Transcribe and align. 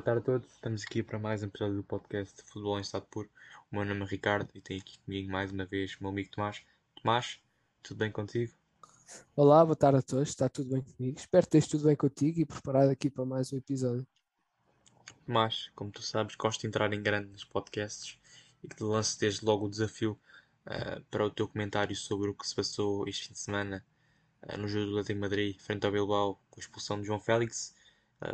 boa 0.00 0.04
tarde 0.04 0.20
a 0.20 0.24
todos. 0.24 0.50
Estamos 0.54 0.82
aqui 0.82 1.02
para 1.02 1.18
mais 1.18 1.42
um 1.42 1.46
episódio 1.46 1.76
do 1.76 1.82
podcast 1.82 2.34
de 2.34 2.42
Futebol 2.42 2.78
em 2.78 2.80
Estado 2.80 3.04
Puro. 3.10 3.28
O 3.70 3.76
meu 3.76 3.84
nome 3.84 4.02
é 4.02 4.06
Ricardo 4.06 4.48
e 4.54 4.60
tenho 4.62 4.80
aqui 4.80 4.98
comigo 5.00 5.30
mais 5.30 5.52
uma 5.52 5.66
vez 5.66 5.94
o 5.94 5.98
meu 6.00 6.10
amigo 6.10 6.30
Tomás. 6.30 6.62
Tomás, 6.94 7.38
tudo 7.82 7.98
bem 7.98 8.10
contigo? 8.10 8.50
Olá, 9.36 9.62
boa 9.62 9.76
tarde 9.76 9.98
a 9.98 10.02
todos. 10.02 10.30
Está 10.30 10.48
tudo 10.48 10.70
bem 10.70 10.82
comigo? 10.82 11.18
Espero 11.18 11.46
que 11.46 11.60
tudo 11.60 11.84
bem 11.84 11.96
contigo 11.96 12.40
e 12.40 12.46
preparado 12.46 12.88
aqui 12.88 13.10
para 13.10 13.26
mais 13.26 13.52
um 13.52 13.58
episódio. 13.58 14.06
Tomás, 15.26 15.70
como 15.74 15.90
tu 15.90 16.00
sabes, 16.00 16.34
gosto 16.34 16.62
de 16.62 16.68
entrar 16.68 16.90
em 16.94 17.02
grande 17.02 17.28
nos 17.28 17.44
podcasts 17.44 18.18
e 18.64 18.68
que 18.68 18.76
te 18.76 18.82
lance 18.82 19.20
desde 19.20 19.44
logo 19.44 19.66
o 19.66 19.70
desafio 19.70 20.18
uh, 20.66 21.04
para 21.10 21.26
o 21.26 21.30
teu 21.30 21.46
comentário 21.46 21.94
sobre 21.94 22.30
o 22.30 22.34
que 22.34 22.48
se 22.48 22.54
passou 22.54 23.06
este 23.06 23.26
fim 23.26 23.34
de 23.34 23.38
semana 23.38 23.84
uh, 24.44 24.56
no 24.56 24.66
jogo 24.66 24.92
do 24.92 24.98
Atlético 24.98 25.20
Madrid 25.20 25.60
frente 25.60 25.84
ao 25.84 25.92
Bilbao 25.92 26.40
com 26.48 26.58
a 26.58 26.62
expulsão 26.62 26.98
de 26.98 27.06
João 27.06 27.20
Félix 27.20 27.74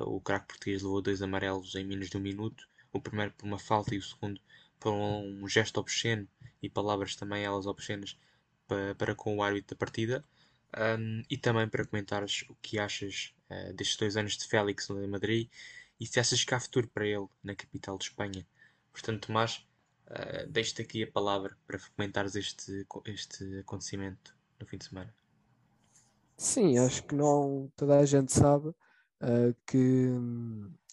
o 0.01 0.21
craque 0.21 0.49
português 0.49 0.83
levou 0.83 1.01
dois 1.01 1.23
amarelos 1.23 1.75
em 1.75 1.85
menos 1.85 2.11
de 2.11 2.17
um 2.17 2.21
minuto. 2.21 2.69
O 2.93 3.01
primeiro 3.01 3.33
por 3.33 3.47
uma 3.47 3.59
falta 3.59 3.95
e 3.95 3.99
o 3.99 4.03
segundo 4.03 4.41
por 4.79 4.93
um 4.93 5.49
gesto 5.49 5.79
obsceno 5.79 6.29
e 6.63 6.69
palavras 6.69 7.17
também 7.17 7.45
elas 7.45 7.67
obscenas 7.67 8.19
para, 8.67 8.95
para 8.95 9.15
com 9.15 9.37
o 9.37 9.43
árbitro 9.43 9.75
da 9.75 9.79
partida. 9.79 10.25
Um, 10.77 11.23
e 11.31 11.39
também 11.39 11.69
para 11.69 11.87
comentares 11.87 12.45
o 12.49 12.57
que 12.61 12.79
achas 12.79 13.33
uh, 13.51 13.73
destes 13.73 13.97
dois 13.97 14.17
anos 14.17 14.37
de 14.37 14.47
Félix 14.47 14.89
no 14.89 15.09
Madrid 15.09 15.49
e 15.99 16.07
se 16.07 16.21
achas 16.21 16.45
que 16.45 16.55
há 16.55 16.61
futuro 16.61 16.89
para 16.89 17.07
ele 17.07 17.27
na 17.43 17.55
capital 17.55 17.97
de 17.97 18.05
Espanha. 18.05 18.47
Portanto, 18.93 19.29
Tomás, 19.29 19.67
uh, 20.09 20.47
deixo-te 20.51 20.83
aqui 20.83 21.03
a 21.05 21.11
palavra 21.11 21.57
para 21.67 21.79
comentares 21.97 22.35
este, 22.35 22.87
este 23.07 23.61
acontecimento 23.61 24.37
no 24.61 24.67
fim 24.67 24.77
de 24.77 24.87
semana. 24.87 25.15
Sim, 26.37 26.79
acho 26.79 27.03
que 27.05 27.15
não 27.15 27.73
toda 27.77 27.99
a 27.99 28.05
gente 28.05 28.33
sabe 28.33 28.75
uh, 29.23 29.55
que, 29.67 30.09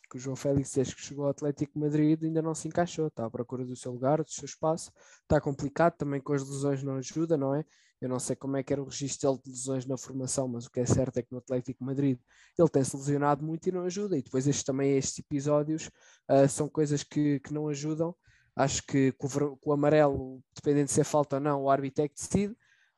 que, 0.10 0.18
o 0.18 0.20
João 0.20 0.36
Félix, 0.36 0.74
desde 0.74 0.96
que 0.96 1.02
chegou 1.02 1.26
ao 1.26 1.32
Atlético 1.32 1.80
Madrid, 1.80 2.24
ainda 2.24 2.42
não 2.42 2.56
se 2.56 2.68
encaixou, 2.68 3.08
está 3.08 3.26
à 3.26 3.30
procura 3.30 3.66
do 3.66 3.76
seu 3.76 3.92
lugar, 3.92 4.24
do 4.24 4.30
seu 4.30 4.46
espaço, 4.46 4.92
está 5.22 5.40
complicado, 5.42 5.96
também 5.98 6.22
com 6.22 6.34
as 6.34 6.48
lesões 6.48 6.84
não 6.84 6.96
ajuda, 6.98 7.38
não 7.38 7.56
é? 7.56 7.66
Eu 8.04 8.10
não 8.10 8.20
sei 8.20 8.36
como 8.36 8.58
é 8.58 8.64
que 8.64 8.74
era 8.74 8.82
o 8.82 8.86
registro 8.86 9.40
de 9.42 9.50
lesões 9.50 9.86
na 9.86 9.98
formação, 9.98 10.46
mas 10.46 10.66
o 10.66 10.70
que 10.70 10.82
é 10.82 10.86
certo 10.86 11.18
é 11.20 11.22
que 11.22 11.32
no 11.32 11.38
Atlético 11.38 11.86
Madrid 11.86 12.20
ele 12.60 12.68
tem-se 12.68 12.98
lesionado 12.98 13.46
muito 13.46 13.66
e 13.68 13.72
não 13.72 13.86
ajuda. 13.86 14.18
E 14.18 14.22
depois 14.22 14.46
estes, 14.46 14.66
também 14.66 14.98
estes 14.98 15.20
episódios 15.20 15.90
uh, 16.30 16.48
são 16.50 16.68
coisas 16.68 17.02
que, 17.02 17.40
que 17.40 17.54
não 17.54 17.70
ajudam. 17.70 18.14
Acho 18.58 18.86
que 18.86 19.14
com 19.14 19.28
o, 19.28 19.56
com 19.56 19.70
o 19.70 19.74
amarelo, 19.74 20.44
dependendo 20.54 20.88
de 20.88 20.92
se 20.92 21.00
é 21.00 21.04
falta 21.06 21.38
ou 21.38 21.42
não, 21.42 21.64
o 21.64 21.70
árbitro 21.70 22.04
é 22.04 22.10
que 22.10 22.16
decide. 22.16 22.54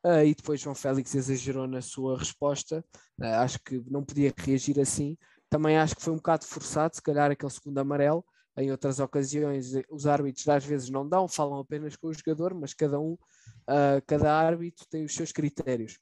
Uh, 0.06 0.24
e 0.24 0.36
depois 0.36 0.62
João 0.62 0.76
Félix 0.76 1.16
exagerou 1.16 1.66
na 1.66 1.82
sua 1.82 2.16
resposta, 2.16 2.86
uh, 3.20 3.26
acho 3.42 3.58
que 3.60 3.84
não 3.90 4.04
podia 4.04 4.32
reagir 4.38 4.80
assim. 4.80 5.18
Também 5.50 5.80
acho 5.80 5.96
que 5.96 6.02
foi 6.04 6.14
um 6.14 6.18
bocado 6.18 6.46
forçado, 6.46 6.96
se 6.96 7.02
calhar 7.02 7.32
aquele 7.32 7.52
segundo 7.52 7.80
amarelo. 7.80 8.24
Em 8.56 8.70
outras 8.70 9.00
ocasiões, 9.00 9.72
os 9.90 10.06
árbitros 10.06 10.48
às 10.48 10.64
vezes 10.64 10.92
não 10.92 11.10
dão, 11.10 11.28
falam 11.28 11.58
apenas 11.58 11.96
com 11.96 12.08
o 12.08 12.14
jogador, 12.14 12.54
mas 12.54 12.72
cada 12.72 13.00
um, 13.00 13.14
uh, 13.14 14.00
cada 14.06 14.32
árbitro 14.32 14.86
tem 14.92 15.04
os 15.06 15.16
seus 15.16 15.32
critérios. 15.32 15.98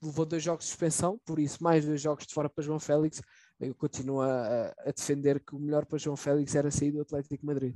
levou 0.00 0.24
dois 0.24 0.44
jogos 0.44 0.64
de 0.64 0.70
suspensão, 0.70 1.20
por 1.26 1.40
isso, 1.40 1.60
mais 1.60 1.84
dois 1.84 2.00
jogos 2.00 2.28
de 2.28 2.32
fora 2.32 2.48
para 2.48 2.62
João 2.62 2.78
Félix. 2.78 3.20
Eu 3.58 3.74
continuo 3.74 4.20
a, 4.20 4.72
a 4.86 4.92
defender 4.92 5.40
que 5.40 5.56
o 5.56 5.58
melhor 5.58 5.84
para 5.84 5.98
João 5.98 6.16
Félix 6.16 6.54
era 6.54 6.70
sair 6.70 6.92
do 6.92 7.00
Atlético 7.00 7.44
Madrid. 7.44 7.74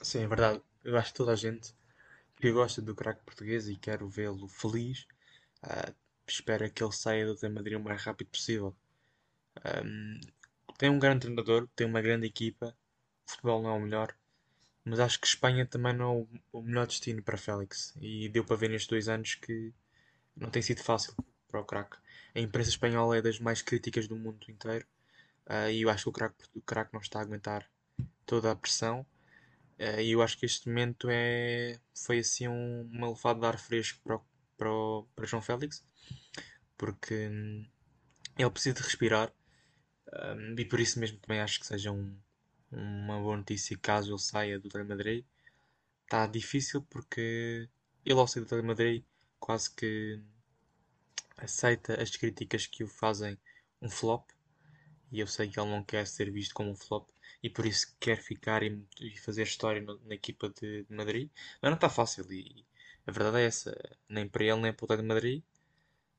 Sim, 0.00 0.20
é 0.20 0.26
verdade. 0.26 0.62
Eu 0.82 0.96
acho 0.96 1.12
que 1.12 1.18
toda 1.18 1.32
a 1.32 1.36
gente 1.36 1.74
que 2.36 2.52
gosta 2.52 2.82
do 2.82 2.94
craque 2.94 3.24
português 3.24 3.68
e 3.68 3.76
quero 3.76 4.08
vê-lo 4.08 4.48
feliz. 4.48 5.06
Uh, 5.62 5.94
espero 6.26 6.70
que 6.70 6.82
ele 6.82 6.92
saia 6.92 7.26
do 7.26 7.50
Madrid 7.50 7.78
o 7.78 7.80
mais 7.80 8.02
rápido 8.02 8.28
possível. 8.28 8.74
Um, 9.84 10.20
tem 10.78 10.90
um 10.90 10.98
grande 10.98 11.20
treinador, 11.20 11.68
tem 11.74 11.86
uma 11.86 12.02
grande 12.02 12.26
equipa. 12.26 12.76
O 13.26 13.30
futebol 13.30 13.62
não 13.62 13.70
é 13.70 13.72
o 13.74 13.80
melhor, 13.80 14.14
mas 14.84 15.00
acho 15.00 15.20
que 15.20 15.26
Espanha 15.26 15.64
também 15.66 15.94
não 15.94 16.28
é 16.52 16.58
o 16.58 16.62
melhor 16.62 16.86
destino 16.86 17.22
para 17.22 17.38
Félix. 17.38 17.94
E 18.00 18.28
deu 18.28 18.44
para 18.44 18.56
ver 18.56 18.68
nestes 18.68 18.88
dois 18.88 19.08
anos 19.08 19.34
que 19.36 19.72
não 20.36 20.50
tem 20.50 20.62
sido 20.62 20.82
fácil 20.82 21.14
para 21.48 21.60
o 21.60 21.64
craque. 21.64 21.96
A 22.34 22.40
imprensa 22.40 22.70
espanhola 22.70 23.16
é 23.16 23.22
das 23.22 23.38
mais 23.38 23.62
críticas 23.62 24.08
do 24.08 24.16
mundo 24.16 24.44
inteiro. 24.48 24.86
Uh, 25.46 25.70
e 25.70 25.82
eu 25.82 25.90
acho 25.90 26.10
que 26.10 26.24
o 26.54 26.62
craque 26.62 26.92
não 26.92 27.00
está 27.00 27.20
a 27.20 27.22
aguentar 27.22 27.68
toda 28.26 28.50
a 28.50 28.56
pressão. 28.56 29.06
Uh, 29.78 30.00
e 30.00 30.12
eu 30.12 30.22
acho 30.22 30.38
que 30.38 30.46
este 30.46 30.68
momento 30.68 31.08
é, 31.10 31.78
foi 31.94 32.20
assim 32.20 32.46
um, 32.48 32.88
uma 32.92 33.08
levada 33.08 33.40
de 33.40 33.46
ar 33.46 33.58
fresco 33.58 34.00
para, 34.04 34.16
o, 34.16 34.24
para, 34.56 34.70
o, 34.70 35.06
para 35.16 35.26
João 35.26 35.42
Félix, 35.42 35.84
porque 36.78 37.28
hum, 37.28 37.66
ele 38.38 38.50
precisa 38.50 38.74
de 38.76 38.82
respirar 38.82 39.32
um, 40.12 40.54
e 40.58 40.64
por 40.64 40.80
isso 40.80 40.98
mesmo 41.00 41.18
também 41.18 41.40
acho 41.40 41.58
que 41.60 41.66
seja 41.66 41.90
um, 41.90 42.16
uma 42.70 43.18
boa 43.20 43.36
notícia 43.36 43.76
caso 43.78 44.12
ele 44.12 44.18
saia 44.18 44.58
do 44.58 44.68
Real 44.68 44.86
Madrid. 44.86 45.24
Está 46.04 46.26
difícil 46.26 46.82
porque 46.82 47.68
ele 48.04 48.18
ao 48.18 48.28
sair 48.28 48.44
do 48.44 48.54
Real 48.54 48.64
Madrid 48.64 49.04
quase 49.40 49.70
que 49.74 50.20
aceita 51.36 52.00
as 52.00 52.10
críticas 52.16 52.66
que 52.66 52.84
o 52.84 52.88
fazem 52.88 53.38
um 53.82 53.90
flop 53.90 54.30
e 55.10 55.20
eu 55.20 55.26
sei 55.26 55.48
que 55.48 55.58
ele 55.58 55.70
não 55.70 55.82
quer 55.82 56.06
ser 56.06 56.30
visto 56.30 56.54
como 56.54 56.70
um 56.70 56.76
flop 56.76 57.08
e 57.44 57.50
por 57.50 57.66
isso 57.66 57.94
quer 58.00 58.22
ficar 58.22 58.62
e, 58.62 58.82
e 58.98 59.18
fazer 59.18 59.42
história 59.42 59.82
no, 59.82 60.00
na 60.06 60.14
equipa 60.14 60.48
de, 60.48 60.84
de, 60.84 60.94
Madrid. 60.94 61.28
Mas 61.60 61.70
não 61.70 61.74
está 61.74 61.90
fácil 61.90 62.24
e 62.32 62.64
a 63.06 63.12
verdade 63.12 63.36
é 63.38 63.44
essa, 63.44 63.98
nem 64.08 64.26
para 64.26 64.44
ele 64.44 64.60
nem 64.62 64.72
para 64.72 64.94
o 64.94 64.96
de 64.96 65.02
Madrid. 65.02 65.42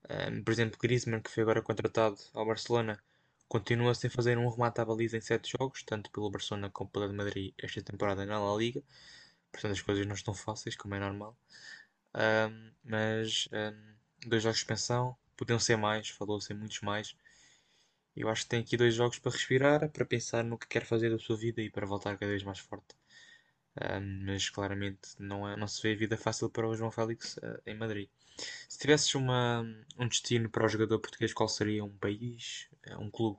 Um, 0.08 0.44
por 0.44 0.52
exemplo, 0.52 0.78
Griezmann, 0.80 1.22
que 1.24 1.32
foi 1.32 1.42
agora 1.42 1.64
contratado 1.64 2.18
ao 2.32 2.46
Barcelona, 2.46 3.02
continua 3.48 3.96
sem 3.96 4.08
fazer 4.08 4.38
um 4.38 4.48
remate 4.48 4.80
à 4.82 4.86
baliza 4.86 5.18
em 5.18 5.22
7 5.22 5.52
jogos, 5.58 5.82
tanto 5.82 6.12
pelo 6.12 6.30
Barcelona 6.30 6.70
como 6.70 6.92
pelo 6.92 7.08
de 7.08 7.16
Madrid 7.16 7.54
esta 7.58 7.82
temporada 7.82 8.24
na 8.24 8.40
La 8.40 8.56
Liga. 8.56 8.84
Portanto, 9.52 9.72
as 9.72 9.82
coisas 9.82 10.06
não 10.06 10.14
estão 10.14 10.36
fáceis, 10.36 10.76
como 10.76 10.94
é 10.94 11.00
normal. 11.00 11.36
Um, 12.14 12.72
mas 12.84 13.50
um, 13.52 14.30
dois 14.30 14.44
jogos 14.44 14.58
de 14.58 14.60
suspensão, 14.60 15.18
podiam 15.36 15.58
ser 15.58 15.76
mais, 15.76 16.10
falou-se 16.10 16.54
em 16.54 16.56
muitos 16.56 16.82
mais. 16.82 17.16
Eu 18.16 18.30
acho 18.30 18.44
que 18.44 18.50
tem 18.50 18.62
aqui 18.62 18.78
dois 18.78 18.94
jogos 18.94 19.20
para 19.20 19.32
respirar, 19.32 19.90
para 19.90 20.06
pensar 20.06 20.44
no 20.44 20.58
que 20.58 20.68
quer 20.68 20.86
fazer 20.86 21.10
da 21.10 21.20
sua 21.20 21.36
vida 21.36 21.62
e 21.62 21.70
para 21.70 21.86
voltar 21.86 22.18
cada 22.18 22.32
vez 22.32 22.44
mais 22.44 22.60
forte. 22.60 22.96
mas 24.26 24.50
claramente 24.50 25.10
não, 25.20 25.48
é, 25.48 25.58
não 25.58 25.68
se 25.68 25.82
vê 25.82 25.96
vida 25.96 26.16
fácil 26.16 26.50
para 26.50 26.68
o 26.68 26.76
João 26.76 26.92
Félix 26.92 27.36
uh, 27.38 27.62
em 27.66 27.76
Madrid. 27.76 28.10
Se 28.70 28.78
tivesses 28.80 29.14
uma, 29.16 29.66
um 30.00 30.08
destino 30.08 30.50
para 30.50 30.66
o 30.66 30.70
jogador 30.70 31.00
português, 31.00 31.34
qual 31.34 31.50
seria? 31.50 31.84
Um 31.84 31.98
país? 31.98 32.70
Uh, 32.88 33.02
um 33.02 33.12
clube? 33.12 33.38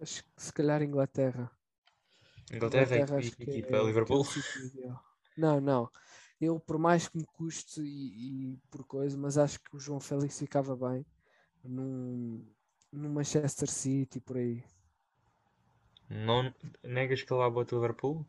Acho 0.00 0.22
que 0.22 0.30
se 0.36 0.52
calhar 0.52 0.82
Inglaterra. 0.82 1.50
Inglaterra, 2.52 2.96
Inglaterra 2.96 3.20
e, 3.20 3.24
e 3.24 3.42
equipa? 3.42 3.76
É, 3.76 3.82
Liverpool? 3.82 4.24
É 4.24 4.94
não, 5.36 5.60
não. 5.60 5.90
Eu, 6.40 6.60
por 6.60 6.78
mais 6.78 7.08
que 7.08 7.16
me 7.16 7.24
custe 7.24 7.80
e, 7.80 8.52
e, 8.52 8.56
por 8.70 8.84
coisa, 8.84 9.16
mas 9.16 9.38
acho 9.38 9.58
que 9.58 9.74
o 9.74 9.80
João 9.80 9.98
Félix 9.98 10.38
ficava 10.38 10.76
bem 10.76 11.04
num, 11.64 12.46
no 12.92 13.08
Manchester 13.08 13.70
City, 13.70 14.20
por 14.20 14.36
aí. 14.36 14.64
Não 16.08 16.52
negas 16.82 17.22
que 17.22 17.32
ele 17.32 17.40
lá 17.40 17.50
bota 17.50 17.74
o 17.74 17.80
Liverpool? 17.80 18.26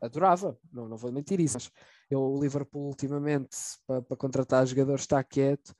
Adorava, 0.00 0.58
não, 0.72 0.88
não 0.88 0.96
vou 0.96 1.12
mentir 1.12 1.40
isso. 1.40 1.54
Mas 1.54 1.72
eu, 2.10 2.20
o 2.20 2.40
Liverpool, 2.40 2.86
ultimamente, 2.86 3.56
para, 3.86 4.02
para 4.02 4.16
contratar 4.16 4.66
jogadores, 4.66 5.02
está 5.02 5.22
quieto, 5.22 5.74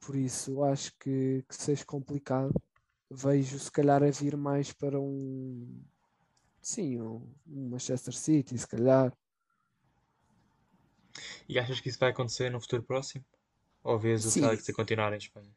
por 0.00 0.16
isso 0.16 0.62
acho 0.62 0.92
que, 0.98 1.44
que 1.48 1.54
seja 1.54 1.84
complicado. 1.84 2.54
Vejo 3.10 3.58
se 3.58 3.70
calhar 3.70 4.02
a 4.02 4.10
vir 4.10 4.36
mais 4.36 4.72
para 4.72 5.00
um 5.00 5.82
sim, 6.66 7.00
um, 7.00 7.32
um 7.46 7.68
Manchester 7.70 8.12
City, 8.14 8.58
se 8.58 8.66
calhar. 8.66 9.16
E 11.48 11.58
achas 11.58 11.80
que 11.80 11.88
isso 11.88 11.98
vai 11.98 12.10
acontecer 12.10 12.50
no 12.50 12.60
futuro 12.60 12.82
próximo? 12.82 13.24
Ou 13.84 13.98
vês 13.98 14.26
o 14.26 14.30
Félix 14.32 14.68
a 14.68 14.72
continuar 14.72 15.12
em 15.12 15.18
Espanha? 15.18 15.54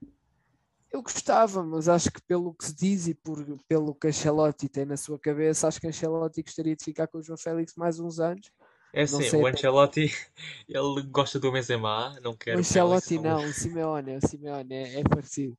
Eu 0.92 1.04
gostava, 1.04 1.64
mas 1.64 1.88
acho 1.88 2.12
que 2.12 2.22
pelo 2.22 2.54
que 2.54 2.66
se 2.66 2.76
diz 2.76 3.08
e 3.08 3.14
por, 3.14 3.46
pelo 3.68 3.94
que 3.94 4.08
Ancelotti 4.08 4.68
tem 4.68 4.86
na 4.86 4.98
sua 4.98 5.20
cabeça, 5.20 5.68
acho 5.68 5.80
que 5.80 5.88
Ancelotti 5.88 6.42
gostaria 6.42 6.76
de 6.76 6.84
ficar 6.84 7.08
com 7.08 7.20
o 7.20 7.22
João 7.22 7.38
Félix 7.38 7.76
mais 7.76 8.00
uns 8.00 8.20
anos. 8.20 8.52
É 8.92 9.06
sim, 9.06 9.36
o 9.36 9.46
Ancelotti, 9.46 10.12
ele 10.68 11.04
gosta 11.04 11.40
do 11.40 11.52
Benzema, 11.52 12.20
não 12.24 12.36
quer 12.36 12.56
o 12.56 12.60
Ancelotti 12.60 13.20
não, 13.20 13.46
o 13.46 13.54
Simeone, 13.54 14.18
o 14.18 14.28
Simeone 14.28 14.74
é, 14.74 15.00
é 15.02 15.04
parecido. 15.04 15.56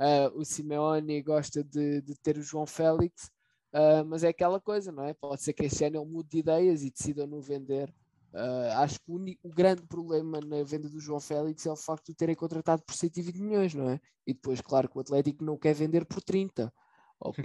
Uh, 0.00 0.40
o 0.40 0.44
Simeone 0.44 1.22
gosta 1.22 1.62
de, 1.62 2.00
de, 2.00 2.14
ter 2.16 2.36
o 2.36 2.42
João 2.42 2.66
Félix, 2.66 3.30
uh, 3.72 4.04
mas 4.04 4.24
é 4.24 4.28
aquela 4.28 4.60
coisa, 4.60 4.90
não 4.90 5.04
é? 5.04 5.14
Pode 5.14 5.42
ser 5.42 5.52
que 5.52 5.64
este 5.64 5.84
ano 5.84 6.02
ele 6.02 6.10
mude 6.10 6.30
de 6.30 6.38
ideias 6.38 6.82
e 6.82 6.90
decida 6.90 7.24
não 7.24 7.40
vender 7.40 7.88
Uh, 8.32 8.72
acho 8.78 8.98
que 8.98 9.10
o, 9.10 9.16
o, 9.42 9.50
grande 9.50 9.82
problema 9.82 10.40
na 10.40 10.62
venda 10.62 10.88
do 10.88 10.98
João 10.98 11.20
Félix 11.20 11.66
é 11.66 11.70
o 11.70 11.76
facto 11.76 12.06
de 12.06 12.14
terem 12.14 12.34
contratado 12.34 12.82
por 12.82 12.94
120 12.94 13.42
milhões, 13.42 13.74
não 13.74 13.90
é? 13.90 14.00
E 14.26 14.32
depois, 14.32 14.60
claro, 14.62 14.88
que 14.88 14.96
o 14.96 15.00
Atlético 15.00 15.44
não 15.44 15.58
quer 15.58 15.74
vender 15.74 16.06
por 16.06 16.22
30 16.22 16.72
ou 17.20 17.32
por 17.32 17.44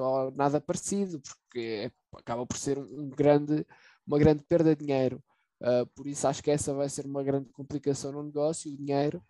ou 0.00 0.30
nada 0.32 0.60
parecido, 0.60 1.20
porque 1.20 1.60
é, 1.60 2.18
acaba 2.18 2.44
por 2.44 2.56
ser 2.56 2.78
um 2.78 3.08
grande, 3.08 3.64
uma 4.06 4.18
grande 4.18 4.42
perda 4.42 4.74
de 4.74 4.84
dinheiro. 4.84 5.22
Uh, 5.60 5.86
por 5.94 6.06
isso, 6.06 6.26
acho 6.26 6.42
que 6.42 6.50
essa 6.50 6.74
vai 6.74 6.88
ser 6.88 7.06
uma 7.06 7.22
grande 7.22 7.48
complicação 7.50 8.10
no 8.10 8.22
negócio. 8.24 8.70
O 8.72 8.76
dinheiro, 8.76 9.22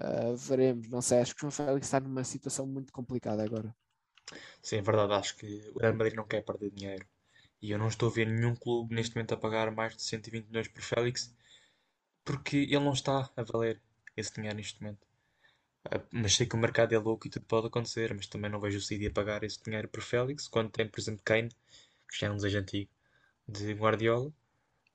uh, 0.00 0.36
veremos. 0.36 0.88
Não 0.88 1.02
sei, 1.02 1.18
acho 1.18 1.34
que 1.34 1.40
o 1.40 1.50
João 1.50 1.50
Félix 1.50 1.86
está 1.88 1.98
numa 1.98 2.22
situação 2.22 2.64
muito 2.64 2.92
complicada 2.92 3.42
agora. 3.42 3.74
Sim, 4.62 4.76
é 4.76 4.82
verdade, 4.82 5.12
acho 5.12 5.36
que 5.36 5.70
o 5.74 5.78
Real 5.78 5.94
Madrid 5.94 6.14
não 6.14 6.26
quer 6.26 6.42
perder 6.42 6.70
dinheiro. 6.70 7.06
E 7.64 7.70
eu 7.72 7.78
não 7.78 7.88
estou 7.88 8.08
a 8.10 8.12
ver 8.12 8.26
nenhum 8.28 8.54
clube 8.64 8.94
neste 8.94 9.14
momento 9.16 9.34
a 9.34 9.38
pagar 9.44 9.70
mais 9.78 9.96
de 9.96 10.02
120 10.02 10.46
milhões 10.48 10.68
por 10.68 10.82
Félix, 10.82 11.34
porque 12.24 12.58
ele 12.58 12.80
não 12.80 12.92
está 12.94 13.30
a 13.36 13.42
valer 13.44 13.80
esse 14.16 14.34
dinheiro 14.34 14.56
neste 14.58 14.82
momento. 14.82 15.06
Ah, 15.90 16.00
Mas 16.12 16.34
sei 16.36 16.46
que 16.46 16.54
o 16.56 16.58
mercado 16.58 16.94
é 16.94 16.98
louco 16.98 17.26
e 17.26 17.30
tudo 17.30 17.46
pode 17.46 17.66
acontecer, 17.68 18.14
mas 18.14 18.26
também 18.26 18.50
não 18.50 18.60
vejo 18.60 18.78
o 18.78 18.82
City 18.82 19.06
a 19.06 19.12
pagar 19.12 19.44
esse 19.44 19.62
dinheiro 19.64 19.88
por 19.88 20.02
Félix, 20.02 20.48
quando 20.48 20.70
tem, 20.70 20.88
por 20.88 21.00
exemplo, 21.00 21.22
Kane, 21.24 21.50
que 22.08 22.18
já 22.20 22.26
é 22.28 22.30
um 22.30 22.36
desejo 22.36 22.58
antigo 22.58 22.90
de 23.48 23.72
Guardiola. 23.74 24.32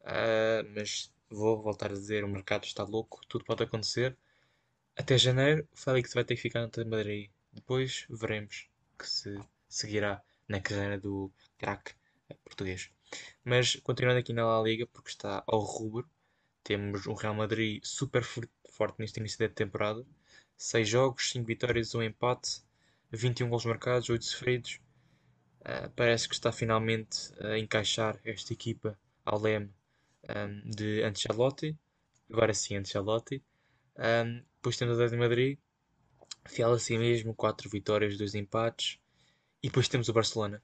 Ah, 0.05 0.63
mas 0.75 1.13
vou 1.29 1.61
voltar 1.61 1.91
a 1.91 1.95
dizer, 1.95 2.23
o 2.25 2.29
mercado 2.29 2.65
está 2.65 2.83
louco, 2.83 3.21
tudo 3.29 3.45
pode 3.45 3.63
acontecer. 3.63 4.17
Até 4.95 5.17
janeiro, 5.17 5.67
o 5.73 5.77
Félix 5.77 6.13
vai 6.13 6.23
ter 6.23 6.35
que 6.35 6.41
ficar 6.43 6.61
no 6.61 6.85
Madrid. 6.89 7.31
Depois 7.53 8.05
veremos 8.09 8.69
que 8.99 9.09
se 9.09 9.39
seguirá 9.67 10.21
na 10.47 10.61
carreira 10.61 10.99
do 10.99 11.31
craque 11.57 11.93
português. 12.43 12.89
Mas 13.43 13.75
continuando 13.77 14.19
aqui 14.19 14.33
na 14.33 14.45
La 14.45 14.61
Liga, 14.61 14.85
porque 14.87 15.09
está 15.09 15.43
ao 15.47 15.59
rubro, 15.59 16.09
temos 16.63 17.07
um 17.07 17.13
Real 17.13 17.33
Madrid 17.33 17.81
super 17.83 18.23
forte 18.23 18.99
neste 18.99 19.19
início 19.19 19.39
da 19.39 19.49
temporada. 19.49 20.05
6 20.57 20.87
jogos, 20.87 21.31
5 21.31 21.45
vitórias, 21.45 21.95
1 21.95 22.03
empate, 22.03 22.61
21 23.11 23.49
gols 23.49 23.65
marcados, 23.65 24.09
8 24.09 24.23
sofridos. 24.23 24.79
Uh, 25.61 25.89
parece 25.95 26.27
que 26.27 26.35
está 26.35 26.51
finalmente 26.51 27.31
a 27.43 27.57
encaixar 27.57 28.19
esta 28.23 28.53
equipa 28.53 28.97
ao 29.25 29.39
leme 29.39 29.73
um, 30.29 30.69
de 30.69 31.03
Ancelotti. 31.03 31.77
Agora 32.29 32.53
sim, 32.53 32.75
Ancelotti. 32.75 33.43
Um, 33.97 34.43
depois 34.55 34.77
temos 34.77 34.97
o 34.97 35.07
de 35.07 35.17
Madrid, 35.17 35.57
fiel 36.47 36.73
a 36.73 36.79
si 36.79 36.97
mesmo, 36.97 37.33
4 37.33 37.69
vitórias, 37.69 38.17
2 38.17 38.35
empates. 38.35 38.99
E 39.61 39.67
depois 39.67 39.87
temos 39.87 40.07
o 40.07 40.13
Barcelona, 40.13 40.61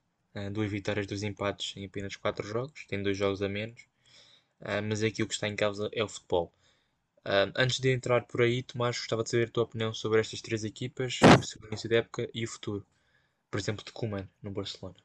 2 0.52 0.68
uh, 0.68 0.70
vitórias, 0.70 1.08
2 1.08 1.24
empates 1.24 1.76
em 1.78 1.86
apenas 1.86 2.16
4 2.16 2.46
jogos, 2.48 2.86
tem 2.86 3.02
2 3.02 3.18
jogos 3.18 3.42
a 3.42 3.50
menos. 3.50 3.82
Uh, 4.62 4.82
mas 4.88 5.04
aqui 5.04 5.24
o 5.24 5.28
que 5.28 5.34
está 5.34 5.48
em 5.48 5.56
causa 5.56 5.90
é 5.92 6.04
o 6.04 6.08
futebol. 6.08 6.52
Uh, 7.26 7.52
antes 7.56 7.80
de 7.80 7.92
entrar 7.92 8.26
por 8.26 8.42
aí, 8.42 8.62
Tomás, 8.62 8.98
gostava 8.98 9.24
de 9.24 9.30
saber 9.30 9.48
a 9.48 9.52
tua 9.52 9.64
opinião 9.64 9.94
sobre 9.94 10.20
estas 10.20 10.42
três 10.42 10.64
equipas, 10.64 11.20
sobre 11.44 11.68
o 11.68 11.70
início 11.70 11.90
da 11.90 11.98
época 11.98 12.30
e 12.34 12.44
o 12.44 12.48
futuro. 12.48 12.86
Por 13.50 13.60
exemplo, 13.60 13.84
de 13.84 13.92
Koeman 13.92 14.30
no 14.44 14.52
Barcelona. 14.52 14.96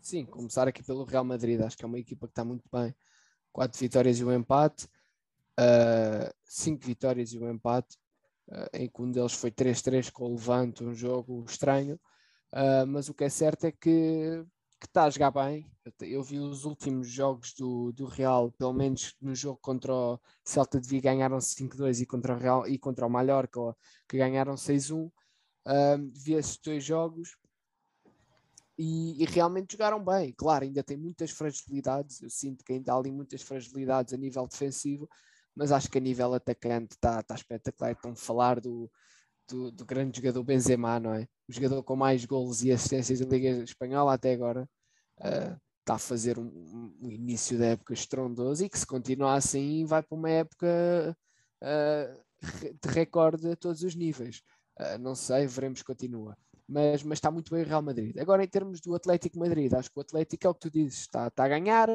Sim, 0.00 0.26
começar 0.26 0.68
aqui 0.68 0.82
pelo 0.82 1.04
Real 1.04 1.24
Madrid, 1.24 1.60
acho 1.60 1.76
que 1.76 1.84
é 1.84 1.88
uma 1.88 1.98
equipa 1.98 2.26
que 2.26 2.32
está 2.32 2.44
muito 2.44 2.64
bem. 2.70 2.94
Quatro 3.52 3.78
vitórias 3.78 4.18
e 4.18 4.24
um 4.24 4.32
empate, 4.32 4.86
uh, 5.58 6.32
cinco 6.44 6.84
vitórias 6.84 7.32
e 7.32 7.38
um 7.38 7.50
empate, 7.50 7.96
uh, 8.48 8.68
em 8.74 8.88
que 8.88 9.02
um 9.02 9.10
deles 9.10 9.32
foi 9.32 9.50
3-3 9.50 10.10
com 10.10 10.26
o 10.26 10.32
Levante, 10.32 10.84
um 10.84 10.94
jogo 10.94 11.44
estranho. 11.48 11.98
Uh, 12.54 12.86
mas 12.86 13.08
o 13.08 13.14
que 13.14 13.24
é 13.24 13.28
certo 13.28 13.64
é 13.64 13.72
que, 13.72 14.46
está 14.84 15.04
a 15.04 15.10
jogar 15.10 15.32
bem. 15.32 15.68
Eu, 16.00 16.22
vi 16.22 16.38
os 16.38 16.64
últimos 16.64 17.08
jogos 17.08 17.52
do, 17.54 17.90
do 17.92 18.06
Real, 18.06 18.52
pelo 18.52 18.72
menos 18.72 19.14
no 19.20 19.34
jogo 19.34 19.58
contra 19.60 19.92
o 19.92 20.20
Celta 20.44 20.80
de 20.80 20.88
Vigo 20.88 21.02
ganharam 21.02 21.38
5-2 21.38 22.02
e 22.02 22.06
contra 22.06 22.34
o 22.34 22.38
Real 22.38 22.68
e 22.68 22.78
contra 22.78 23.06
o 23.06 23.10
Mallorca 23.10 23.60
que 24.08 24.16
ganharam 24.16 24.54
6-1. 24.54 25.06
Uh, 25.06 25.12
vi 26.14 26.34
esses 26.34 26.58
dois 26.58 26.84
jogos 26.84 27.36
e, 28.78 29.22
e, 29.22 29.26
realmente 29.26 29.72
jogaram 29.72 30.02
bem. 30.02 30.32
Claro, 30.36 30.64
ainda 30.64 30.82
tem 30.82 30.96
muitas 30.96 31.30
fragilidades, 31.30 32.22
eu 32.22 32.30
sinto 32.30 32.64
que 32.64 32.72
ainda 32.72 32.92
há 32.92 32.96
ali 32.96 33.10
muitas 33.10 33.42
fragilidades 33.42 34.12
a 34.12 34.16
nível 34.16 34.46
defensivo, 34.46 35.08
mas 35.54 35.72
acho 35.72 35.90
que 35.90 35.98
a 35.98 36.00
nível 36.00 36.34
atacante 36.34 36.94
está 36.94 37.22
tá 37.22 37.34
espetacular. 37.34 37.92
Estão 37.92 38.12
a 38.12 38.16
falar 38.16 38.60
do, 38.60 38.90
do, 39.48 39.70
do, 39.70 39.84
grande 39.84 40.18
jogador 40.18 40.42
Benzema, 40.42 40.98
não 41.00 41.14
é? 41.14 41.26
O 41.48 41.52
jogador 41.52 41.82
com 41.82 41.96
mais 41.96 42.24
gols 42.24 42.62
e 42.62 42.72
assistências 42.72 43.20
da 43.20 43.26
Liga 43.26 43.62
Espanhola 43.62 44.14
até 44.14 44.32
agora. 44.32 44.68
Uh, 45.18 45.56
está 45.80 45.94
a 45.94 45.98
fazer 45.98 46.38
um, 46.38 46.94
um, 47.02 47.10
início 47.10 47.58
da 47.58 47.66
época 47.66 47.92
estrondoso 47.92 48.64
e 48.64 48.70
que 48.70 48.78
se 48.78 48.86
continuar 48.86 49.34
assim 49.34 49.84
vai 49.84 50.02
para 50.02 50.16
uma 50.16 50.30
época 50.30 51.16
uh, 51.62 52.46
de 52.82 52.88
recorde 52.88 53.50
a 53.50 53.56
todos 53.56 53.82
os 53.82 53.94
níveis. 53.94 54.42
Uh, 54.80 54.98
não 54.98 55.14
sei, 55.14 55.46
veremos 55.46 55.80
se 55.80 55.84
continua 55.84 56.36
mas, 56.66 57.02
mas 57.02 57.18
está 57.18 57.30
muito 57.30 57.52
bem 57.52 57.62
o 57.62 57.66
Real 57.66 57.82
Madrid. 57.82 58.16
Agora, 58.18 58.42
em 58.42 58.48
termos 58.48 58.80
do 58.80 58.94
Atlético 58.94 59.38
Madrid, 59.38 59.72
acho 59.74 59.90
que 59.90 59.98
o 59.98 60.02
Atlético 60.02 60.46
é 60.46 60.50
o 60.50 60.54
que 60.54 60.60
tu 60.60 60.70
dizes, 60.70 61.00
está, 61.00 61.28
está 61.28 61.44
a 61.44 61.48
ganhar. 61.48 61.88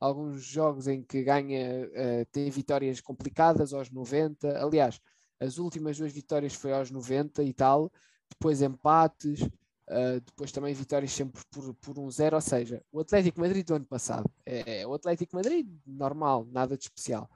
Alguns 0.00 0.42
jogos 0.42 0.88
em 0.88 1.02
que 1.02 1.22
ganha, 1.22 1.88
tem 2.32 2.50
vitórias 2.50 3.00
complicadas 3.00 3.72
aos 3.72 3.90
90. 3.90 4.60
Aliás, 4.60 5.00
as 5.40 5.58
últimas 5.58 5.98
duas 5.98 6.12
vitórias 6.12 6.54
foi 6.54 6.72
aos 6.72 6.90
90 6.90 7.42
e 7.42 7.52
tal, 7.52 7.92
depois 8.28 8.62
empates, 8.62 9.42
uh, 9.42 10.20
depois 10.24 10.52
também 10.52 10.74
vitórias 10.74 11.12
sempre 11.12 11.40
por, 11.50 11.74
por 11.74 11.98
um 11.98 12.10
zero. 12.10 12.36
Ou 12.36 12.42
seja, 12.42 12.82
o 12.92 13.00
Atlético 13.00 13.40
Madrid 13.40 13.66
do 13.66 13.74
ano 13.74 13.86
passado 13.86 14.30
é, 14.44 14.80
é 14.80 14.86
o 14.86 14.94
Atlético 14.94 15.36
Madrid 15.36 15.66
normal, 15.86 16.46
nada 16.50 16.76
de 16.76 16.84
especial. 16.84 17.30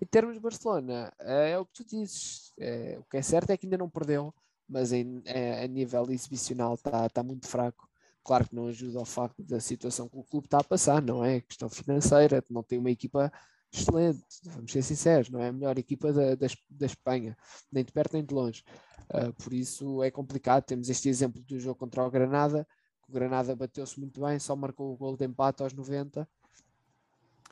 Em 0.00 0.06
termos 0.06 0.34
de 0.34 0.40
Barcelona, 0.40 1.12
uh, 1.20 1.24
é 1.24 1.58
o 1.58 1.66
que 1.66 1.72
tu 1.72 1.84
dizes. 1.84 2.52
É, 2.58 2.96
o 2.98 3.04
que 3.04 3.16
é 3.16 3.22
certo 3.22 3.50
é 3.50 3.56
que 3.56 3.66
ainda 3.66 3.78
não 3.78 3.88
perdeu 3.88 4.34
mas 4.68 4.92
em, 4.92 5.22
a, 5.26 5.64
a 5.64 5.66
nível 5.66 6.10
exibicional 6.10 6.74
está 6.74 7.08
tá 7.08 7.22
muito 7.22 7.46
fraco. 7.46 7.88
Claro 8.22 8.48
que 8.48 8.54
não 8.54 8.68
ajuda 8.68 8.98
ao 8.98 9.04
facto 9.04 9.42
da 9.42 9.60
situação 9.60 10.08
que 10.08 10.16
o 10.16 10.24
clube 10.24 10.46
está 10.46 10.58
a 10.58 10.64
passar, 10.64 11.02
não 11.02 11.24
é? 11.24 11.36
A 11.36 11.40
questão 11.42 11.68
financeira, 11.68 12.42
não 12.50 12.62
tem 12.62 12.78
uma 12.78 12.90
equipa 12.90 13.30
excelente, 13.78 14.24
vamos 14.44 14.72
ser 14.72 14.82
sinceros, 14.82 15.30
não 15.30 15.40
é 15.40 15.48
a 15.48 15.52
melhor 15.52 15.78
equipa 15.78 16.12
da, 16.12 16.34
da, 16.34 16.46
da 16.70 16.86
Espanha, 16.86 17.36
nem 17.72 17.84
de 17.84 17.92
perto 17.92 18.14
nem 18.14 18.24
de 18.24 18.34
longe. 18.34 18.64
Uh, 19.12 19.32
por 19.34 19.52
isso 19.52 20.02
é 20.02 20.10
complicado. 20.10 20.64
Temos 20.64 20.88
este 20.88 21.08
exemplo 21.08 21.42
do 21.42 21.58
jogo 21.58 21.78
contra 21.78 22.02
o 22.02 22.10
Granada, 22.10 22.66
o 23.08 23.12
Granada 23.12 23.54
bateu-se 23.54 23.98
muito 23.98 24.20
bem, 24.20 24.38
só 24.38 24.56
marcou 24.56 24.92
o 24.92 24.96
gol 24.96 25.16
de 25.16 25.24
empate 25.24 25.62
aos 25.62 25.72
90 25.72 26.26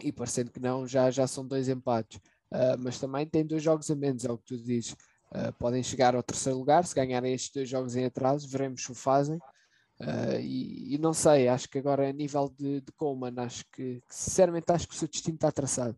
e 0.01 0.11
parecendo 0.11 0.51
que 0.51 0.61
não, 0.61 0.87
já, 0.87 1.11
já 1.11 1.27
são 1.27 1.47
dois 1.47 1.69
empates. 1.69 2.19
Uh, 2.51 2.77
mas 2.79 2.99
também 2.99 3.27
tem 3.27 3.47
dois 3.47 3.63
jogos 3.63 3.91
a 3.91 3.95
menos, 3.95 4.25
é 4.25 4.33
o 4.33 4.39
que 4.39 4.45
tu 4.45 4.57
dizes. 4.59 4.93
Uh, 5.31 5.53
podem 5.59 5.83
chegar 5.83 6.15
ao 6.15 6.23
terceiro 6.23 6.59
lugar 6.59 6.85
se 6.87 6.95
ganharem 6.95 7.33
estes 7.33 7.53
dois 7.53 7.69
jogos 7.69 7.97
em 7.97 8.05
atraso, 8.05 8.49
veremos 8.49 8.83
se 8.83 8.93
o 8.93 8.95
fazem. 8.95 9.39
Uh, 10.01 10.41
e, 10.41 10.95
e, 10.95 10.99
não 10.99 11.13
sei, 11.13 11.49
acho 11.49 11.69
que 11.69 11.79
agora 11.79 12.09
a 12.09 12.13
nível 12.13 12.53
de, 12.59 12.81
de 12.81 12.93
Coleman, 12.93 13.41
acho 13.43 13.65
que, 13.71 14.01
que, 14.01 14.15
sinceramente 14.15 14.71
acho 14.71 14.89
que 14.89 14.95
o 14.95 14.99
seu 14.99 15.09
destino 15.09 15.37
está 15.37 15.53
traçado. 15.53 15.97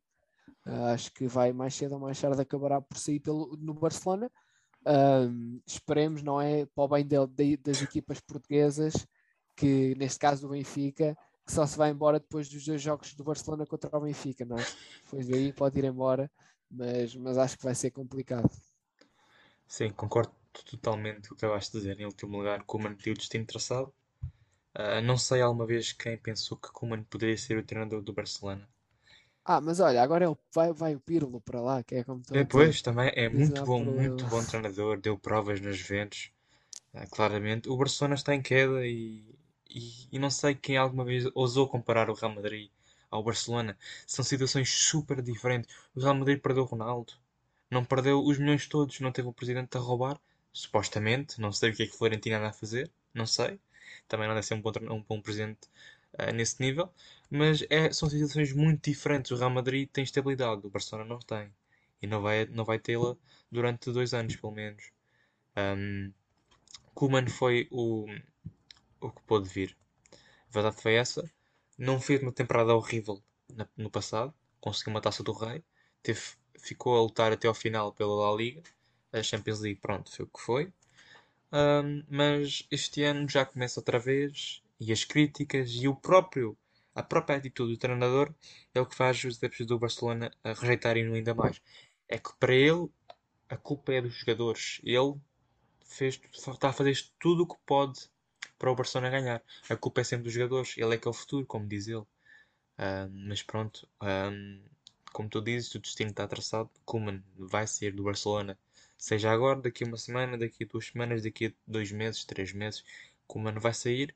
Uh, 0.67 0.87
acho 0.95 1.13
que 1.13 1.27
vai 1.27 1.53
mais 1.53 1.75
cedo 1.75 1.93
ou 1.93 2.01
mais 2.01 2.21
tarde 2.21 2.41
acabará 2.41 2.81
por 2.81 2.97
sair 2.97 3.21
pelo, 3.21 3.57
no 3.59 3.75
Barcelona. 3.75 4.31
esperemos, 5.67 6.23
não 6.23 6.41
é? 6.41 6.67
Para 6.67 6.85
o 6.85 6.89
bem 6.89 7.07
de, 7.07 7.27
de, 7.27 7.57
das 7.57 7.83
equipas 7.83 8.21
portuguesas, 8.21 9.07
que 9.57 9.95
neste 9.97 10.19
caso 10.19 10.43
do 10.43 10.49
Benfica, 10.49 11.17
que 11.47 11.53
só 11.53 11.67
se 11.67 11.77
vai 11.77 11.91
embora 11.91 12.19
depois 12.19 12.49
dos 12.49 12.65
dois 12.65 12.81
jogos 12.81 13.15
do 13.15 13.25
Barcelona 13.25 13.67
contra 13.67 13.95
o 13.97 14.01
Benfica, 14.01 14.45
não 14.45 14.59
é? 14.59 14.67
Depois 15.05 15.29
daí 15.29 15.53
pode 15.53 15.79
ir 15.79 15.85
embora, 15.85 16.31
mas, 16.71 17.15
mas 17.15 17.37
acho 17.39 17.57
que 17.57 17.65
vai 17.65 17.75
ser 17.75 17.91
complicado. 17.91 18.51
Sim, 19.67 19.91
concordo 19.91 20.33
totalmente 20.71 21.29
com 21.29 21.35
o 21.35 21.39
que 21.39 21.45
acabaste 21.45 21.73
de 21.73 21.79
dizer. 21.79 22.01
Em 22.01 22.07
último 22.07 22.37
lugar, 22.39 22.65
Koeman 22.65 22.95
pediu 22.95 23.13
o 23.13 23.17
destino 23.17 23.45
traçado. 23.45 23.93
Uh, 24.77 25.01
não 25.03 25.17
sei 25.17 25.41
alguma 25.41 25.67
vez 25.67 25.93
quem 25.93 26.17
pensou 26.17 26.57
que 26.57 26.73
Koeman 26.73 27.05
poderia 27.05 27.37
ser 27.37 27.59
o 27.59 27.65
treinador 27.65 28.03
do 28.03 28.13
Barcelona. 28.13 28.69
Ah, 29.45 29.61
mas 29.61 29.79
olha, 29.79 30.03
agora 30.03 30.25
é 30.25 30.29
o, 30.29 30.39
vai, 30.55 30.73
vai 30.73 30.95
o 30.95 31.01
Pirlo 31.01 31.41
para 31.43 31.61
lá, 31.61 31.83
que 31.83 31.97
é 31.97 32.05
como 32.05 32.23
tu 32.23 32.33
Depois 32.33 32.81
também 32.81 33.13
é 33.15 33.29
muito 33.29 33.63
bom, 33.63 33.85
muito 33.85 34.25
bom 34.27 34.43
treinador, 34.43 34.99
deu 34.99 35.19
provas 35.19 35.61
nos 35.61 35.77
Juventus, 35.77 36.31
uh, 36.95 37.07
claramente. 37.11 37.69
O 37.69 37.77
Barcelona 37.77 38.15
está 38.15 38.35
em 38.35 38.41
queda 38.41 38.87
e, 38.87 39.23
e, 39.69 40.09
e, 40.11 40.19
não 40.19 40.31
sei 40.31 40.55
quem 40.55 40.79
alguma 40.79 41.05
vez 41.05 41.29
ousou 41.35 41.69
comparar 41.69 42.09
o 42.09 42.15
Real 42.15 42.35
Madrid 42.35 42.71
ao 43.11 43.23
Barcelona. 43.23 43.77
São 44.07 44.25
situações 44.25 44.71
super 44.71 45.21
diferentes. 45.21 45.75
O 45.95 46.01
Real 46.01 46.15
Madrid 46.15 46.41
perdeu 46.41 46.63
o 46.63 46.67
Ronaldo, 46.67 47.13
não 47.71 47.85
perdeu 47.85 48.25
os 48.25 48.39
milhões 48.39 48.67
todos, 48.67 48.99
não 49.01 49.13
teve 49.13 49.29
o 49.29 49.33
presidente 49.33 49.77
a 49.77 49.81
roubar, 49.81 50.19
supostamente. 50.55 51.39
Não 51.39 51.53
sei 51.53 51.71
o 51.71 51.75
que 51.75 51.83
é 51.83 51.87
que 51.87 51.97
Florentino 51.97 52.37
anda 52.37 52.49
a 52.49 52.53
fazer, 52.53 52.91
não 53.13 53.27
sei. 53.27 53.61
Também 54.09 54.27
não 54.27 54.35
deve 54.35 54.47
ser 54.47 54.55
um 54.55 54.63
bom, 54.63 54.73
um 54.91 55.03
bom 55.03 55.21
presidente 55.21 55.69
uh, 56.21 56.33
nesse 56.33 56.61
nível. 56.61 56.91
Mas 57.31 57.65
é, 57.71 57.93
são 57.93 58.09
situações 58.09 58.53
muito 58.53 58.91
diferentes. 58.91 59.31
O 59.31 59.37
Real 59.37 59.51
Madrid 59.51 59.89
tem 59.91 60.05
estabilidade, 60.05 60.67
o 60.67 60.71
Barcelona 60.71 61.09
não 61.09 61.19
tem. 61.19 61.53
E 62.03 62.07
não 62.07 62.21
vai, 62.23 62.47
não 62.47 62.65
vai 62.65 62.79
tê-la 62.79 63.17
durante 63.51 63.93
dois 63.93 64.15
anos, 64.15 64.37
pelo 64.37 64.53
menos. 64.53 64.91
Um, 65.57 66.13
Koeman 66.95 67.27
foi 67.29 67.69
o, 67.71 68.07
o 69.01 69.11
que 69.11 69.23
pôde 69.23 69.49
vir. 69.49 69.77
A 70.13 70.53
verdade 70.53 70.81
foi 70.81 70.95
essa. 70.95 71.29
Não 71.79 72.01
fez 72.01 72.23
uma 72.23 72.33
temporada 72.33 72.75
horrível 72.75 73.23
no 73.77 73.91
passado. 73.91 74.33
Conseguiu 74.61 74.93
uma 74.93 75.01
taça 75.01 75.23
do 75.23 75.33
Rei. 75.33 75.63
Teve 76.03 76.21
ficou 76.65 76.97
a 76.97 77.03
lutar 77.03 77.33
até 77.33 77.47
ao 77.47 77.55
final 77.55 77.93
pela 77.93 78.31
La 78.31 78.37
Liga. 78.37 78.63
A 79.13 79.23
Champions 79.23 79.61
League, 79.61 79.81
pronto, 79.81 80.11
foi 80.11 80.25
o 80.25 80.29
que 80.29 80.41
foi. 80.41 80.73
Um, 81.53 82.03
mas 82.09 82.67
este 82.71 83.03
ano 83.05 83.29
já 83.29 83.45
começa 83.47 83.79
outra 83.79 83.99
vez 83.99 84.63
e 84.81 84.93
as 84.93 85.05
críticas 85.05 85.71
e 85.71 85.89
o 85.89 85.95
próprio 85.95 86.57
a 86.95 87.03
própria 87.03 87.37
atitude 87.37 87.73
do 87.73 87.79
treinador 87.79 88.33
é 88.73 88.81
o 88.81 88.87
que 88.87 88.95
faz 88.95 89.23
os 89.25 89.39
adeptos 89.39 89.67
do 89.67 89.79
Barcelona 89.79 90.31
rejeitarem-no 90.45 91.15
ainda 91.15 91.35
mais. 91.35 91.61
É 92.09 92.19
que 92.19 92.31
para 92.39 92.55
ele 92.55 92.89
a 93.49 93.57
culpa 93.57 93.93
é 93.93 94.01
dos 94.01 94.15
jogadores. 94.15 94.81
Ele 94.85 95.15
fez, 95.85 96.21
está 96.33 96.69
a 96.69 96.73
fazer 96.73 96.97
tudo 97.19 97.43
o 97.43 97.47
que 97.47 97.57
pode 97.67 98.09
para 98.59 98.71
o 98.71 98.75
Barcelona 98.75 99.11
ganhar. 99.11 99.43
A 99.69 99.77
culpa 99.77 100.01
é 100.01 100.05
sempre 100.05 100.25
dos 100.25 100.33
jogadores, 100.33 100.75
ele 100.77 100.95
é 100.95 100.99
que 100.99 101.09
é 101.09 101.11
o 101.11 101.15
futuro, 101.15 101.47
como 101.47 101.67
diz 101.67 101.89
ele. 101.89 101.99
Uh, 101.99 103.09
mas 103.29 103.43
pronto, 103.43 103.89
um, 104.03 104.63
como 105.13 105.29
tu 105.29 105.41
dizes, 105.41 105.75
o 105.75 105.81
destino 105.81 106.11
está 106.11 106.27
traçado. 106.27 106.71
Koeman 106.85 107.23
vai 107.37 107.67
sair 107.67 107.93
do 107.93 108.05
Barcelona, 108.05 108.59
seja 108.97 109.31
agora, 109.31 109.61
daqui 109.61 109.85
a 109.85 109.87
uma 109.87 109.97
semana, 109.97 110.39
daqui 110.39 110.65
a 110.65 110.67
duas 110.67 110.87
semanas, 110.87 111.23
daqui 111.23 111.47
a 111.47 111.53
dois 111.67 111.93
meses, 111.93 112.25
três 112.25 112.53
meses. 112.53 112.85
Koeman 113.27 113.59
vai 113.59 113.75
sair, 113.75 114.15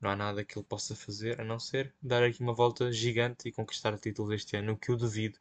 não 0.00 0.10
há 0.10 0.16
nada 0.16 0.44
que 0.44 0.58
ele 0.58 0.64
possa 0.64 0.94
fazer 0.94 1.40
a 1.40 1.44
não 1.44 1.58
ser 1.58 1.92
dar 2.00 2.22
aqui 2.22 2.40
uma 2.40 2.54
volta 2.54 2.92
gigante 2.92 3.48
e 3.48 3.52
conquistar 3.52 3.98
títulos 3.98 4.32
este 4.32 4.56
ano, 4.56 4.72
o 4.72 4.76
que 4.76 4.90
eu 4.90 4.96
duvido, 4.96 5.38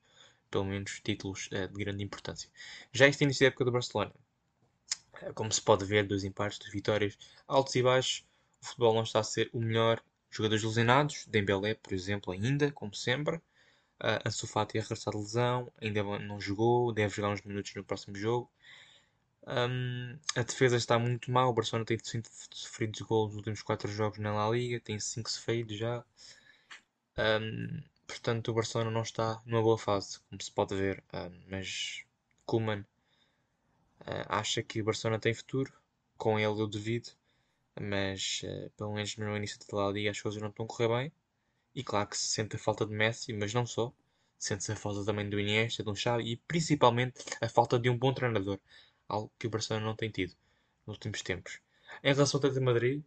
pelo 0.50 0.66
menos 0.66 1.00
títulos 1.04 1.48
uh, 1.48 1.68
de 1.68 1.84
grande 1.84 2.04
importância. 2.04 2.50
Já 2.92 3.08
este 3.08 3.24
início 3.24 3.44
da 3.44 3.48
época 3.48 3.66
do 3.66 3.72
Barcelona, 3.72 4.14
uh, 5.22 5.34
como 5.34 5.52
se 5.52 5.62
pode 5.62 5.86
ver, 5.86 6.08
dos 6.08 6.24
empates, 6.24 6.60
duas 6.60 6.72
vitórias, 6.72 7.18
altos 7.48 7.76
e 7.76 7.84
baixos, 7.84 8.26
o 8.62 8.66
futebol 8.66 8.94
não 8.94 9.04
está 9.04 9.20
a 9.20 9.24
ser 9.24 9.50
o 9.54 9.60
melhor. 9.60 10.02
Jogadores 10.30 10.64
lesionados, 10.64 11.26
Dembélé, 11.28 11.76
por 11.76 11.94
exemplo, 11.94 12.34
ainda, 12.34 12.72
como 12.72 12.94
sempre. 12.94 13.38
Uh, 14.00 14.22
Ansu 14.26 14.46
Fati 14.46 14.78
a 14.78 14.82
regressar 14.82 15.14
de 15.14 15.20
lesão, 15.20 15.72
ainda 15.82 16.04
não 16.20 16.40
jogou, 16.40 16.92
deve 16.92 17.16
jogar 17.16 17.30
uns 17.30 17.42
minutos 17.42 17.74
no 17.76 17.84
próximo 17.84 18.16
jogo. 18.16 18.52
Um, 19.48 20.20
a 20.36 20.44
defesa 20.44 20.76
está 20.76 21.00
muito 21.00 21.32
mal. 21.32 21.50
O 21.50 21.54
Barcelona 21.54 21.86
tem 21.86 21.98
sofrido 22.52 23.06
gols 23.06 23.30
nos 23.30 23.38
últimos 23.38 23.62
4 23.62 23.90
jogos 23.90 24.20
na 24.20 24.34
La 24.34 24.50
Liga, 24.50 24.80
tem 24.82 25.00
5 25.00 25.30
sofridos 25.30 25.78
já. 25.78 26.04
Um, 27.18 27.82
portanto, 28.06 28.50
o 28.50 28.54
Barcelona 28.54 28.92
não 28.92 29.02
está 29.04 29.42
numa 29.46 29.62
boa 29.62 29.78
fase, 29.78 30.20
como 30.30 30.42
se 30.42 30.52
pode 30.52 30.76
ver. 30.76 31.04
Um, 31.14 31.32
mas 31.50 32.04
Kuman 32.46 32.82
uh, 34.02 34.26
acha 34.28 34.62
que 34.62 34.82
o 34.82 34.86
Barcelona 34.86 35.20
tem 35.20 35.34
futuro. 35.34 35.72
Com 36.18 36.40
ele 36.40 36.62
eu 36.62 36.68
devido, 36.68 37.12
mas 37.80 38.42
uh, 38.44 38.70
pelo 38.72 38.94
menos 38.94 39.16
no 39.18 39.38
início 39.38 39.60
da 39.60 39.78
La 39.78 39.92
Liga 39.92 40.12
as 40.12 40.20
coisas 40.20 40.42
não 40.42 40.50
estão 40.50 40.66
a 40.66 40.68
correr 40.68 40.90
bem. 40.90 41.12
E 41.76 41.84
claro 41.84 42.10
que 42.10 42.18
se 42.18 42.28
sente 42.28 42.56
a 42.56 42.60
falta 42.60 42.86
de 42.86 42.94
Messi, 42.94 43.32
mas 43.34 43.54
não 43.54 43.66
só. 43.66 43.94
Sente-se 44.40 44.72
a 44.72 44.76
falta 44.76 45.06
também 45.06 45.30
do 45.30 45.40
Iniesta, 45.40 45.84
do 45.84 45.96
Xavi 45.96 46.32
e 46.32 46.38
principalmente 46.38 47.24
a 47.42 47.50
falta 47.50 47.80
de 47.80 47.90
um 47.90 47.98
bom 47.98 48.14
treinador 48.14 48.60
algo 49.08 49.32
que 49.40 49.48
o 49.48 49.50
Barcelona 49.50 49.86
não 49.86 49.96
tem 49.96 50.10
tido 50.10 50.34
nos 50.86 50.96
últimos 50.96 51.22
tempos. 51.22 51.60
Em 52.04 52.14
relação 52.14 52.38
ao 52.38 52.40
Atlético 52.40 52.66
Madrid, 52.66 53.04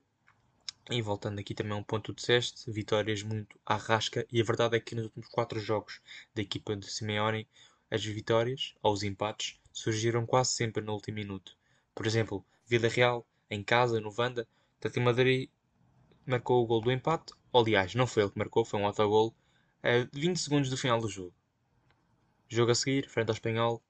e 0.91 1.03
voltando 1.03 1.39
aqui 1.39 1.55
também 1.55 1.73
a 1.73 1.77
um 1.77 1.83
ponto 1.83 2.13
que 2.13 2.21
disseste, 2.21 2.71
vitórias 2.71 3.23
muito 3.23 3.59
à 3.65 3.77
rasca, 3.77 4.27
e 4.31 4.41
a 4.41 4.45
verdade 4.45 4.77
é 4.77 4.81
que 4.81 4.95
nos 4.95 5.05
últimos 5.05 5.29
4 5.29 5.61
jogos 5.61 6.01
da 6.35 6.43
equipa 6.43 6.75
de 6.75 6.91
Simeone, 6.91 7.47
as 7.91 8.05
vitórias, 8.05 8.75
ou 8.83 8.93
os 8.93 9.03
empates, 9.03 9.61
surgiram 9.73 10.27
quase 10.27 10.53
sempre 10.53 10.83
no 10.83 10.93
último 10.93 11.17
minuto. 11.17 11.57
Por 11.95 12.07
exemplo, 12.07 12.45
Vila 12.67 12.89
Real, 12.89 13.27
em 13.49 13.63
casa, 13.63 14.01
no 14.01 14.11
Vanda, 14.11 14.49
Atlético 14.79 15.05
Madrid 15.05 15.49
marcou 16.27 16.63
o 16.63 16.67
gol 16.67 16.81
do 16.81 16.93
empate, 16.93 17.33
aliás, 17.53 17.95
não 17.95 18.07
foi 18.07 18.23
ele 18.23 18.33
que 18.33 18.39
marcou, 18.39 18.65
foi 18.65 18.81
um 18.81 18.87
autogol, 18.87 19.35
a 19.83 20.09
20 20.13 20.37
segundos 20.37 20.71
do 20.71 20.77
final 20.77 21.01
do 21.01 21.09
jogo. 21.09 21.35
Jogo 22.49 22.71
a 22.73 22.75
seguir, 22.75 23.09
frente 23.09 23.29
ao 23.29 23.35
Espanhol, 23.35 23.83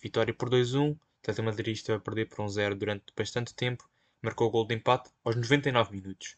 vitória 0.00 0.34
por 0.34 0.50
2-1, 0.50 0.96
Atlético 1.24 1.42
de 1.42 1.46
Madrid 1.46 1.74
esteve 1.74 1.96
a 1.96 2.00
perder 2.00 2.28
por 2.28 2.42
um 2.42 2.48
0 2.48 2.74
durante 2.74 3.04
bastante 3.16 3.54
tempo, 3.54 3.88
marcou 4.20 4.46
o 4.46 4.50
gol 4.50 4.66
de 4.66 4.74
empate 4.74 5.10
aos 5.24 5.34
99 5.34 5.96
minutos. 5.96 6.36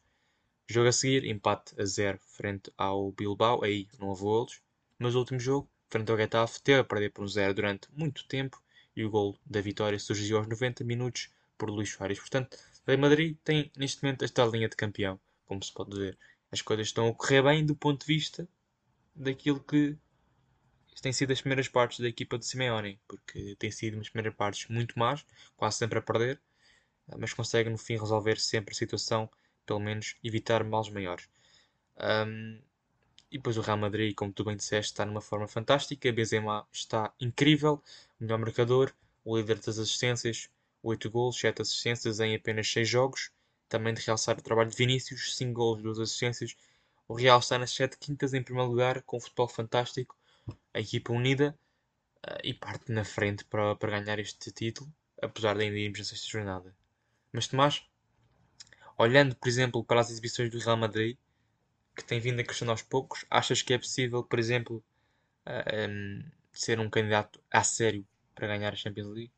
Jogo 0.68 0.88
a 0.88 0.92
seguir, 0.92 1.24
empate 1.24 1.74
a 1.80 1.84
0 1.84 2.20
frente 2.20 2.72
ao 2.78 3.10
Bilbao, 3.10 3.64
aí 3.64 3.88
não 3.98 4.08
houve 4.08 4.22
golos. 4.22 4.62
Mas 4.96 5.16
o 5.16 5.18
último 5.18 5.40
jogo, 5.40 5.68
frente 5.88 6.08
ao 6.12 6.16
Getafe, 6.16 6.62
teve 6.62 6.80
a 6.80 6.84
perder 6.84 7.10
por 7.10 7.24
um 7.24 7.26
0 7.26 7.52
durante 7.52 7.88
muito 7.92 8.28
tempo 8.28 8.62
e 8.94 9.04
o 9.04 9.10
gol 9.10 9.36
da 9.44 9.60
vitória 9.60 9.98
surgiu 9.98 10.38
aos 10.38 10.46
90 10.46 10.84
minutos 10.84 11.30
por 11.58 11.68
Luís 11.68 11.90
Soares. 11.90 12.20
Portanto, 12.20 12.56
o 12.86 12.96
Madrid 12.96 13.36
tem 13.42 13.72
neste 13.76 14.04
momento 14.04 14.24
esta 14.24 14.46
linha 14.46 14.68
de 14.68 14.76
campeão, 14.76 15.18
como 15.46 15.64
se 15.64 15.72
pode 15.72 15.98
ver. 15.98 16.16
As 16.52 16.62
coisas 16.62 16.86
estão 16.86 17.08
a 17.08 17.12
correr 17.14 17.42
bem 17.42 17.66
do 17.66 17.74
ponto 17.74 18.06
de 18.06 18.14
vista 18.14 18.48
daquilo 19.16 19.58
que 19.58 19.96
têm 21.02 21.12
sido 21.12 21.32
as 21.32 21.40
primeiras 21.40 21.68
partes 21.68 22.00
da 22.00 22.08
equipa 22.08 22.38
de 22.38 22.46
Simeone, 22.46 22.98
porque 23.06 23.54
tem 23.58 23.70
sido 23.70 23.94
umas 23.94 24.08
primeiras 24.08 24.34
partes 24.36 24.68
muito 24.68 24.98
más, 24.98 25.24
quase 25.56 25.78
sempre 25.78 25.98
a 25.98 26.02
perder, 26.02 26.40
mas 27.18 27.32
consegue 27.32 27.70
no 27.70 27.78
fim 27.78 27.98
resolver 27.98 28.38
sempre 28.40 28.72
a 28.72 28.76
situação, 28.76 29.28
pelo 29.66 29.80
menos 29.80 30.16
evitar 30.24 30.64
males 30.64 30.88
maiores. 30.90 31.28
Um, 31.98 32.60
e 33.30 33.38
depois 33.38 33.56
o 33.58 33.60
Real 33.60 33.76
Madrid, 33.76 34.14
como 34.14 34.32
tu 34.32 34.44
bem 34.44 34.56
disseste, 34.56 34.92
está 34.92 35.04
numa 35.04 35.20
forma 35.20 35.48
fantástica. 35.48 36.12
Benzema 36.12 36.66
está 36.72 37.12
incrível, 37.20 37.82
melhor 38.18 38.38
marcador, 38.38 38.92
o 39.24 39.36
líder 39.36 39.58
das 39.58 39.78
assistências, 39.78 40.48
8 40.82 41.10
gols, 41.10 41.38
7 41.38 41.62
assistências 41.62 42.20
em 42.20 42.34
apenas 42.34 42.70
6 42.70 42.88
jogos. 42.88 43.30
Também 43.68 43.92
de 43.92 44.00
realçar 44.00 44.38
o 44.38 44.42
trabalho 44.42 44.70
de 44.70 44.76
Vinícius, 44.76 45.36
5 45.36 45.52
gols, 45.52 45.82
2 45.82 45.98
assistências. 45.98 46.56
O 47.08 47.14
Real 47.14 47.40
está 47.40 47.58
nas 47.58 47.72
7 47.72 47.98
quintas 47.98 48.32
em 48.32 48.42
primeiro 48.42 48.70
lugar, 48.70 49.02
com 49.02 49.16
um 49.16 49.20
futebol 49.20 49.48
fantástico 49.48 50.16
a 50.74 50.80
equipa 50.80 51.12
unida 51.12 51.58
uh, 52.26 52.38
e 52.44 52.54
parte 52.54 52.92
na 52.92 53.04
frente 53.04 53.44
para, 53.44 53.74
para 53.76 54.00
ganhar 54.00 54.18
este 54.18 54.50
título, 54.50 54.92
apesar 55.20 55.56
de 55.56 55.64
ainda 55.64 55.78
irmos 55.78 55.98
na 55.98 56.04
sexta 56.04 56.28
jornada. 56.28 56.76
Mas 57.32 57.48
Tomás, 57.48 57.84
olhando 58.98 59.34
por 59.36 59.48
exemplo 59.48 59.84
para 59.84 60.00
as 60.00 60.10
exibições 60.10 60.50
do 60.50 60.58
Real 60.58 60.76
Madrid, 60.76 61.16
que 61.94 62.04
tem 62.04 62.20
vindo 62.20 62.40
a 62.40 62.44
crescer 62.44 62.68
aos 62.68 62.82
poucos, 62.82 63.24
achas 63.30 63.62
que 63.62 63.72
é 63.72 63.78
possível, 63.78 64.22
por 64.22 64.38
exemplo, 64.38 64.84
uh, 65.46 65.64
eh, 65.66 65.88
um, 65.88 66.22
ser 66.52 66.78
um 66.78 66.90
candidato 66.90 67.40
a 67.50 67.64
sério 67.64 68.06
para 68.34 68.46
ganhar 68.46 68.72
a 68.72 68.76
Champions 68.76 69.08
League? 69.08 69.32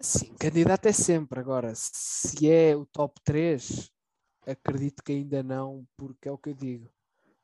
Sim, 0.00 0.34
candidato 0.34 0.86
é 0.86 0.92
sempre. 0.92 1.40
Agora, 1.40 1.72
se 1.74 2.50
é 2.50 2.76
o 2.76 2.84
top 2.84 3.18
3, 3.24 3.90
acredito 4.46 5.02
que 5.02 5.12
ainda 5.12 5.42
não, 5.42 5.86
porque 5.96 6.28
é 6.28 6.32
o 6.32 6.36
que 6.36 6.50
eu 6.50 6.54
digo. 6.54 6.90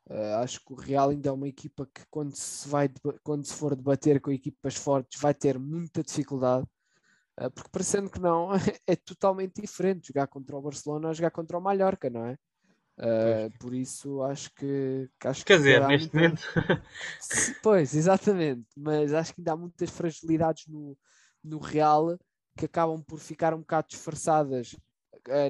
Uh, 0.09 0.35
acho 0.41 0.59
que 0.65 0.73
o 0.73 0.75
Real 0.75 1.09
ainda 1.09 1.29
é 1.29 1.31
uma 1.31 1.47
equipa 1.47 1.85
que 1.85 2.01
quando 2.09 2.35
se, 2.35 2.67
vai, 2.67 2.89
quando 3.23 3.45
se 3.45 3.53
for 3.53 3.75
debater 3.75 4.19
com 4.19 4.31
equipas 4.31 4.75
fortes 4.75 5.21
vai 5.21 5.33
ter 5.33 5.59
muita 5.59 6.03
dificuldade, 6.03 6.65
uh, 7.39 7.51
porque 7.51 7.69
parecendo 7.71 8.09
que 8.09 8.19
não, 8.19 8.49
é 8.87 8.95
totalmente 8.95 9.61
diferente 9.61 10.07
jogar 10.07 10.27
contra 10.27 10.57
o 10.57 10.61
Barcelona 10.61 11.07
ou 11.07 11.13
jogar 11.13 11.31
contra 11.31 11.57
o 11.57 11.61
Mallorca, 11.61 12.09
não 12.09 12.25
é? 12.25 12.37
Uh, 12.97 13.57
por 13.57 13.73
isso 13.73 14.21
acho 14.23 14.53
que, 14.53 15.09
que 15.19 15.27
acho 15.27 15.45
Quer 15.45 15.53
que 15.53 15.59
dizer, 15.59 15.87
neste 15.87 16.13
momento 16.13 16.41
pois, 17.63 17.95
exatamente, 17.95 18.67
mas 18.75 19.13
acho 19.13 19.33
que 19.33 19.41
ainda 19.41 19.53
há 19.53 19.57
muitas 19.57 19.89
fragilidades 19.89 20.67
no, 20.67 20.97
no 21.43 21.57
Real 21.57 22.17
que 22.57 22.65
acabam 22.65 23.01
por 23.01 23.17
ficar 23.17 23.53
um 23.53 23.59
bocado 23.59 23.87
disfarçadas 23.89 24.75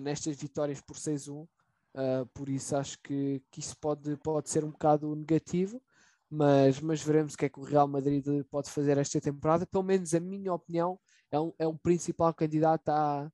nestas 0.02 0.38
vitórias 0.38 0.82
por 0.82 0.96
6-1 0.96 1.48
Uh, 1.94 2.26
por 2.34 2.48
isso 2.48 2.76
acho 2.76 2.98
que, 3.02 3.44
que 3.52 3.60
isso 3.60 3.78
pode, 3.78 4.16
pode 4.18 4.50
ser 4.50 4.64
um 4.64 4.72
bocado 4.72 5.14
negativo, 5.16 5.82
mas, 6.30 6.80
mas 6.80 7.02
veremos 7.02 7.34
o 7.34 7.38
que 7.38 7.46
é 7.46 7.50
que 7.50 7.60
o 7.60 7.64
Real 7.64 7.88
Madrid 7.88 8.26
pode 8.50 8.70
fazer 8.70 8.98
esta 8.98 9.20
temporada. 9.20 9.66
Pelo 9.66 9.84
menos 9.84 10.14
a 10.14 10.20
minha 10.20 10.54
opinião 10.54 10.98
é 11.30 11.40
um, 11.40 11.54
é 11.60 11.68
um 11.68 11.78
principal 11.78 12.34
candidato 12.34 12.90
à, 12.90 13.32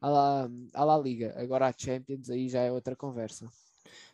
à, 0.00 0.48
à 0.74 0.84
La 0.84 0.98
Liga. 0.98 1.34
Agora 1.38 1.68
a 1.68 1.74
Champions 1.76 2.28
aí 2.28 2.48
já 2.48 2.60
é 2.60 2.70
outra 2.70 2.94
conversa. 2.94 3.50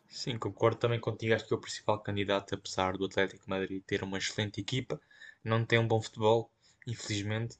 Sim, 0.07 0.37
concordo 0.37 0.77
também 0.77 0.99
contigo. 0.99 1.33
Acho 1.33 1.47
que 1.47 1.53
é 1.53 1.57
o 1.57 1.61
principal 1.61 1.99
candidato, 1.99 2.55
apesar 2.55 2.97
do 2.97 3.05
Atlético 3.05 3.49
Madrid 3.49 3.81
ter 3.85 4.03
uma 4.03 4.17
excelente 4.17 4.59
equipa, 4.59 4.99
não 5.43 5.65
tem 5.65 5.79
um 5.79 5.87
bom 5.87 6.01
futebol, 6.01 6.51
infelizmente. 6.87 7.57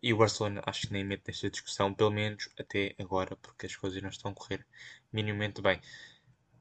E 0.00 0.12
o 0.12 0.16
Barcelona 0.16 0.62
acho 0.66 0.86
que 0.86 0.92
nem 0.92 1.04
mete 1.04 1.24
nesta 1.28 1.50
discussão, 1.50 1.92
pelo 1.92 2.10
menos 2.10 2.48
até 2.58 2.94
agora, 2.98 3.36
porque 3.36 3.66
as 3.66 3.76
coisas 3.76 4.00
não 4.02 4.10
estão 4.10 4.30
a 4.30 4.34
correr 4.34 4.64
minimamente 5.12 5.60
bem. 5.60 5.80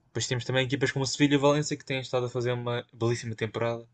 Depois 0.07 0.27
temos 0.27 0.43
também 0.43 0.65
equipas 0.65 0.91
como 0.91 1.03
o 1.03 1.07
Sevilha 1.07 1.35
e 1.35 1.37
o 1.37 1.39
Valência 1.39 1.77
que 1.77 1.85
têm 1.85 2.01
estado 2.01 2.25
a 2.25 2.29
fazer 2.29 2.51
uma 2.51 2.85
belíssima 2.93 3.33
temporada 3.33 3.87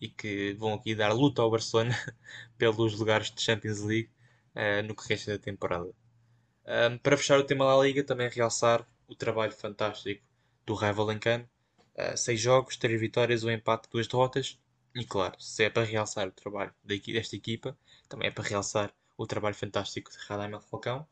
e 0.00 0.08
que 0.08 0.54
vão 0.54 0.74
aqui 0.74 0.94
dar 0.94 1.12
luta 1.12 1.42
ao 1.42 1.50
Barcelona 1.50 1.90
pelos 2.56 2.98
lugares 2.98 3.30
de 3.30 3.40
Champions 3.42 3.80
League 3.80 4.10
uh, 4.54 4.86
no 4.86 4.94
que 4.94 5.08
resta 5.08 5.32
da 5.32 5.42
temporada. 5.42 5.92
Um, 6.66 6.98
para 6.98 7.16
fechar 7.16 7.38
o 7.38 7.44
tema 7.44 7.64
da 7.64 7.82
Liga, 7.82 8.04
também 8.04 8.28
realçar 8.28 8.86
o 9.08 9.14
trabalho 9.14 9.52
fantástico 9.52 10.22
do 10.64 10.74
Raio 10.74 10.94
Valencano. 10.94 11.48
Uh, 11.96 12.16
seis 12.16 12.40
jogos, 12.40 12.76
três 12.76 13.00
vitórias, 13.00 13.42
um 13.44 13.50
empate, 13.50 13.88
duas 13.90 14.06
derrotas. 14.06 14.58
E 14.96 15.04
claro, 15.04 15.38
se 15.38 15.62
é 15.64 15.68
para 15.68 15.84
realçar 15.84 16.26
o 16.26 16.32
trabalho 16.32 16.74
desta 16.82 17.36
equipa, 17.36 17.76
também 18.08 18.28
é 18.28 18.30
para 18.30 18.48
realçar 18.48 18.94
o 19.18 19.26
trabalho 19.26 19.54
fantástico 19.54 20.10
de 20.10 20.16
Radamel 20.26 20.62
Falcão. 20.62 21.06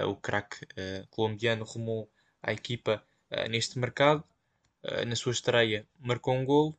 Uh, 0.00 0.06
o 0.06 0.16
craque 0.16 0.64
uh, 0.64 1.06
colombiano 1.10 1.64
rumou 1.64 2.10
à 2.42 2.52
equipa 2.52 3.00
uh, 3.30 3.48
neste 3.48 3.78
mercado. 3.78 4.24
na 5.06 5.14
sua 5.14 5.30
estreia 5.30 5.86
marcou 6.00 6.34
um 6.34 6.44
gol. 6.44 6.76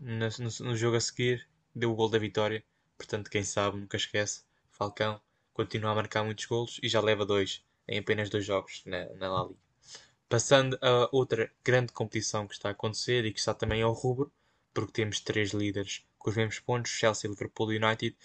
No, 0.00 0.26
no, 0.26 0.66
no, 0.66 0.76
jogo 0.76 0.96
a 0.96 1.00
seguir 1.00 1.48
deu 1.72 1.92
o 1.92 1.94
gol 1.94 2.08
da 2.08 2.18
vitória. 2.18 2.64
Portanto, 2.98 3.30
quem 3.30 3.44
sabe 3.44 3.76
nunca 3.78 3.96
esquece. 3.96 4.42
Falcão 4.72 5.20
continua 5.54 5.92
a 5.92 5.94
marcar 5.94 6.24
muitos 6.24 6.46
golos 6.46 6.80
e 6.82 6.88
já 6.88 7.00
leva 7.00 7.24
dois 7.24 7.64
em 7.86 8.00
apenas 8.00 8.28
dois 8.28 8.44
jogos 8.44 8.82
na, 8.84 9.04
na 9.14 9.32
La 9.32 9.44
Liga. 9.44 9.60
Passando 10.28 10.76
a 10.82 11.08
outra 11.12 11.52
grande 11.62 11.92
competição 11.92 12.48
que 12.48 12.54
está 12.54 12.68
a 12.70 12.72
acontecer 12.72 13.24
e 13.24 13.32
que 13.32 13.38
está 13.38 13.54
também 13.54 13.82
ao 13.82 13.92
rubro, 13.92 14.32
porque 14.72 14.92
temos 14.92 15.20
três 15.20 15.50
líderes 15.50 16.04
com 16.18 16.30
os 16.30 16.36
mesmos 16.36 16.60
pontos, 16.60 16.92
Chelsea, 16.92 17.28
Liverpool 17.28 17.72
e 17.72 17.78
United. 17.82 18.16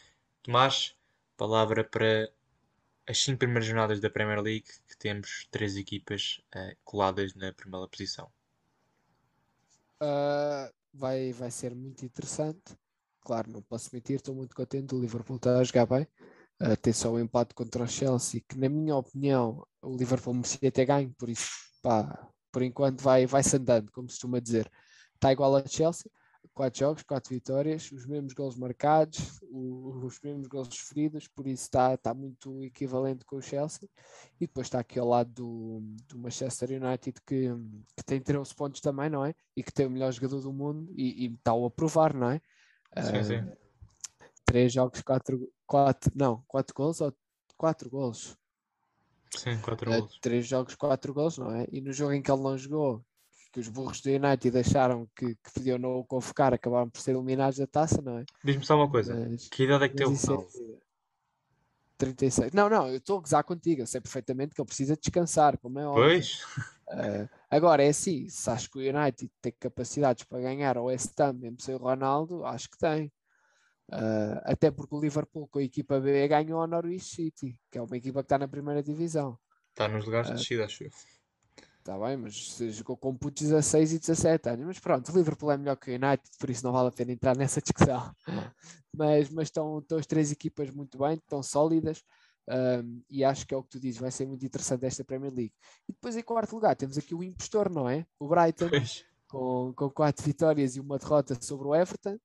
Tomás, 0.44 0.96
palavra 1.36 1.84
para 1.84 2.32
as 3.08 3.24
5 3.24 3.40
primeiras 3.40 3.66
jornadas 3.66 4.00
da 4.00 4.10
Premier 4.10 4.42
League, 4.42 4.68
que 4.88 4.98
temos 4.98 5.48
três 5.50 5.78
equipas 5.78 6.42
uh, 6.56 6.76
coladas 6.84 7.34
na 7.36 7.54
primeira 7.54 7.88
posição. 7.88 8.30
Uh, 10.02 10.72
vai, 10.94 11.32
vai 11.32 11.50
ser 11.50 11.74
muito 11.74 12.06
interessante. 12.06 12.78
Claro, 13.22 13.52
não 13.52 13.62
posso 13.62 13.90
mentir, 13.94 14.18
estou 14.18 14.36
muito 14.36 14.56
contente. 14.56 14.94
O 14.94 15.00
Liverpool 15.00 15.38
está 15.38 15.58
a 15.58 15.64
jogar 15.64 15.86
bem. 15.86 16.08
Uh, 16.62 16.76
tem 16.82 16.92
só 16.92 17.12
o 17.12 17.16
um 17.16 17.20
empate 17.20 17.54
contra 17.54 17.84
o 17.84 17.88
Chelsea, 17.88 18.42
que 18.48 18.58
na 18.58 18.68
minha 18.68 18.96
opinião 18.96 19.66
o 19.82 19.96
Liverpool 19.96 20.34
merecia 20.34 20.72
ter 20.72 20.86
ganho, 20.86 21.14
por 21.18 21.30
isso, 21.30 21.50
pá, 21.82 22.28
por 22.52 22.62
enquanto 22.62 23.02
vai, 23.02 23.26
vai-se 23.26 23.56
andando, 23.56 23.92
como 23.92 24.10
se 24.10 24.16
costuma 24.16 24.40
dizer. 24.40 24.70
Está 25.14 25.32
igual 25.32 25.56
a 25.56 25.66
Chelsea, 25.66 26.12
quatro 26.54 26.80
jogos, 26.80 27.04
quatro 27.04 27.34
vitórias, 27.34 27.92
os 27.92 28.06
mesmos 28.06 28.34
gols 28.34 28.56
marcados, 28.56 29.40
os 29.52 30.20
mesmos 30.22 30.48
gols 30.48 30.68
sofridos, 30.72 31.28
por 31.28 31.46
isso 31.48 31.64
está, 31.64 31.94
está 31.94 32.14
muito 32.14 32.64
equivalente 32.64 33.24
com 33.26 33.38
o 33.38 33.42
Chelsea. 33.42 33.88
E 34.40 34.48
depois 34.48 34.68
está 34.68 34.80
aqui 34.80 34.98
ao 34.98 35.08
lado 35.08 35.32
do, 35.32 35.82
do 36.08 36.18
Manchester 36.18 36.72
United, 36.72 37.22
que, 37.26 37.50
que 37.96 38.04
tem 38.06 38.20
13 38.20 38.56
pontos 38.56 38.82
também, 38.82 39.10
não 39.10 39.24
é? 39.24 39.36
E 39.56 39.64
que 39.64 39.72
tem 39.72 39.86
o 39.86 39.92
melhor 39.92 40.12
jogador 40.12 40.42
do 40.42 40.52
mundo 40.52 40.92
e, 40.96 41.26
e 41.26 41.34
está 41.34 41.52
a 41.52 41.70
provar, 41.70 42.14
não 42.14 42.32
é? 42.32 42.42
Sim, 43.02 43.20
uh, 43.20 43.24
sim. 43.24 43.52
Três 44.46 44.74
jogos, 44.74 45.02
quatro, 45.02 45.52
quatro, 45.66 46.12
não, 46.16 46.44
quatro 46.48 46.74
gols 46.74 47.02
ou 47.02 47.14
quatro 47.56 47.90
gols? 47.90 48.38
Sim, 49.36 49.60
quatro 49.62 49.92
uh, 49.92 50.00
gols. 50.00 50.20
Três 50.22 50.48
jogos, 50.48 50.76
quatro 50.76 51.14
gols, 51.14 51.38
não 51.38 51.52
é? 51.52 51.68
E 51.72 51.82
no 51.82 51.92
jogo 51.92 52.14
em 52.14 52.22
que 52.22 52.32
ele 52.32 52.42
não 52.42 52.58
jogou, 52.58 53.06
que 53.58 53.62
os 53.62 53.70
burros 53.70 54.02
do 54.02 54.10
United 54.12 54.56
acharam 54.60 55.10
que, 55.16 55.34
que 55.34 55.52
podiam 55.52 55.80
não 55.80 55.98
o 55.98 56.06
convocar, 56.06 56.54
acabaram 56.54 56.88
por 56.88 57.02
ser 57.02 57.12
eliminados 57.16 57.58
da 57.58 57.66
taça, 57.66 58.00
não 58.04 58.20
é? 58.20 58.26
Diz-me 58.44 58.64
só 58.64 58.76
uma 58.76 58.90
coisa: 58.90 59.16
mas, 59.16 59.48
que 59.50 59.64
idade 59.64 59.86
é 59.86 59.90
que 59.90 59.96
tem 59.96 60.06
o 60.06 60.14
Ronaldo? 60.14 60.48
É 60.74 60.78
36. 61.98 62.52
Não, 62.54 62.70
não, 62.70 62.88
eu 62.88 62.98
estou 62.98 63.18
a 63.18 63.22
gozar 63.22 63.44
contigo, 63.44 63.82
eu 63.82 63.88
sei 63.88 64.00
perfeitamente 64.00 64.54
que 64.54 64.62
ele 64.62 64.68
precisa 64.68 64.96
descansar, 64.96 65.58
como 65.58 65.80
é 65.80 65.88
óbvio. 65.88 66.04
Pois. 66.04 66.44
Uh, 66.88 67.28
agora 67.50 67.84
é 67.84 67.90
assim, 67.90 68.30
se 68.30 68.48
acho 68.48 68.70
que 68.70 68.78
o 68.78 68.82
United 68.82 69.32
tem 69.42 69.52
capacidades 69.60 70.24
para 70.24 70.40
ganhar 70.40 70.78
ao 70.78 70.86
West 70.86 71.20
Ham, 71.20 71.34
mesmo 71.34 71.60
sem 71.60 71.74
o 71.74 71.80
Ronaldo, 71.80 72.46
acho 72.46 72.70
que 72.70 72.78
tem. 72.78 73.12
Uh, 73.92 74.38
até 74.44 74.70
porque 74.70 74.94
o 74.94 75.02
Liverpool 75.02 75.48
com 75.48 75.58
a 75.58 75.64
equipa 75.64 76.00
B 76.00 76.28
ganhou 76.28 76.62
ao 76.62 76.68
Norwich 76.68 77.06
City, 77.06 77.58
que 77.72 77.80
é 77.80 77.82
uma 77.82 77.98
equipa 77.98 78.20
que 78.20 78.26
está 78.26 78.38
na 78.38 78.48
primeira 78.48 78.84
divisão. 78.84 79.40
Está 79.72 79.88
nos 79.88 80.06
lugares 80.06 80.30
uh, 80.30 80.34
de 80.34 80.38
descida, 80.38 80.66
acho 80.66 80.84
eu. 80.84 80.92
Está 81.88 81.98
bem, 81.98 82.18
mas 82.18 82.34
jogou 82.76 82.98
com 82.98 83.16
putos 83.16 83.44
16 83.44 83.94
e 83.94 84.00
17 84.00 84.50
anos. 84.50 84.66
Mas 84.66 84.78
pronto, 84.78 85.10
o 85.10 85.16
Liverpool 85.16 85.52
é 85.52 85.58
melhor 85.58 85.78
que 85.78 85.90
o 85.90 85.94
United, 85.94 86.30
por 86.38 86.50
isso 86.50 86.62
não 86.66 86.74
vale 86.74 86.90
a 86.90 86.92
pena 86.92 87.14
entrar 87.14 87.38
nessa 87.38 87.62
discussão. 87.62 88.14
mas, 88.94 89.30
mas 89.30 89.48
estão, 89.48 89.80
estão 89.80 89.98
as 89.98 90.06
três 90.06 90.30
equipas 90.30 90.70
muito 90.70 90.98
bem, 90.98 91.14
estão 91.14 91.42
sólidas. 91.42 92.04
Um, 92.50 93.02
e 93.10 93.24
acho 93.24 93.48
que 93.48 93.54
é 93.54 93.58
o 93.58 93.64
que 93.64 93.70
tu 93.70 93.80
dizes, 93.80 94.02
vai 94.02 94.12
ser 94.12 94.26
muito 94.26 94.46
interessante 94.46 94.86
esta 94.86 95.06
Premier 95.06 95.34
League. 95.34 95.54
E 95.88 95.94
depois 95.94 96.18
em 96.18 96.22
quarto 96.22 96.56
lugar 96.56 96.76
temos 96.76 96.98
aqui 96.98 97.16
o 97.16 97.24
impostor, 97.24 97.70
não 97.70 97.88
é? 97.88 98.06
O 98.20 98.28
Brighton, 98.28 98.70
com, 99.30 99.72
com 99.74 99.90
quatro 99.90 100.26
vitórias 100.26 100.76
e 100.76 100.82
uma 100.82 100.98
derrota 100.98 101.42
sobre 101.42 101.70
o 101.70 101.74
Everton. 101.74 102.16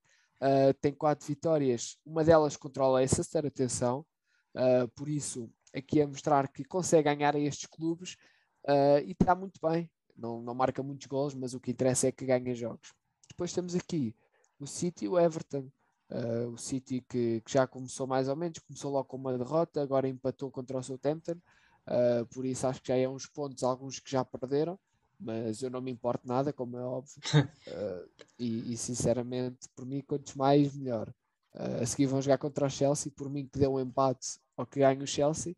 Uh, 0.41 0.73
tem 0.81 0.93
quatro 0.93 1.25
vitórias, 1.25 1.97
uma 2.05 2.25
delas 2.25 2.57
contra 2.57 2.83
o 2.83 2.95
Leicester, 2.95 3.45
atenção. 3.45 4.05
Uh, 4.53 4.89
por 4.93 5.07
isso, 5.07 5.49
aqui 5.73 6.01
a 6.01 6.07
mostrar 6.07 6.49
que 6.49 6.65
consegue 6.65 7.03
ganhar 7.03 7.33
a 7.33 7.39
estes 7.39 7.65
clubes 7.65 8.17
uh, 8.65 8.99
e 9.05 9.11
está 9.11 9.35
muito 9.35 9.59
bem. 9.61 9.89
Não, 10.15 10.41
não 10.41 10.53
marca 10.53 10.83
muitos 10.83 11.07
gols, 11.07 11.33
mas 11.33 11.53
o 11.53 11.59
que 11.59 11.71
interessa 11.71 12.07
é 12.07 12.11
que 12.11 12.25
ganha 12.25 12.53
jogos. 12.53 12.93
Depois 13.27 13.51
temos 13.51 13.75
aqui 13.75 14.15
o 14.59 14.67
City 14.67 15.05
e 15.05 15.07
o 15.07 15.19
Everton. 15.19 15.69
Uh, 16.09 16.49
o 16.49 16.57
City 16.57 17.01
que, 17.01 17.41
que, 17.41 17.51
já 17.51 17.65
começou 17.65 18.05
mais 18.05 18.27
ou 18.27 18.35
menos, 18.35 18.59
começou 18.59 18.91
logo 18.91 19.05
com 19.05 19.17
uma 19.17 19.35
derrota, 19.35 19.81
agora 19.81 20.07
empatou 20.07 20.51
contra 20.51 20.77
o 20.77 20.83
Southampton, 20.83 21.37
uh, 21.87 22.25
por 22.27 22.45
isso 22.45 22.67
acho 22.67 22.81
que 22.83 22.89
já 22.89 22.97
é 22.97 23.09
uns 23.09 23.25
pontos, 23.25 23.63
alguns 23.63 23.99
que 23.99 24.11
já 24.11 24.23
perderam, 24.23 24.77
mas 25.19 25.63
eu 25.63 25.71
não 25.71 25.81
me 25.81 25.89
importo 25.89 26.27
nada, 26.27 26.53
como 26.53 26.77
é 26.77 26.83
óbvio, 26.83 27.15
uh, 27.33 28.09
e, 28.37 28.73
e, 28.73 28.77
sinceramente, 28.77 29.67
por 29.75 29.87
mim, 29.87 30.01
quantos 30.01 30.35
mais, 30.35 30.75
melhor. 30.75 31.11
a 31.81 31.85
seguir 31.85 32.05
vão 32.05 32.21
jogar 32.21 32.37
contra 32.37 32.67
o 32.67 32.69
Chelsea, 32.69 33.11
por 33.15 33.27
mim 33.27 33.47
que 33.47 33.57
dê 33.57 33.67
um 33.67 33.79
empate 33.79 34.37
ou 34.55 34.67
que 34.67 34.81
ganhe 34.81 35.01
o 35.01 35.07
Chelsea, 35.07 35.55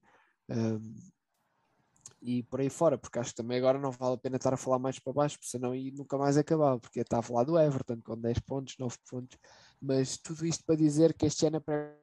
e 2.22 2.44
por 2.44 2.60
aí 2.60 2.70
fora, 2.70 2.98
porque 2.98 3.20
acho 3.20 3.32
que 3.32 3.36
também 3.38 3.58
agora 3.58 3.78
não 3.80 3.92
vale 3.92 4.16
a 4.16 4.18
pena 4.18 4.38
estar 4.38 4.54
a 4.54 4.58
falar 4.58 4.80
mais 4.80 5.00
para 5.00 5.14
baixo, 5.14 5.38
porque 5.38 5.50
senão 5.50 5.72
aí 5.72 5.92
nunca 5.92 6.18
mais 6.18 6.38
acabava, 6.38 6.80
porque 6.80 7.00
está 7.02 7.20
a 7.20 7.22
falar 7.22 7.44
do 7.44 7.60
Everton 7.60 8.02
com 8.02 8.18
10 8.18 8.40
pontos, 8.40 8.76
9 8.80 8.98
pontos, 9.10 9.38
mas 9.82 10.18
tudo 10.18 10.46
isto 10.46 10.64
para 10.66 10.76
dizer 10.76 11.14
que 11.14 11.26
este 11.26 11.46
ano 11.46 11.62
é 11.68 11.96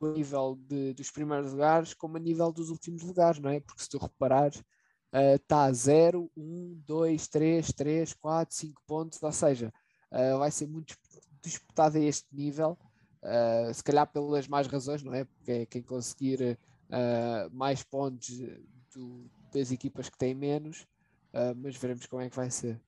a 0.00 0.12
nível 0.12 0.58
de, 0.66 0.94
dos 0.94 1.10
primeiros 1.10 1.52
lugares 1.52 1.92
como 1.92 2.16
a 2.16 2.20
nível 2.20 2.52
dos 2.52 2.70
últimos 2.70 3.02
lugares, 3.02 3.40
não 3.40 3.50
é? 3.50 3.60
Porque 3.60 3.82
se 3.82 3.88
tu 3.88 3.98
reparar, 3.98 4.50
uh, 4.50 5.34
está 5.34 5.64
a 5.64 5.72
0, 5.72 6.30
1, 6.36 6.82
2, 6.86 7.28
3, 7.28 7.72
3, 7.72 8.14
4, 8.14 8.54
5 8.54 8.82
pontos, 8.86 9.22
ou 9.22 9.32
seja, 9.32 9.72
uh, 10.12 10.38
vai 10.38 10.50
ser 10.50 10.66
muito 10.66 10.96
disputado 11.42 11.98
a 11.98 12.00
este 12.00 12.26
nível, 12.32 12.78
uh, 13.22 13.74
se 13.74 13.82
calhar 13.82 14.06
pelas 14.10 14.46
mais 14.48 14.66
razões, 14.66 15.02
não 15.02 15.12
é? 15.14 15.24
Porque 15.24 15.52
é 15.52 15.66
quem 15.66 15.82
conseguir 15.82 16.58
uh, 16.90 17.50
mais 17.52 17.82
pontos 17.82 18.30
do, 18.94 19.30
das 19.52 19.70
equipas 19.70 20.08
que 20.08 20.18
têm 20.18 20.34
menos, 20.34 20.82
uh, 21.32 21.54
mas 21.56 21.76
veremos 21.76 22.06
como 22.06 22.22
é 22.22 22.30
que 22.30 22.36
vai 22.36 22.50
ser. 22.50 22.80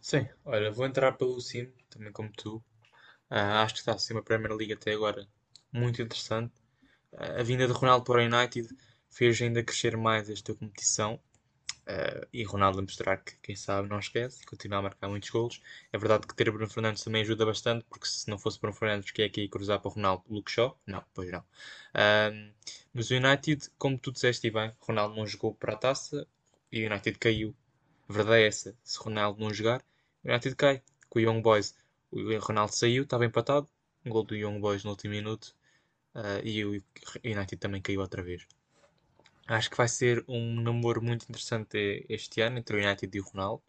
Sim, 0.00 0.28
olha, 0.44 0.70
vou 0.70 0.86
entrar 0.86 1.12
pelo 1.12 1.40
sim, 1.40 1.70
também 1.88 2.12
como 2.12 2.30
tu. 2.32 2.56
Uh, 3.30 3.62
acho 3.62 3.74
que 3.74 3.80
está 3.80 3.92
a 3.92 3.98
ser 3.98 4.14
uma 4.14 4.22
Premier 4.22 4.52
League 4.52 4.72
até 4.72 4.92
agora 4.92 5.28
muito 5.72 6.02
interessante. 6.02 6.52
a 7.16 7.42
vinda 7.42 7.66
de 7.66 7.72
Ronaldo 7.72 8.04
para 8.04 8.22
o 8.22 8.24
United 8.24 8.68
fez 9.08 9.40
ainda 9.40 9.62
crescer 9.62 9.96
mais 9.96 10.28
esta 10.28 10.54
competição 10.54 11.20
Uh, 11.90 12.24
e 12.32 12.44
Ronaldo 12.44 12.78
a 12.78 12.82
mostrar 12.82 13.16
que, 13.16 13.36
quem 13.42 13.56
sabe, 13.56 13.88
não 13.88 13.98
esquece 13.98 14.42
e 14.42 14.46
continua 14.46 14.78
a 14.78 14.82
marcar 14.82 15.08
muitos 15.08 15.28
golos. 15.30 15.60
É 15.92 15.98
verdade 15.98 16.24
que 16.24 16.34
ter 16.34 16.48
Bruno 16.48 16.70
Fernandes 16.70 17.02
também 17.02 17.22
ajuda 17.22 17.44
bastante, 17.44 17.84
porque 17.88 18.06
se 18.06 18.28
não 18.30 18.38
fosse 18.38 18.60
Bruno 18.60 18.76
Fernandes, 18.76 19.10
que 19.10 19.22
é 19.22 19.24
aqui 19.24 19.48
cruzar 19.48 19.80
para 19.80 19.88
o 19.88 19.92
Ronaldo, 19.92 20.22
Luke 20.28 20.50
Shaw? 20.50 20.78
Não, 20.86 21.04
pois 21.12 21.32
não. 21.32 21.40
Uh, 21.40 22.52
mas 22.94 23.10
o 23.10 23.14
United, 23.14 23.68
como 23.76 23.98
tu 23.98 24.12
disseste 24.12 24.46
e 24.46 24.50
bem, 24.52 24.72
Ronaldo 24.78 25.16
não 25.16 25.26
jogou 25.26 25.52
para 25.54 25.72
a 25.72 25.76
taça 25.76 26.26
e 26.70 26.84
o 26.84 26.86
United 26.86 27.18
caiu. 27.18 27.56
A 28.08 28.12
verdade 28.12 28.42
é 28.42 28.46
essa: 28.46 28.76
se 28.84 28.98
Ronaldo 28.98 29.40
não 29.40 29.52
jogar, 29.52 29.82
o 30.24 30.28
United 30.28 30.54
cai. 30.54 30.82
Com 31.08 31.18
o 31.18 31.22
Young 31.22 31.42
Boys, 31.42 31.74
o 32.12 32.38
Ronaldo 32.38 32.72
saiu, 32.72 33.02
estava 33.02 33.24
empatado. 33.24 33.68
Um 34.04 34.10
gol 34.10 34.22
do 34.22 34.36
Young 34.36 34.60
Boys 34.60 34.84
no 34.84 34.90
último 34.90 35.12
minuto 35.12 35.54
uh, 36.14 36.40
e 36.44 36.64
o 36.64 36.70
United 37.24 37.56
também 37.56 37.82
caiu 37.82 38.00
outra 38.00 38.22
vez. 38.22 38.46
Acho 39.50 39.68
que 39.68 39.76
vai 39.76 39.88
ser 39.88 40.24
um 40.28 40.60
namoro 40.60 41.02
muito 41.02 41.24
interessante 41.24 42.06
este 42.08 42.40
ano 42.40 42.58
entre 42.58 42.76
o 42.76 42.78
United 42.78 43.18
e 43.18 43.20
o 43.20 43.24
Ronaldo. 43.24 43.60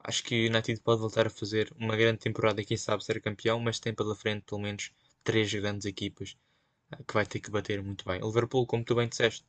Acho 0.00 0.22
que 0.22 0.46
o 0.46 0.50
United 0.50 0.78
pode 0.82 1.00
voltar 1.00 1.26
a 1.26 1.30
fazer 1.30 1.72
uma 1.78 1.96
grande 1.96 2.18
temporada 2.18 2.60
e 2.60 2.66
quem 2.66 2.76
sabe 2.76 3.02
ser 3.02 3.18
campeão, 3.22 3.58
mas 3.58 3.80
tem 3.80 3.94
pela 3.94 4.14
frente 4.14 4.44
pelo 4.44 4.60
menos 4.60 4.92
três 5.24 5.52
grandes 5.54 5.86
equipas 5.86 6.36
eh, 6.92 6.98
que 7.08 7.14
vai 7.14 7.24
ter 7.24 7.40
que 7.40 7.50
bater 7.50 7.82
muito 7.82 8.04
bem. 8.04 8.22
O 8.22 8.26
Liverpool, 8.26 8.66
como 8.66 8.84
tu 8.84 8.94
bem 8.94 9.08
disseste, 9.08 9.46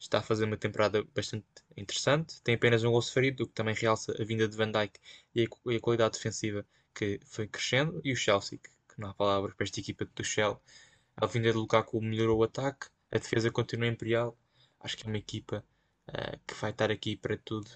está 0.00 0.18
a 0.18 0.22
fazer 0.22 0.46
uma 0.46 0.56
temporada 0.56 1.04
bastante 1.14 1.46
interessante. 1.76 2.42
Tem 2.42 2.56
apenas 2.56 2.82
um 2.82 2.90
gol 2.90 3.02
sofrido, 3.02 3.44
o 3.44 3.46
que 3.46 3.54
também 3.54 3.76
realça 3.76 4.12
a 4.20 4.24
vinda 4.24 4.48
de 4.48 4.56
Van 4.56 4.72
Dijk 4.72 4.98
e 5.32 5.76
a 5.76 5.80
qualidade 5.80 6.14
defensiva 6.14 6.66
que 6.92 7.20
foi 7.24 7.46
crescendo. 7.46 8.00
E 8.04 8.12
o 8.12 8.16
Chelsea, 8.16 8.58
que 8.58 9.00
não 9.00 9.10
há 9.10 9.14
palavras 9.14 9.54
para 9.54 9.62
esta 9.64 9.78
equipa 9.78 10.04
do 10.04 10.24
Shell. 10.24 10.60
A 11.16 11.26
vinda 11.26 11.52
de 11.52 11.56
Lukaku 11.56 12.02
melhorou 12.02 12.40
o 12.40 12.42
ataque, 12.42 12.88
a 13.12 13.18
defesa 13.18 13.48
continua 13.48 13.86
imperial 13.86 14.36
Acho 14.80 14.96
que 14.96 15.04
é 15.04 15.06
uma 15.06 15.18
equipa 15.18 15.64
uh, 16.08 16.38
que 16.46 16.54
vai 16.54 16.70
estar 16.70 16.90
aqui 16.90 17.16
para 17.16 17.36
tudo. 17.36 17.68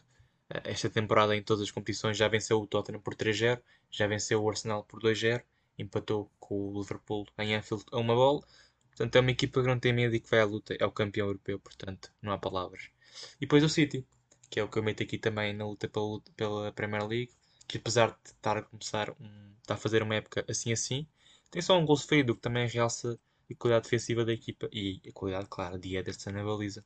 Uh, 0.51 0.63
esta 0.65 0.89
temporada 0.91 1.37
em 1.37 1.43
todas 1.43 1.63
as 1.63 1.71
competições 1.71 2.17
já 2.17 2.29
venceu 2.29 2.61
o 2.61 2.67
Tottenham 2.67 3.01
por 3.01 3.15
3-0, 3.15 3.61
já 3.91 4.07
venceu 4.07 4.43
o 4.43 4.49
Arsenal 4.49 4.85
por 4.85 5.01
2-0, 5.03 5.43
empatou 5.79 6.31
com 6.39 6.69
o 6.69 6.81
Liverpool 6.81 7.27
em 7.39 7.55
Anfield 7.55 7.85
a 7.93 7.99
uma 7.99 8.15
bola. 8.15 8.43
Portanto, 8.89 9.17
é 9.17 9.21
uma 9.21 9.31
equipa 9.31 9.63
que 9.63 9.69
não 9.69 9.79
tem 9.81 9.93
medo 9.93 10.15
e 10.15 10.21
que 10.21 10.29
vai 10.29 10.41
à 10.41 10.45
luta. 10.45 10.77
É 10.79 10.85
o 10.85 10.93
campeão 10.93 11.27
europeu, 11.29 11.59
portanto, 11.59 12.13
não 12.21 12.33
há 12.33 12.39
palavras. 12.39 12.91
E 13.37 13.41
depois 13.41 13.65
o 13.65 13.69
City, 13.69 14.07
que 14.51 14.61
é 14.61 14.63
o 14.63 14.69
que 14.69 14.79
eu 14.79 14.83
meto 14.83 15.03
aqui 15.03 15.19
também 15.19 15.53
na 15.55 15.67
luta 15.67 15.89
pela, 15.89 16.21
pela 16.37 16.73
Premier 16.73 17.07
League, 17.07 17.33
que 17.67 17.79
apesar 17.79 18.11
de 18.11 18.31
estar 18.31 18.59
a 18.59 18.63
começar, 18.63 19.11
um, 19.19 19.55
está 19.61 19.75
a 19.75 19.77
fazer 19.79 20.03
uma 20.03 20.15
época 20.15 20.45
assim 20.49 20.73
assim, 20.73 21.07
tem 21.51 21.63
só 21.63 21.79
um 21.79 21.87
gol 21.87 21.97
sofrido, 21.97 22.35
que 22.35 22.41
também 22.43 22.69
realça 22.69 23.19
a 23.51 23.55
qualidade 23.55 23.85
defensiva 23.85 24.25
da 24.25 24.33
equipa 24.33 24.69
e 24.73 25.01
a 25.09 25.13
qualidade, 25.13 25.49
claro, 25.49 25.79
de 25.79 25.97
Ederson 25.97 26.33
na 26.33 26.45
baliza. 26.45 26.85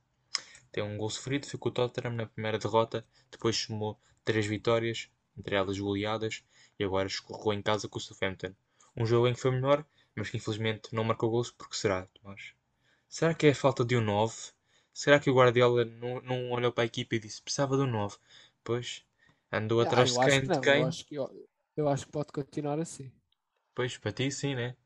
Tem 0.76 0.84
um 0.84 0.98
gol 0.98 1.08
sofrido, 1.08 1.46
ficou 1.46 1.72
o 1.72 1.74
Tottenham 1.74 2.12
na 2.12 2.26
primeira 2.26 2.58
derrota, 2.58 3.02
depois 3.30 3.56
somou 3.56 3.98
três 4.22 4.44
vitórias, 4.44 5.08
entre 5.34 5.54
elas 5.56 5.78
goleadas, 5.78 6.44
e 6.78 6.84
agora 6.84 7.08
escorregou 7.08 7.54
em 7.54 7.62
casa 7.62 7.88
com 7.88 7.96
o 7.96 8.00
Southampton. 8.00 8.52
Um 8.94 9.06
jogo 9.06 9.26
em 9.26 9.32
que 9.32 9.40
foi 9.40 9.52
melhor, 9.52 9.86
mas 10.14 10.28
que 10.28 10.36
infelizmente 10.36 10.94
não 10.94 11.02
marcou 11.02 11.30
gols, 11.30 11.50
porque 11.50 11.74
será, 11.74 12.06
Tomás? 12.12 12.52
Será 13.08 13.32
que 13.32 13.46
é 13.46 13.52
a 13.52 13.54
falta 13.54 13.86
de 13.86 13.96
um 13.96 14.02
9? 14.02 14.34
Será 14.92 15.18
que 15.18 15.30
o 15.30 15.34
Guardiola 15.34 15.86
não, 15.86 16.20
não 16.20 16.50
olhou 16.50 16.70
para 16.70 16.84
a 16.84 16.86
equipa 16.86 17.14
e 17.14 17.20
disse 17.20 17.40
precisava 17.40 17.78
de 17.78 17.84
um 17.84 17.90
9? 17.90 18.18
Pois, 18.62 19.02
andou 19.50 19.80
ah, 19.80 19.84
atrás 19.84 20.12
de 20.12 20.18
quem? 20.18 20.40
Que 20.42 20.48
de 20.48 20.60
quem? 20.60 20.80
Eu 20.82 20.88
acho, 20.88 21.06
que, 21.06 21.14
eu, 21.14 21.48
eu 21.74 21.88
acho 21.88 22.04
que 22.04 22.12
pode 22.12 22.32
continuar 22.32 22.78
assim. 22.78 23.10
Pois, 23.74 23.96
para 23.96 24.12
ti 24.12 24.30
sim, 24.30 24.54
né? 24.54 24.76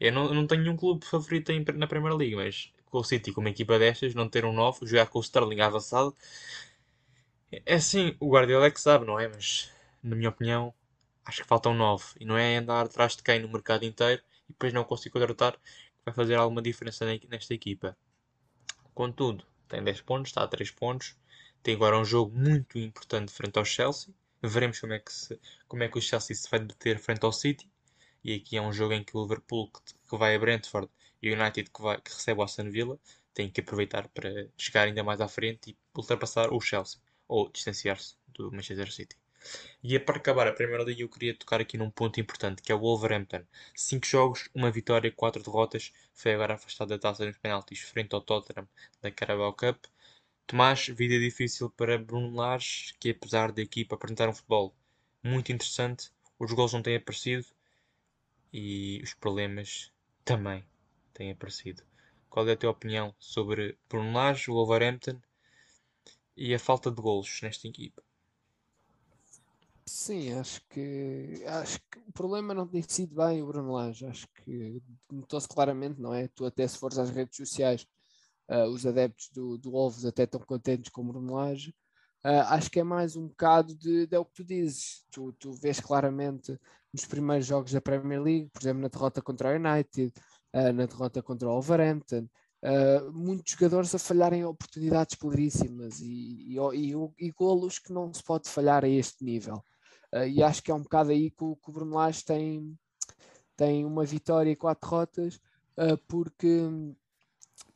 Eu 0.00 0.10
não, 0.10 0.32
não 0.32 0.46
tenho 0.46 0.62
nenhum 0.62 0.76
clube 0.78 1.04
favorito 1.04 1.52
na 1.74 1.86
Primeira 1.86 2.16
Liga, 2.16 2.38
mas 2.38 2.72
com 2.94 3.00
o 3.00 3.04
City, 3.04 3.32
com 3.32 3.40
uma 3.40 3.50
equipa 3.50 3.76
destas, 3.76 4.14
não 4.14 4.28
ter 4.28 4.44
um 4.44 4.52
9, 4.52 4.86
jogar 4.86 5.08
com 5.08 5.18
o 5.18 5.20
Sterling 5.20 5.60
avançado. 5.60 6.14
É 7.50 7.74
assim, 7.74 8.16
o 8.20 8.30
Guardiola 8.30 8.66
é 8.66 8.70
que 8.70 8.80
sabe, 8.80 9.04
não 9.04 9.18
é? 9.18 9.26
Mas, 9.26 9.68
na 10.00 10.14
minha 10.14 10.28
opinião, 10.28 10.72
acho 11.24 11.42
que 11.42 11.48
faltam 11.48 11.74
9. 11.74 12.04
E 12.20 12.24
não 12.24 12.38
é 12.38 12.58
andar 12.58 12.86
atrás 12.86 13.16
de 13.16 13.22
quem 13.24 13.40
no 13.40 13.48
mercado 13.48 13.84
inteiro 13.84 14.22
e 14.48 14.52
depois 14.52 14.72
não 14.72 14.84
conseguir 14.84 15.10
contratar 15.10 15.54
que 15.54 16.04
vai 16.04 16.14
fazer 16.14 16.36
alguma 16.36 16.62
diferença 16.62 17.04
nesta 17.28 17.52
equipa. 17.52 17.96
Contudo, 18.94 19.44
tem 19.66 19.82
10 19.82 20.02
pontos, 20.02 20.30
está 20.30 20.44
a 20.44 20.46
3 20.46 20.70
pontos. 20.70 21.16
Tem 21.64 21.74
agora 21.74 21.98
um 21.98 22.04
jogo 22.04 22.38
muito 22.38 22.78
importante 22.78 23.32
frente 23.32 23.58
ao 23.58 23.64
Chelsea. 23.64 24.14
Veremos 24.40 24.78
como 24.78 24.92
é 24.92 25.00
que, 25.00 25.12
se, 25.12 25.40
como 25.66 25.82
é 25.82 25.88
que 25.88 25.98
o 25.98 26.00
Chelsea 26.00 26.36
se 26.36 26.48
vai 26.48 26.60
deter 26.60 27.00
frente 27.00 27.24
ao 27.24 27.32
City. 27.32 27.68
E 28.22 28.34
aqui 28.34 28.56
é 28.56 28.62
um 28.62 28.72
jogo 28.72 28.92
em 28.92 29.02
que 29.02 29.16
o 29.16 29.22
Liverpool, 29.22 29.68
que, 29.72 29.80
que 30.08 30.16
vai 30.16 30.36
a 30.36 30.38
Brentford, 30.38 30.88
e 31.24 31.30
o 31.30 31.40
United, 31.40 31.70
que, 31.70 31.80
vai, 31.80 31.98
que 32.00 32.12
recebe 32.12 32.40
o 32.40 32.44
Aston 32.44 32.70
Villa, 32.70 32.98
tem 33.32 33.50
que 33.50 33.62
aproveitar 33.62 34.08
para 34.08 34.46
chegar 34.58 34.86
ainda 34.86 35.02
mais 35.02 35.22
à 35.22 35.26
frente 35.26 35.70
e 35.70 35.76
ultrapassar 35.96 36.52
o 36.52 36.60
Chelsea. 36.60 37.00
Ou 37.26 37.50
distanciar-se 37.50 38.16
do 38.28 38.52
Manchester 38.52 38.92
City. 38.92 39.16
E 39.82 39.98
para 39.98 40.18
acabar 40.18 40.46
a 40.46 40.52
primeira 40.52 40.84
liga, 40.84 41.02
eu 41.02 41.08
queria 41.08 41.34
tocar 41.34 41.62
aqui 41.62 41.78
num 41.78 41.90
ponto 41.90 42.20
importante, 42.20 42.60
que 42.62 42.70
é 42.70 42.74
o 42.74 42.78
Wolverhampton. 42.78 43.42
5 43.74 44.06
jogos, 44.06 44.50
uma 44.54 44.70
vitória, 44.70 45.10
4 45.10 45.42
derrotas. 45.42 45.92
Foi 46.12 46.34
agora 46.34 46.54
afastado 46.54 46.90
da 46.90 46.98
taça 46.98 47.24
nos 47.24 47.38
penaltis 47.38 47.80
frente 47.80 48.14
ao 48.14 48.20
Tottenham 48.20 48.68
da 49.00 49.10
Carabao 49.10 49.54
Cup. 49.54 49.82
Tomás, 50.46 50.86
vida 50.88 51.18
difícil 51.18 51.70
para 51.70 51.96
Bruno 51.96 52.36
Lage, 52.36 52.94
que 53.00 53.10
apesar 53.10 53.50
da 53.50 53.62
equipa 53.62 53.94
apresentar 53.94 54.28
um 54.28 54.34
futebol 54.34 54.74
muito 55.22 55.50
interessante, 55.50 56.10
os 56.38 56.52
gols 56.52 56.74
não 56.74 56.82
têm 56.82 56.96
aparecido 56.96 57.46
e 58.52 59.00
os 59.02 59.14
problemas 59.14 59.90
também 60.22 60.62
têm 61.14 61.30
aparecido. 61.30 61.82
Qual 62.28 62.46
é 62.48 62.52
a 62.52 62.56
tua 62.56 62.70
opinião 62.70 63.14
sobre 63.18 63.78
Bruno 63.88 64.12
Lage, 64.12 64.50
o 64.50 64.54
Wolverhampton 64.54 65.20
e 66.36 66.52
a 66.52 66.58
falta 66.58 66.90
de 66.90 67.00
gols 67.00 67.40
nesta 67.42 67.68
equipa? 67.68 68.02
Sim, 69.86 70.32
acho 70.32 70.60
que 70.68 71.44
acho 71.46 71.78
que 71.90 71.98
o 71.98 72.12
problema 72.12 72.54
não 72.54 72.66
tem 72.66 72.82
sido 72.82 73.14
bem 73.14 73.42
o 73.42 73.46
Bruno 73.46 73.72
Lage. 73.72 74.06
Acho 74.06 74.26
que 74.28 74.82
notou-se 75.12 75.46
claramente, 75.46 76.00
não 76.00 76.12
é? 76.12 76.26
Tu 76.28 76.44
até 76.44 76.66
se 76.66 76.78
fores 76.78 76.98
às 76.98 77.10
redes 77.10 77.36
sociais, 77.36 77.86
uh, 78.48 78.68
os 78.70 78.86
adeptos 78.86 79.28
do, 79.28 79.58
do 79.58 79.70
Wolves 79.70 80.04
até 80.04 80.24
estão 80.24 80.40
contentes 80.40 80.90
com 80.90 81.02
o 81.02 81.04
Bruno 81.04 81.34
Lage. 81.34 81.74
Uh, 82.24 82.48
acho 82.48 82.70
que 82.70 82.80
é 82.80 82.84
mais 82.84 83.16
um 83.16 83.28
bocado 83.28 83.76
de, 83.76 84.06
de 84.06 84.16
é 84.16 84.18
o 84.18 84.24
que 84.24 84.34
tu 84.34 84.44
dizes. 84.44 85.04
Tu, 85.10 85.32
tu 85.34 85.52
vês 85.52 85.78
claramente 85.78 86.58
nos 86.92 87.04
primeiros 87.04 87.46
jogos 87.46 87.72
da 87.72 87.80
Premier 87.80 88.22
League, 88.22 88.50
por 88.52 88.62
exemplo, 88.62 88.80
na 88.82 88.88
derrota 88.88 89.20
contra 89.20 89.50
o 89.50 89.56
United, 89.56 90.12
uh, 90.54 90.72
na 90.72 90.86
derrota 90.86 91.22
contra 91.22 91.48
o 91.48 91.52
Wolverhampton, 91.52 92.28
Uh, 92.64 93.12
muitos 93.12 93.52
jogadores 93.52 93.94
a 93.94 93.98
falharem 93.98 94.42
oportunidades 94.42 95.16
claríssimas 95.16 96.00
e, 96.00 96.54
e, 96.54 96.56
e, 96.56 96.94
e, 97.18 97.30
golos 97.30 97.78
que 97.78 97.92
não 97.92 98.10
se 98.10 98.22
pode 98.22 98.48
falhar 98.48 98.82
a 98.82 98.88
este 98.88 99.22
nível. 99.22 99.62
Uh, 100.10 100.26
e 100.26 100.42
acho 100.42 100.62
que 100.62 100.70
é 100.70 100.74
um 100.74 100.80
bocado 100.80 101.10
aí 101.10 101.30
que 101.30 101.44
o, 101.44 101.56
que 101.56 101.68
o 101.68 101.72
Bruno 101.74 101.96
Lage 101.96 102.24
tem, 102.24 102.74
tem 103.54 103.84
uma 103.84 104.02
vitória 104.06 104.50
e 104.50 104.56
quatro 104.56 104.88
derrotas, 104.88 105.38
porque 106.08 106.62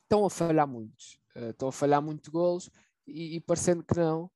estão 0.05 0.25
a 0.25 0.31
falhar 0.31 0.67
muitos. 0.67 1.21
estão 1.37 1.69
a 1.69 1.73
falhar 1.73 2.01
muito 2.01 2.31
golos 2.31 2.71
e, 3.07 3.37
e 3.37 3.41
parecendo 3.41 3.85
que 3.85 3.95
não, 3.95 4.31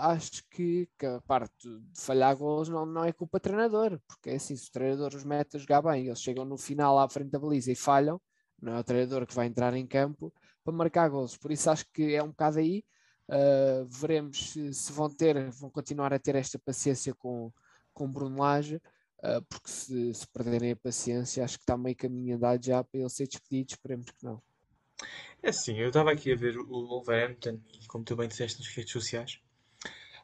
acho 0.00 0.42
que, 0.50 0.88
que, 0.98 1.06
a 1.06 1.20
parte 1.20 1.68
de 1.68 2.00
falhar 2.00 2.36
golos 2.36 2.68
não, 2.68 2.86
não 2.86 3.04
é 3.04 3.12
culpa 3.12 3.38
do 3.38 3.42
treinador, 3.42 4.00
porque 4.06 4.30
é 4.30 4.36
assim, 4.36 4.56
se 4.56 4.68
o 4.68 4.72
treinador 4.72 5.14
os 5.14 5.24
mete 5.24 5.56
a 5.56 5.58
jogar 5.58 5.82
bem, 5.82 6.06
eles 6.06 6.20
chegam 6.20 6.44
no 6.44 6.56
final 6.56 6.98
à 6.98 7.08
frente 7.08 7.30
da 7.30 7.38
baliza 7.38 7.70
e 7.70 7.76
falham, 7.76 8.20
não 8.60 8.74
é 8.74 8.80
o 8.80 8.84
treinador 8.84 9.26
que 9.26 9.34
vai 9.34 9.46
entrar 9.46 9.74
em 9.74 9.86
campo 9.86 10.32
para 10.64 10.72
marcar 10.72 11.08
gols. 11.08 11.36
Por 11.36 11.52
isso 11.52 11.70
acho 11.70 11.86
que 11.92 12.14
é 12.14 12.22
um 12.22 12.28
bocado 12.28 12.58
aí. 12.58 12.84
Uh, 13.28 13.86
veremos 13.86 14.52
se, 14.52 14.72
se, 14.72 14.92
vão 14.92 15.08
ter, 15.08 15.50
vão 15.50 15.70
continuar 15.70 16.12
a 16.14 16.18
ter 16.18 16.34
esta 16.34 16.58
paciência 16.58 17.14
com, 17.14 17.52
com 17.92 18.10
Bruno 18.10 18.40
Lage, 18.40 18.76
uh, 18.76 19.42
porque 19.48 19.70
se, 19.70 20.14
se, 20.14 20.26
perderem 20.28 20.72
a 20.72 20.76
paciência, 20.76 21.44
acho 21.44 21.58
que 21.58 21.62
está 21.62 21.76
meio 21.76 21.94
caminho 21.94 22.36
andado 22.36 22.64
já 22.64 22.82
para 22.82 23.00
ele 23.00 23.10
ser 23.10 23.26
despedido. 23.26 23.72
Esperemos 23.72 24.10
que 24.10 24.24
não. 24.24 24.42
É 25.42 25.50
assim, 25.50 25.76
eu 25.78 25.88
estava 25.88 26.10
aqui 26.10 26.32
a 26.32 26.36
ver 26.36 26.58
o 26.58 26.86
Wolverhampton 26.86 27.60
e 27.80 27.86
como 27.86 28.02
tu 28.02 28.16
bem 28.16 28.28
disseste 28.28 28.58
nas 28.58 28.68
redes 28.68 28.92
sociais, 28.92 29.40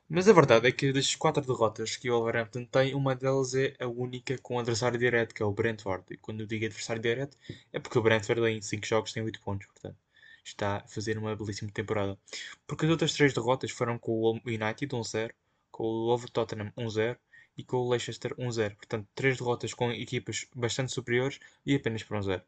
mas 0.09 0.29
a 0.29 0.33
verdade 0.33 0.69
é 0.69 0.73
que 0.73 0.93
das 0.93 1.15
quatro 1.15 1.45
derrotas 1.45 1.97
que 1.97 2.11
o 2.11 2.15
Wolverhampton 2.15 2.65
tem, 2.67 2.95
uma 2.95 3.15
delas 3.15 3.55
é 3.55 3.75
a 3.81 3.87
única 3.89 4.39
com 4.39 4.59
adversário 4.59 4.99
direto, 4.99 5.35
que 5.35 5.43
é 5.43 5.47
o 5.47 5.53
Brentford. 5.53 6.05
E 6.11 6.17
quando 6.17 6.41
eu 6.41 6.47
digo 6.47 6.67
adversário 6.67 7.03
direto, 7.03 7.37
é 7.73 7.79
porque 7.79 7.99
o 7.99 8.03
Brentford 8.03 8.43
em 8.51 8.61
5 8.61 8.87
jogos 8.87 9.13
tem 9.13 9.23
8 9.23 9.41
pontos, 9.41 9.67
portanto 9.67 9.97
está 10.45 10.77
a 10.79 10.89
fazer 10.89 11.17
uma 11.19 11.35
belíssima 11.35 11.71
temporada. 11.73 12.19
Porque 12.67 12.85
as 12.85 12.91
outras 12.91 13.15
3 13.15 13.33
derrotas 13.33 13.71
foram 13.71 13.99
com 13.99 14.13
o 14.13 14.41
United 14.45 14.87
1-0, 14.95 15.33
com 15.71 15.85
o 15.85 16.09
Over 16.09 16.31
Tottenham 16.31 16.73
1-0 16.77 17.17
e 17.57 17.65
com 17.65 17.79
o 17.79 17.89
Leicester 17.89 18.35
1-0. 18.37 18.77
Portanto, 18.77 19.09
3 19.15 19.39
derrotas 19.39 19.75
com 19.75 19.91
equipas 19.91 20.47
bastante 20.55 20.93
superiores 20.93 21.41
e 21.65 21.75
apenas 21.75 22.03
por 22.03 22.19
1-0. 22.19 22.43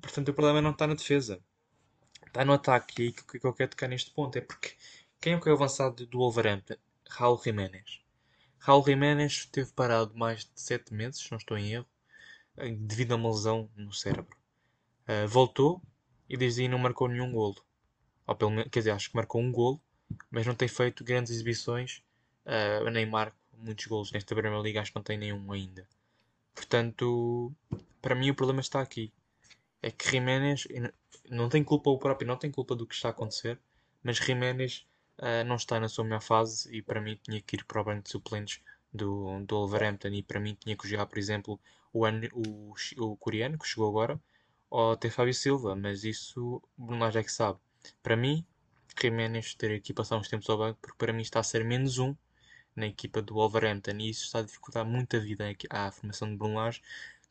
Portanto, 0.00 0.28
o 0.28 0.34
problema 0.34 0.60
não 0.60 0.72
está 0.72 0.86
na 0.86 0.94
defesa, 0.94 1.40
está 2.26 2.44
no 2.44 2.52
ataque. 2.52 3.02
E 3.02 3.06
aí 3.06 3.12
que 3.12 3.46
eu 3.46 3.52
quero 3.52 3.70
tocar 3.70 3.88
neste 3.88 4.10
ponto 4.10 4.36
é 4.36 4.40
porque 4.40 4.72
quem 5.20 5.34
é 5.34 5.40
que 5.40 5.48
é 5.48 5.52
o 5.52 5.54
avançado 5.54 6.06
do 6.06 6.18
Wolverhampton? 6.18 6.76
Raul 7.08 7.40
Jiménez. 7.42 8.00
Raul 8.58 8.84
Jiménez 8.84 9.32
esteve 9.32 9.72
parado 9.72 10.16
mais 10.16 10.44
de 10.44 10.60
7 10.60 10.92
meses, 10.92 11.20
se 11.20 11.30
não 11.30 11.38
estou 11.38 11.56
em 11.56 11.72
erro, 11.72 11.86
devido 12.80 13.12
a 13.12 13.16
uma 13.16 13.30
lesão 13.30 13.70
no 13.76 13.92
cérebro. 13.92 14.36
Uh, 15.08 15.26
voltou 15.26 15.82
e 16.28 16.36
desde 16.36 16.62
aí 16.62 16.68
não 16.68 16.78
marcou 16.78 17.08
nenhum 17.08 17.32
golo. 17.32 17.64
Ou 18.26 18.34
pelo 18.34 18.50
menos, 18.50 18.68
quer 18.70 18.80
dizer, 18.80 18.90
acho 18.90 19.10
que 19.10 19.16
marcou 19.16 19.40
um 19.40 19.50
golo, 19.50 19.80
mas 20.30 20.46
não 20.46 20.54
tem 20.54 20.68
feito 20.68 21.04
grandes 21.04 21.32
exibições, 21.32 22.02
uh, 22.44 22.90
nem 22.90 23.06
marca 23.06 23.36
muitos 23.58 23.86
golos 23.86 24.12
nesta 24.12 24.34
Primeira 24.34 24.62
Liga, 24.62 24.80
acho 24.80 24.92
que 24.92 24.96
não 24.96 25.02
tem 25.02 25.18
nenhum 25.18 25.50
ainda. 25.52 25.86
Portanto, 26.54 27.52
para 28.00 28.14
mim 28.14 28.30
o 28.30 28.34
problema 28.34 28.60
está 28.60 28.80
aqui. 28.80 29.12
É 29.82 29.90
que 29.90 30.10
Jiménez 30.10 30.66
não 31.30 31.48
tem 31.48 31.62
culpa 31.62 31.90
o 31.90 31.98
próprio, 31.98 32.26
não 32.26 32.36
tem 32.36 32.50
culpa 32.50 32.74
do 32.74 32.86
que 32.86 32.94
está 32.94 33.08
a 33.08 33.10
acontecer, 33.10 33.58
mas 34.02 34.16
Jiménez 34.16 34.86
uh, 35.18 35.44
não 35.46 35.56
está 35.56 35.78
na 35.80 35.88
sua 35.88 36.04
melhor 36.04 36.22
fase 36.22 36.74
e 36.74 36.82
para 36.82 37.00
mim 37.00 37.18
tinha 37.22 37.40
que 37.40 37.56
ir 37.56 37.64
para 37.64 37.80
o 37.80 37.84
banco 37.84 38.04
de 38.04 38.10
suplentes 38.10 38.60
do, 38.92 39.40
do 39.44 39.56
Wolverhampton. 39.56 40.08
E 40.08 40.22
para 40.22 40.40
mim 40.40 40.56
tinha 40.58 40.76
que 40.76 40.88
jogar, 40.88 41.06
por 41.06 41.18
exemplo, 41.18 41.60
o, 41.92 42.06
o, 42.06 42.74
o 42.98 43.16
coreano 43.16 43.58
que 43.58 43.66
chegou 43.66 43.88
agora 43.88 44.20
ou 44.70 44.92
até 44.92 45.10
Fábio 45.10 45.34
Silva, 45.34 45.74
mas 45.74 46.04
isso 46.04 46.62
Bruno 46.76 47.00
Lage 47.00 47.18
é 47.18 47.22
que 47.22 47.32
sabe. 47.32 47.58
Para 48.02 48.16
mim, 48.16 48.44
Jiménez 49.00 49.54
ter 49.54 49.74
aqui 49.74 49.94
passar 49.94 50.16
uns 50.16 50.28
tempos 50.28 50.48
ao 50.50 50.58
banco, 50.58 50.78
porque 50.80 50.98
para 50.98 51.12
mim 51.12 51.22
está 51.22 51.40
a 51.40 51.42
ser 51.42 51.64
menos 51.64 51.98
um 51.98 52.14
na 52.76 52.86
equipa 52.86 53.22
do 53.22 53.34
Wolverhampton. 53.34 53.92
E 53.98 54.10
isso 54.10 54.24
está 54.24 54.40
a 54.40 54.42
dificultar 54.42 54.84
muito 54.84 55.16
a 55.16 55.20
vida 55.20 55.44
à 55.70 55.90
formação 55.90 56.28
de 56.30 56.36
Bruno 56.36 56.54
Lage, 56.56 56.82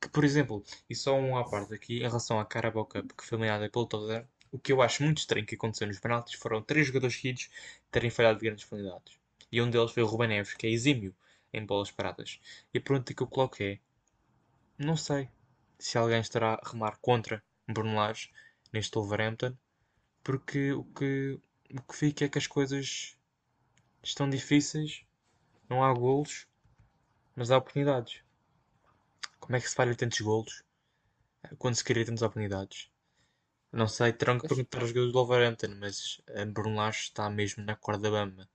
que 0.02 0.10
por 0.10 0.24
exemplo, 0.24 0.64
e 0.90 0.96
só 0.96 1.16
um 1.16 1.38
à 1.38 1.44
parte 1.50 1.74
aqui, 1.74 1.98
em 1.98 2.08
relação 2.08 2.40
à 2.40 2.46
Carabao 2.46 2.86
Cup, 2.86 3.12
que 3.18 3.26
foi 3.26 3.38
ganhada 3.40 3.70
pelo 3.70 3.86
Tottenham, 3.88 4.28
o 4.52 4.60
que 4.60 4.72
eu 4.72 4.82
acho 4.82 5.04
muito 5.04 5.20
estranho 5.20 5.46
que 5.46 5.56
aconteceu 5.56 5.88
nos 5.88 6.00
penaltis 6.00 6.36
foram 6.36 6.62
três 6.62 6.88
jogadores 6.88 7.16
seguidos 7.16 7.50
terem 7.92 8.10
falhado 8.10 8.40
de 8.40 8.46
grandes 8.46 8.66
qualidades. 8.66 9.18
E 9.52 9.62
um 9.62 9.70
deles 9.70 9.92
foi 9.92 10.04
o 10.04 10.06
Ruben 10.06 10.30
Neves, 10.30 10.54
que 10.54 10.68
é 10.68 10.70
exímio 10.70 11.16
em 11.54 11.66
bolas 11.66 11.92
paradas. 11.92 12.40
E 12.74 12.78
a 12.78 12.82
pergunta 12.82 13.14
que 13.14 13.22
eu 13.22 13.28
coloco 13.28 13.62
é: 13.62 13.80
não 14.78 14.98
sei 14.98 15.30
se 15.80 15.98
alguém 15.98 16.20
estará 16.20 16.56
a 16.56 16.70
remar 16.70 16.98
contra 17.02 17.44
Bruno 17.68 17.96
Lage 17.96 18.32
neste 18.72 18.96
Wolverhampton, 18.96 19.56
porque 20.24 20.74
o 20.74 20.84
que, 20.84 21.40
o 21.74 21.82
que 21.82 21.96
fica 21.96 22.26
é 22.26 22.30
que 22.30 22.38
as 22.38 22.48
coisas 22.48 23.18
estão 24.04 24.30
difíceis, 24.30 25.06
não 25.70 25.84
há 25.84 25.94
golos, 25.94 26.48
mas 27.36 27.52
há 27.52 27.58
oportunidades. 27.58 28.22
Como 29.40 29.56
é 29.56 29.62
que 29.62 29.70
se 29.70 29.76
falha 29.76 29.96
tantos 29.96 30.20
golos 30.22 30.64
quando 31.58 31.76
se 31.76 31.84
cria 31.84 32.06
tantas 32.06 32.22
oportunidades? 32.22 32.90
Não 33.72 33.88
sei, 33.88 34.12
terão 34.12 34.38
que 34.40 34.48
perguntar 34.48 34.80
aos 34.80 34.90
jogadores 34.90 35.14
do 35.14 35.20
Wolverhampton, 35.20 35.76
mas 35.80 36.22
a 36.36 36.46
Bruno 36.46 36.76
Lage 36.76 37.00
está 37.04 37.30
mesmo 37.30 37.64
na 37.64 37.76
corda 37.76 38.12
bamba 38.12 38.50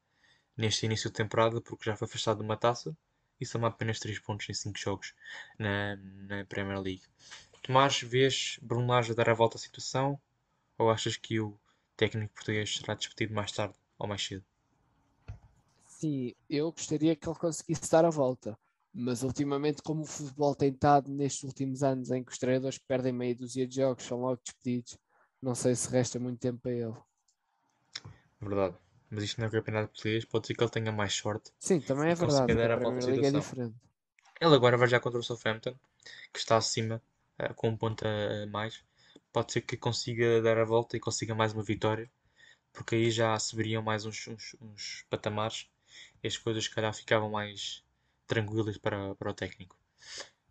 neste 0.57 0.87
início 0.87 1.11
de 1.11 1.17
temporada 1.17 1.61
porque 1.61 1.85
já 1.85 1.97
foi 1.97 2.07
afastado 2.07 2.39
de 2.39 2.45
uma 2.45 2.57
taça 2.57 2.97
e 3.41 3.47
soma 3.47 3.69
apenas 3.69 3.99
3 3.99 4.19
pontos 4.19 4.49
em 4.49 4.55
5 4.55 4.79
jogos 4.79 5.15
na, 5.59 5.97
na 5.97 6.45
Premier 6.47 6.81
League. 6.81 7.03
Tomás, 7.63 8.01
vês 8.03 8.59
Bruno 8.63 8.89
Lage 8.89 9.13
a 9.13 9.15
dar 9.15 9.31
a 9.31 9.35
volta 9.35 9.57
à 9.57 9.61
situação 9.61 10.21
ou 10.79 10.91
achas 10.91 11.17
que 11.17 11.41
o 11.41 11.59
técnico 11.97 12.35
português 12.35 12.77
será 12.77 12.95
despedido 12.95 13.35
mais 13.35 13.53
tarde 13.53 13.75
ou 13.99 14.07
mais 14.09 14.25
cedo? 14.25 14.45
Sim, 15.87 16.35
eu 16.51 16.73
gostaria 16.73 17.15
que 17.15 17.29
ele 17.29 17.39
conseguisse 17.39 17.89
dar 17.91 18.05
a 18.05 18.11
volta. 18.11 18.59
Mas 18.95 19.23
ultimamente, 19.23 19.83
como 19.83 20.03
o 20.03 20.07
futebol 20.07 20.55
tem 20.55 20.71
estado 20.71 21.11
nestes 21.11 21.45
últimos 21.45 21.83
anos 21.83 22.11
em 22.11 22.23
que 22.23 22.31
os 22.31 22.39
treinadores 22.39 22.79
perdem 22.79 23.13
meia 23.13 23.35
dúzia 23.35 23.67
de 23.67 23.77
jogos 23.77 24.05
são 24.05 24.21
logo 24.21 24.41
despedidos, 24.45 24.99
não 25.41 25.55
sei 25.55 25.75
se 25.75 25.89
resta 25.91 26.19
muito 26.19 26.39
tempo 26.39 26.69
a 26.69 26.73
ele. 26.73 26.95
Verdade. 28.41 28.77
Mas 29.11 29.25
isto 29.25 29.39
não 29.39 29.47
é 29.47 29.49
o 29.49 29.53
campeonato 29.53 29.89
português, 29.89 30.25
pode 30.25 30.47
ser 30.47 30.55
que 30.55 30.63
ele 30.63 30.71
tenha 30.71 30.93
mais 30.93 31.15
sorte. 31.15 31.51
Sim, 31.59 31.81
também 31.81 32.11
é 32.11 32.15
verdade. 32.15 32.53
A, 32.53 32.75
a 32.75 32.91
Liga 32.91 33.29
é 33.29 33.31
diferente. 33.31 33.77
Ele 34.41 34.55
agora 34.55 34.77
vai 34.77 34.89
já 34.89 34.99
contra 34.99 35.21
o 35.21 35.23
Southampton, 35.23 35.75
que 36.33 36.39
está 36.39 36.57
acima 36.57 37.01
uh, 37.41 37.55
com 37.55 37.69
um 37.69 37.77
ponto 37.77 38.05
a 38.07 38.47
mais, 38.47 38.83
pode 39.33 39.53
ser 39.53 39.61
que 39.63 39.77
consiga 39.77 40.43
dar 40.43 40.59
a 40.59 40.65
volta 40.65 40.97
e 40.97 41.01
consiga 41.01 41.35
mais 41.35 41.53
uma 41.53 41.63
vitória, 41.63 42.11
porque 42.73 42.97
aí 42.97 43.11
já 43.11 43.39
subiriam 43.39 43.83
mais 43.83 44.05
uns, 44.05 44.27
uns, 44.29 44.57
uns 44.61 45.05
patamares 45.09 45.69
e 46.23 46.27
as 46.27 46.37
coisas, 46.37 46.65
se 46.65 46.71
calhar, 46.71 46.93
ficavam 46.95 47.31
mais 47.31 47.85
tranquilas 48.33 48.79
para, 48.79 49.15
para 49.15 49.31
o 49.31 49.35
técnico. 49.35 49.77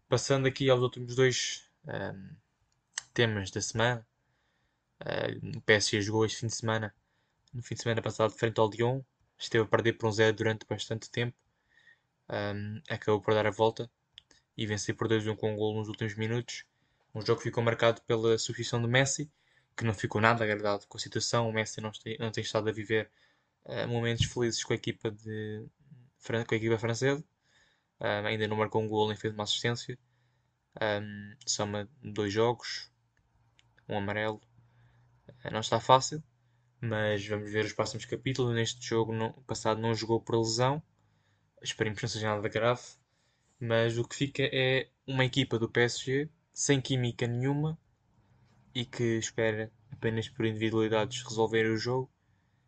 Passando 0.07 0.47
aqui 0.47 0.69
aos 0.69 0.81
últimos 0.81 1.15
dois 1.15 1.67
um, 1.85 2.35
temas 3.13 3.49
da 3.49 3.61
semana, 3.61 4.05
uh, 5.01 5.57
o 5.57 5.61
PSG 5.61 6.01
jogou 6.01 6.25
este 6.25 6.39
fim 6.41 6.47
de 6.47 6.55
semana, 6.55 6.93
no 7.51 7.63
fim 7.63 7.75
de 7.75 7.81
semana 7.81 8.01
passado, 8.01 8.31
frente 8.33 8.59
ao 8.59 8.69
Lyon, 8.69 9.01
esteve 9.37 9.63
a 9.63 9.67
perder 9.67 9.93
por 9.93 10.07
um 10.07 10.11
zero 10.11 10.35
durante 10.35 10.65
bastante 10.67 11.09
tempo, 11.09 11.35
um, 12.29 12.81
acabou 12.87 13.19
por 13.19 13.33
dar 13.33 13.47
a 13.47 13.51
volta 13.51 13.89
e 14.55 14.67
vencer 14.67 14.95
por 14.95 15.07
2-1 15.07 15.35
com 15.35 15.53
um 15.53 15.55
gol 15.55 15.75
nos 15.75 15.87
últimos 15.87 16.15
minutos. 16.15 16.65
Um 17.15 17.21
jogo 17.21 17.39
que 17.39 17.49
ficou 17.49 17.63
marcado 17.63 18.01
pela 18.03 18.37
substituição 18.37 18.81
de 18.81 18.87
Messi, 18.87 19.29
que 19.75 19.83
não 19.83 19.93
ficou 19.93 20.21
nada 20.21 20.43
agradado 20.43 20.85
com 20.87 20.97
a 20.97 21.01
situação. 21.01 21.49
O 21.49 21.53
Messi 21.53 21.81
não 21.81 21.91
tem, 21.91 22.17
não 22.19 22.31
tem 22.31 22.43
estado 22.43 22.69
a 22.69 22.71
viver 22.71 23.09
uh, 23.65 23.87
momentos 23.87 24.25
felizes 24.25 24.63
com 24.63 24.73
a 24.73 24.75
equipa, 24.75 25.09
de, 25.09 25.65
com 26.25 26.53
a 26.53 26.57
equipa 26.57 26.77
francesa. 26.77 27.23
Um, 28.01 28.25
ainda 28.25 28.47
não 28.47 28.57
marcou 28.57 28.81
um 28.81 28.87
gol 28.87 29.07
nem 29.07 29.15
fez 29.15 29.31
uma 29.33 29.43
assistência. 29.43 29.97
Um, 30.81 31.35
soma 31.45 31.87
dois 32.01 32.33
jogos, 32.33 32.91
um 33.87 33.95
amarelo. 33.95 34.41
Uh, 35.45 35.51
não 35.51 35.59
está 35.59 35.79
fácil, 35.79 36.23
mas 36.81 37.25
vamos 37.27 37.51
ver 37.51 37.63
os 37.63 37.73
próximos 37.73 38.05
capítulos. 38.05 38.55
Neste 38.55 38.83
jogo 38.83 39.13
no 39.13 39.33
passado 39.43 39.79
não 39.79 39.93
jogou 39.93 40.19
por 40.19 40.35
lesão. 40.35 40.81
Esperemos 41.61 41.99
que 41.99 42.05
não 42.05 42.09
seja 42.09 42.35
nada 42.35 42.49
grave. 42.49 42.81
Mas 43.59 43.97
o 43.99 44.03
que 44.03 44.15
fica 44.15 44.43
é 44.51 44.89
uma 45.05 45.23
equipa 45.23 45.59
do 45.59 45.69
PSG 45.69 46.27
sem 46.51 46.81
química 46.81 47.27
nenhuma 47.27 47.77
e 48.73 48.83
que 48.83 49.19
espera 49.19 49.71
apenas 49.91 50.27
por 50.27 50.45
individualidades 50.45 51.21
resolver 51.21 51.69
o 51.69 51.77
jogo. 51.77 52.09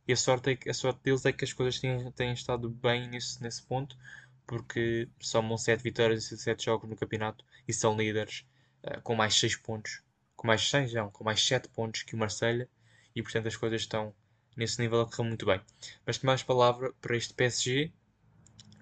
E 0.07 0.13
a 0.13 0.17
sorte, 0.17 0.51
é 0.51 0.55
que, 0.55 0.69
a 0.69 0.73
sorte 0.73 1.01
deles 1.01 1.25
é 1.25 1.31
que 1.33 1.45
as 1.45 1.53
coisas 1.53 1.79
têm, 1.79 2.11
têm 2.11 2.33
estado 2.33 2.69
bem 2.69 3.07
nesse, 3.07 3.41
nesse 3.41 3.63
ponto, 3.63 3.97
porque 4.45 5.07
somam 5.19 5.57
7 5.57 5.81
vitórias 5.81 6.31
e 6.31 6.37
7 6.37 6.65
jogos 6.65 6.89
no 6.89 6.95
campeonato 6.95 7.45
e 7.67 7.73
são 7.73 7.95
líderes 7.95 8.45
uh, 8.83 9.01
com 9.01 9.15
mais 9.15 9.35
6 9.35 9.57
pontos, 9.57 10.01
com 10.35 10.47
mais 10.47 10.69
6 10.69 10.93
não, 10.93 11.09
com 11.09 11.23
mais 11.23 11.45
7 11.45 11.69
pontos 11.69 12.03
que 12.03 12.15
o 12.15 12.17
Marselha 12.17 12.69
e 13.15 13.21
portanto 13.21 13.47
as 13.47 13.55
coisas 13.55 13.81
estão 13.81 14.13
nesse 14.55 14.79
nível 14.81 15.01
a 15.01 15.05
correr 15.09 15.27
muito 15.27 15.45
bem. 15.45 15.61
Mas 16.05 16.19
mais 16.19 16.43
palavra 16.43 16.93
para 17.01 17.15
este 17.15 17.33
PSG 17.33 17.91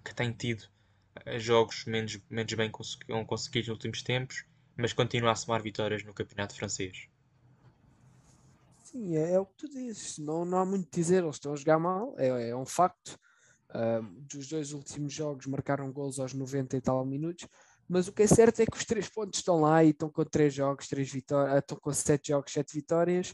que 0.03 0.13
tem 0.13 0.31
tido 0.31 0.67
jogos 1.37 1.85
menos, 1.85 2.19
menos 2.29 2.53
bem 2.53 2.71
conseguidos 2.71 3.67
nos 3.67 3.75
últimos 3.75 4.01
tempos, 4.01 4.45
mas 4.75 4.93
continua 4.93 5.31
a 5.31 5.35
somar 5.35 5.61
vitórias 5.61 6.03
no 6.03 6.13
campeonato 6.13 6.55
francês. 6.55 7.07
Sim, 8.83 9.15
é, 9.15 9.33
é 9.33 9.39
o 9.39 9.45
que 9.45 9.55
tu 9.55 9.69
dizes. 9.69 10.17
Não, 10.17 10.43
não 10.43 10.57
há 10.57 10.65
muito 10.65 10.87
a 10.87 10.95
dizer. 10.95 11.23
Eles 11.23 11.35
estão 11.35 11.53
a 11.53 11.55
jogar 11.55 11.79
mal, 11.79 12.13
é, 12.17 12.49
é 12.49 12.55
um 12.55 12.65
facto. 12.65 13.17
Dos 14.29 14.47
dois 14.47 14.73
últimos 14.73 15.13
jogos 15.13 15.45
marcaram 15.45 15.91
gols 15.91 16.19
aos 16.19 16.33
90 16.33 16.75
e 16.75 16.81
tal 16.81 17.05
minutos, 17.05 17.47
mas 17.91 18.07
o 18.07 18.13
que 18.13 18.23
é 18.23 18.27
certo 18.27 18.61
é 18.61 18.65
que 18.65 18.77
os 18.77 18.85
três 18.85 19.09
pontos 19.09 19.39
estão 19.39 19.59
lá 19.59 19.83
e 19.83 19.89
estão 19.89 20.09
com 20.09 20.23
três 20.23 20.53
jogos, 20.53 20.87
três 20.87 21.11
vitórias, 21.11 21.57
estão 21.57 21.77
com 21.77 21.91
sete 21.91 22.29
jogos, 22.29 22.53
sete 22.53 22.73
vitórias. 22.73 23.33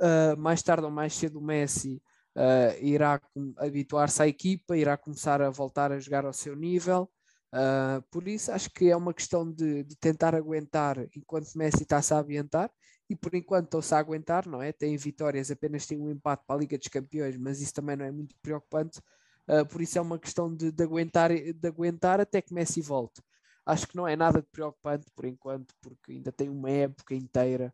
Uh, 0.00 0.36
mais 0.36 0.60
tarde 0.60 0.84
ou 0.84 0.90
mais 0.90 1.14
cedo 1.14 1.38
o 1.38 1.42
Messi 1.42 2.02
uh, 2.36 2.84
irá 2.84 3.20
habituar-se 3.58 4.20
à 4.20 4.26
equipa, 4.26 4.76
irá 4.76 4.96
começar 4.96 5.40
a 5.40 5.50
voltar 5.50 5.92
a 5.92 6.00
jogar 6.00 6.24
ao 6.24 6.32
seu 6.32 6.56
nível. 6.56 7.08
Uh, 7.54 8.02
por 8.10 8.26
isso 8.26 8.50
acho 8.50 8.70
que 8.70 8.90
é 8.90 8.96
uma 8.96 9.14
questão 9.14 9.48
de, 9.48 9.84
de 9.84 9.94
tentar 9.96 10.34
aguentar 10.34 10.98
enquanto 11.14 11.54
Messi 11.54 11.82
está-se 11.82 12.12
a 12.12 12.18
ambientar 12.18 12.70
e 13.08 13.14
por 13.14 13.34
enquanto 13.34 13.66
estão-se 13.66 13.94
a 13.94 13.98
aguentar, 13.98 14.48
não 14.48 14.60
é? 14.60 14.72
Tem 14.72 14.96
vitórias, 14.96 15.50
apenas 15.50 15.86
tem 15.86 16.00
um 16.00 16.10
empate 16.10 16.42
para 16.44 16.56
a 16.56 16.58
Liga 16.58 16.76
dos 16.76 16.88
Campeões, 16.88 17.36
mas 17.36 17.60
isso 17.60 17.74
também 17.74 17.94
não 17.94 18.04
é 18.04 18.10
muito 18.10 18.34
preocupante. 18.42 19.00
Uh, 19.48 19.66
por 19.66 19.80
isso 19.80 19.98
é 19.98 20.00
uma 20.00 20.18
questão 20.18 20.54
de, 20.54 20.70
de, 20.70 20.82
aguentar, 20.82 21.30
de 21.30 21.68
aguentar 21.68 22.20
até 22.20 22.40
que 22.40 22.54
Messi 22.54 22.80
volte. 22.80 23.20
Acho 23.66 23.86
que 23.86 23.96
não 23.96 24.06
é 24.06 24.16
nada 24.16 24.40
de 24.40 24.48
preocupante 24.48 25.06
por 25.14 25.24
enquanto, 25.24 25.74
porque 25.80 26.12
ainda 26.12 26.32
tem 26.32 26.48
uma 26.48 26.70
época 26.70 27.14
inteira 27.14 27.72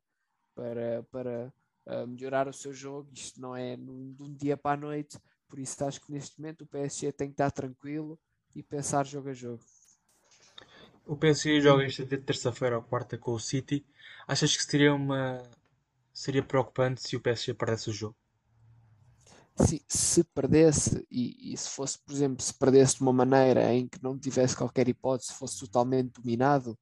para, 0.55 1.03
para 1.11 1.53
uh, 1.87 2.07
melhorar 2.07 2.49
o 2.49 2.53
seu 2.53 2.73
jogo. 2.73 3.11
Isto 3.13 3.41
não 3.41 3.57
é 3.57 3.77
num, 3.77 4.13
de 4.13 4.23
um 4.23 4.35
dia 4.35 4.57
para 4.57 4.79
a 4.79 4.81
noite, 4.81 5.19
por 5.49 5.59
isso 5.59 5.83
acho 5.85 6.01
que 6.01 6.13
neste 6.13 6.41
momento 6.41 6.63
o 6.63 6.67
PSG 6.67 7.13
tem 7.13 7.29
que 7.29 7.35
estar 7.35 7.51
tranquilo 7.51 8.19
e 8.55 8.63
pensar 8.63 9.07
jogo 9.07 9.31
a 9.31 9.35
jogo. 9.35 9.63
O 11.07 11.17
PSG 11.17 11.61
joga 11.63 11.85
esta 11.85 12.05
terça-feira 12.05 12.77
ou 12.77 12.83
quarta 12.83 13.17
com 13.17 13.33
o 13.33 13.41
City. 13.41 13.85
Achas 14.27 14.55
que 14.55 14.63
seria 14.63 14.95
uma 14.95 15.43
seria 16.13 16.43
preocupante 16.43 17.01
se 17.01 17.17
o 17.17 17.21
PSG 17.21 17.55
perdesse 17.55 17.89
o 17.89 17.93
jogo? 17.93 18.17
Sim, 19.61 19.81
se 19.89 20.23
perdesse 20.23 21.05
e, 21.11 21.53
e, 21.53 21.57
se 21.57 21.69
fosse, 21.71 21.99
por 21.99 22.15
exemplo, 22.15 22.43
se 22.43 22.55
perdesse 22.55 22.97
de 22.97 23.03
uma 23.03 23.13
maneira 23.13 23.73
em 23.75 23.89
que 23.89 24.03
não 24.03 24.17
tivesse 24.17 24.57
qualquer 24.57 24.89
hipótese, 24.89 25.33
fosse 25.33 25.59
totalmente 25.59 26.13
dominado, 26.13 26.79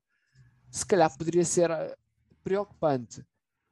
se 0.70 0.84
calhar 0.84 1.16
poderia 1.16 1.44
ser 1.44 1.70
eh, 1.70 1.96
preocupante. 2.44 3.20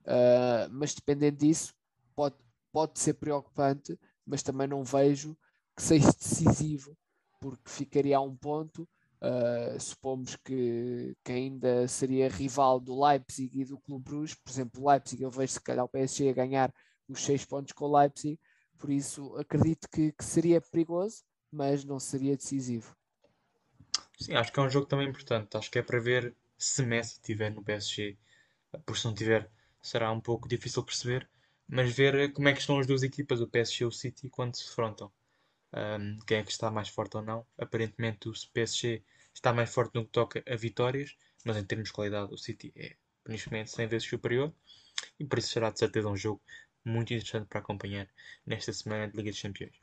Uh, 0.07 0.69
mas 0.71 0.95
dependendo 0.95 1.39
disso, 1.39 1.75
pode, 2.15 2.37
pode 2.73 2.99
ser 2.99 3.15
preocupante, 3.15 3.99
mas 4.27 4.43
também 4.43 4.67
não 4.67 4.83
vejo 4.85 5.37
que 5.77 5.83
seja 5.83 6.11
decisivo 6.13 6.97
porque 7.41 7.69
ficaria 7.71 8.17
a 8.17 8.21
um 8.21 8.35
ponto. 8.35 8.89
Uh, 9.21 9.81
supomos 9.81 10.37
que, 10.37 11.17
que 11.25 11.33
ainda 11.33 11.89
seria 11.89 12.29
rival 12.29 12.79
do 12.79 13.03
Leipzig 13.03 13.61
e 13.61 13.65
do 13.65 13.79
Clube 13.79 14.05
Bruges, 14.05 14.35
por 14.35 14.51
exemplo, 14.51 14.83
o 14.83 14.91
Leipzig, 14.91 15.23
eu 15.23 15.31
vejo 15.31 15.55
se 15.55 15.61
calhar 15.61 15.85
o 15.85 15.89
PSG 15.89 16.29
a 16.29 16.35
ganhar 16.35 16.75
os 17.09 17.23
seis 17.23 17.45
pontos 17.45 17.73
com 17.73 17.87
o 17.87 17.99
Leipzig, 17.99 18.39
por 18.85 18.93
isso 18.93 19.35
acredito 19.39 19.89
que, 19.89 20.13
que 20.13 20.23
seria 20.23 20.61
perigoso, 20.61 21.23
mas 21.51 21.87
não 21.87 21.99
seria 21.99 22.37
decisivo. 22.37 22.95
Sim, 24.21 24.35
acho 24.35 24.53
que 24.53 24.61
é 24.61 24.63
um 24.63 24.69
jogo 24.69 24.85
também 24.85 25.09
importante. 25.09 25.57
Acho 25.57 25.71
que 25.71 25.79
é 25.79 25.83
para 25.83 25.99
ver 25.99 26.35
se 26.59 26.83
Messi 26.83 27.15
estiver 27.15 27.51
no 27.51 27.63
PSG. 27.63 28.19
Por 28.85 28.99
se 28.99 29.07
não 29.07 29.15
tiver, 29.15 29.51
será 29.81 30.13
um 30.13 30.21
pouco 30.21 30.47
difícil 30.47 30.83
perceber. 30.83 31.27
Mas 31.67 31.97
ver 31.97 32.31
como 32.35 32.47
é 32.47 32.53
que 32.53 32.61
estão 32.61 32.79
as 32.79 32.87
duas 32.87 33.03
equipas, 33.03 33.41
o 33.41 33.49
PSG 33.49 33.85
e 33.85 33.87
o 33.87 33.91
City, 33.91 34.29
quando 34.29 34.55
se 34.55 34.67
defrontam 34.67 35.11
um, 35.73 36.19
quem 36.27 36.37
é 36.37 36.43
que 36.43 36.53
está 36.53 36.71
mais 36.71 36.91
forte 36.91 37.17
ou 37.17 37.23
não. 37.23 37.47
Aparentemente 37.57 38.29
o 38.29 38.33
PSG 38.53 39.03
está 39.33 39.51
mais 39.51 39.73
forte 39.73 39.95
no 39.95 40.05
que 40.05 40.11
toca 40.11 40.45
a 40.47 40.57
vitórias, 40.57 41.17
mas 41.43 41.57
em 41.57 41.65
termos 41.65 41.89
de 41.89 41.95
qualidade 41.95 42.35
o 42.35 42.37
City 42.37 42.71
é 42.77 42.97
momento 43.27 43.71
100 43.71 43.89
vezes 43.89 44.07
superior 44.07 44.53
e 45.19 45.25
por 45.25 45.39
isso 45.39 45.49
será 45.49 45.71
de 45.71 45.79
certeza 45.79 46.07
um 46.07 46.17
jogo 46.17 46.43
muito 46.85 47.13
interessante 47.13 47.47
para 47.47 47.61
acompanhar 47.61 48.09
nesta 48.47 48.73
semana 48.73 49.09
de 49.09 49.17
Liga 49.17 49.31
dos 49.31 49.41
Campeões. 49.41 49.75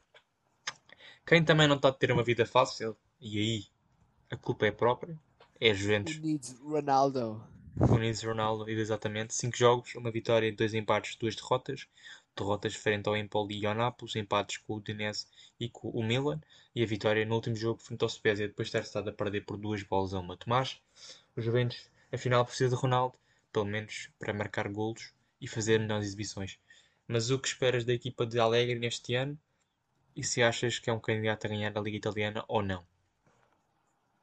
Quem 1.26 1.44
também 1.44 1.68
não 1.68 1.76
está 1.76 1.90
a 1.90 1.94
ter 1.94 2.12
uma 2.12 2.24
vida 2.24 2.46
fácil, 2.46 2.96
e 3.20 3.40
aí 3.40 3.66
a 4.30 4.38
culpa 4.38 4.66
é 4.66 4.72
própria, 4.72 5.18
é 5.60 5.72
a 5.72 5.74
Juventus. 5.74 6.18
Needs 6.20 6.60
Ronaldo? 6.60 7.44
Needs 8.00 8.24
Ronaldo, 8.24 8.70
exatamente. 8.70 9.34
5 9.34 9.58
jogos, 9.58 9.96
uma 9.96 10.12
vitória, 10.12 10.52
dois 10.52 10.74
empates, 10.74 11.16
duas 11.16 11.36
derrotas 11.36 11.88
derrotas 12.36 12.76
frente 12.76 13.08
ao 13.08 13.18
Empoli 13.18 13.60
e 13.60 13.66
ao 13.66 13.76
Nápoles, 13.76 14.16
empates 14.16 14.58
com 14.58 14.74
o 14.74 14.78
Udinese 14.78 15.28
e 15.60 15.70
com 15.70 15.90
o 15.90 16.04
Milan, 16.04 16.40
e 16.74 16.84
a 16.84 16.86
vitória 16.86 17.26
no 17.26 17.36
último 17.36 17.56
jogo 17.56 17.82
frente 17.82 18.04
ao 18.04 18.10
Spezia, 18.10 18.48
depois 18.48 18.70
de 18.70 18.74
ter 18.74 18.84
estado 18.84 19.10
a 19.10 19.14
perder 19.14 19.42
por 19.42 19.58
duas 19.58 19.84
bolas 19.84 20.14
a 20.14 20.20
uma. 20.20 20.38
Tomás, 20.38 20.82
os 21.36 21.44
Juventus, 21.44 21.90
afinal, 22.12 22.46
precisa 22.46 22.70
de 22.70 22.82
Ronaldo, 22.82 23.16
pelo 23.52 23.66
menos 23.66 24.10
para 24.18 24.34
marcar 24.34 24.68
golos 24.70 25.14
e 25.40 25.48
fazer 25.48 25.80
melhores 25.80 26.08
exibições. 26.08 26.58
Mas 27.12 27.30
o 27.30 27.38
que 27.38 27.50
esperas 27.50 27.84
da 27.84 27.92
equipa 27.92 28.26
de 28.26 28.40
Alegre 28.40 28.80
neste 28.80 29.16
ano? 29.16 29.38
E 30.16 30.24
se 30.24 30.42
achas 30.42 30.80
que 30.80 30.90
é 30.90 30.94
um 30.94 31.00
candidato 31.00 31.46
a 31.46 31.50
ganhar 31.50 31.78
a 31.78 31.82
Liga 31.82 31.98
Italiana 31.98 32.46
ou 32.48 32.64
não? 32.64 32.86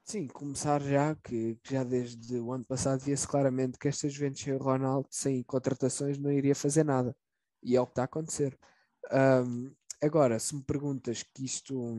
Sim, 0.03 0.27
começar 0.27 0.81
já, 0.81 1.15
que, 1.17 1.59
já 1.63 1.85
desde 1.85 2.39
o 2.39 2.51
ano 2.51 2.65
passado 2.65 3.01
via-se 3.01 3.29
claramente 3.29 3.79
que 3.79 3.89
esta 3.89 4.09
Juventus 4.09 4.41
sem 4.41 4.55
o 4.55 4.59
Ronaldo, 4.59 5.07
sem 5.11 5.43
contratações, 5.43 6.17
não 6.17 6.33
iria 6.33 6.55
fazer 6.55 6.83
nada. 6.83 7.15
E 7.63 7.77
é 7.77 7.81
o 7.81 7.85
que 7.85 7.93
está 7.93 8.03
a 8.03 8.05
acontecer. 8.07 8.59
Um, 9.13 9.71
agora, 10.03 10.39
se 10.39 10.57
me 10.57 10.63
perguntas 10.63 11.23
que 11.23 11.45
isto, 11.45 11.95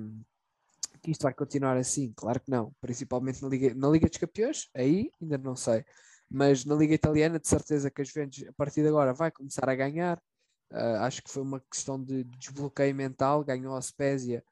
que 1.03 1.11
isto 1.11 1.21
vai 1.21 1.35
continuar 1.35 1.77
assim, 1.77 2.11
claro 2.15 2.39
que 2.39 2.49
não. 2.49 2.73
Principalmente 2.81 3.43
na 3.43 3.47
Liga, 3.47 3.75
na 3.75 3.89
Liga 3.89 4.09
dos 4.09 4.17
Campeões, 4.17 4.67
aí 4.73 5.11
ainda 5.21 5.37
não 5.37 5.55
sei. 5.55 5.85
Mas 6.27 6.65
na 6.65 6.73
Liga 6.73 6.95
Italiana, 6.95 7.39
de 7.39 7.47
certeza 7.47 7.91
que 7.91 8.01
a 8.01 8.03
Juventus, 8.03 8.43
a 8.47 8.53
partir 8.53 8.81
de 8.81 8.87
agora, 8.87 9.13
vai 9.13 9.29
começar 9.29 9.69
a 9.69 9.75
ganhar. 9.75 10.19
Uh, 10.71 11.01
acho 11.01 11.23
que 11.23 11.29
foi 11.31 11.41
uma 11.41 11.59
questão 11.59 12.01
de 12.01 12.23
desbloqueio 12.23 12.93
mental, 12.93 13.43
ganhou 13.43 13.75
a 13.75 13.81
Spezia, 13.81 14.43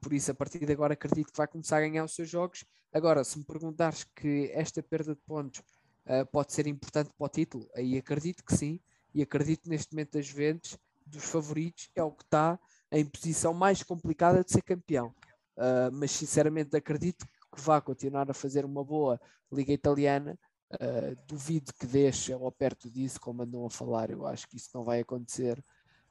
por 0.00 0.12
isso 0.12 0.30
a 0.30 0.34
partir 0.34 0.64
de 0.64 0.72
agora 0.72 0.94
acredito 0.94 1.30
que 1.30 1.36
vai 1.36 1.46
começar 1.46 1.78
a 1.78 1.80
ganhar 1.80 2.04
os 2.04 2.14
seus 2.14 2.28
jogos. 2.28 2.64
Agora, 2.92 3.22
se 3.22 3.38
me 3.38 3.44
perguntares 3.44 4.04
que 4.04 4.50
esta 4.54 4.82
perda 4.82 5.14
de 5.14 5.20
pontos 5.20 5.60
uh, 6.06 6.24
pode 6.32 6.52
ser 6.52 6.66
importante 6.66 7.10
para 7.16 7.26
o 7.26 7.28
título, 7.28 7.68
aí 7.74 7.98
acredito 7.98 8.42
que 8.44 8.56
sim, 8.56 8.80
e 9.14 9.22
acredito 9.22 9.68
neste 9.68 9.92
momento 9.92 10.12
das 10.12 10.26
Juventus, 10.26 10.78
dos 11.06 11.24
favoritos, 11.24 11.88
é 11.94 12.02
o 12.02 12.10
que 12.10 12.24
está 12.24 12.58
em 12.90 13.04
posição 13.04 13.54
mais 13.54 13.82
complicada 13.82 14.42
de 14.42 14.50
ser 14.50 14.62
campeão. 14.62 15.14
Uh, 15.56 15.90
mas 15.92 16.10
sinceramente 16.10 16.76
acredito 16.76 17.26
que 17.54 17.60
vá 17.60 17.80
continuar 17.80 18.30
a 18.30 18.34
fazer 18.34 18.64
uma 18.64 18.84
boa 18.84 19.20
Liga 19.50 19.72
Italiana, 19.72 20.38
Uh, 20.80 21.16
duvido 21.26 21.72
que 21.72 21.86
deixe 21.86 22.34
ou 22.34 22.52
perto 22.52 22.90
disso, 22.90 23.20
como 23.20 23.42
andam 23.42 23.64
a 23.64 23.70
falar. 23.70 24.10
Eu 24.10 24.26
acho 24.26 24.46
que 24.46 24.56
isso 24.56 24.70
não 24.74 24.84
vai 24.84 25.00
acontecer, 25.00 25.58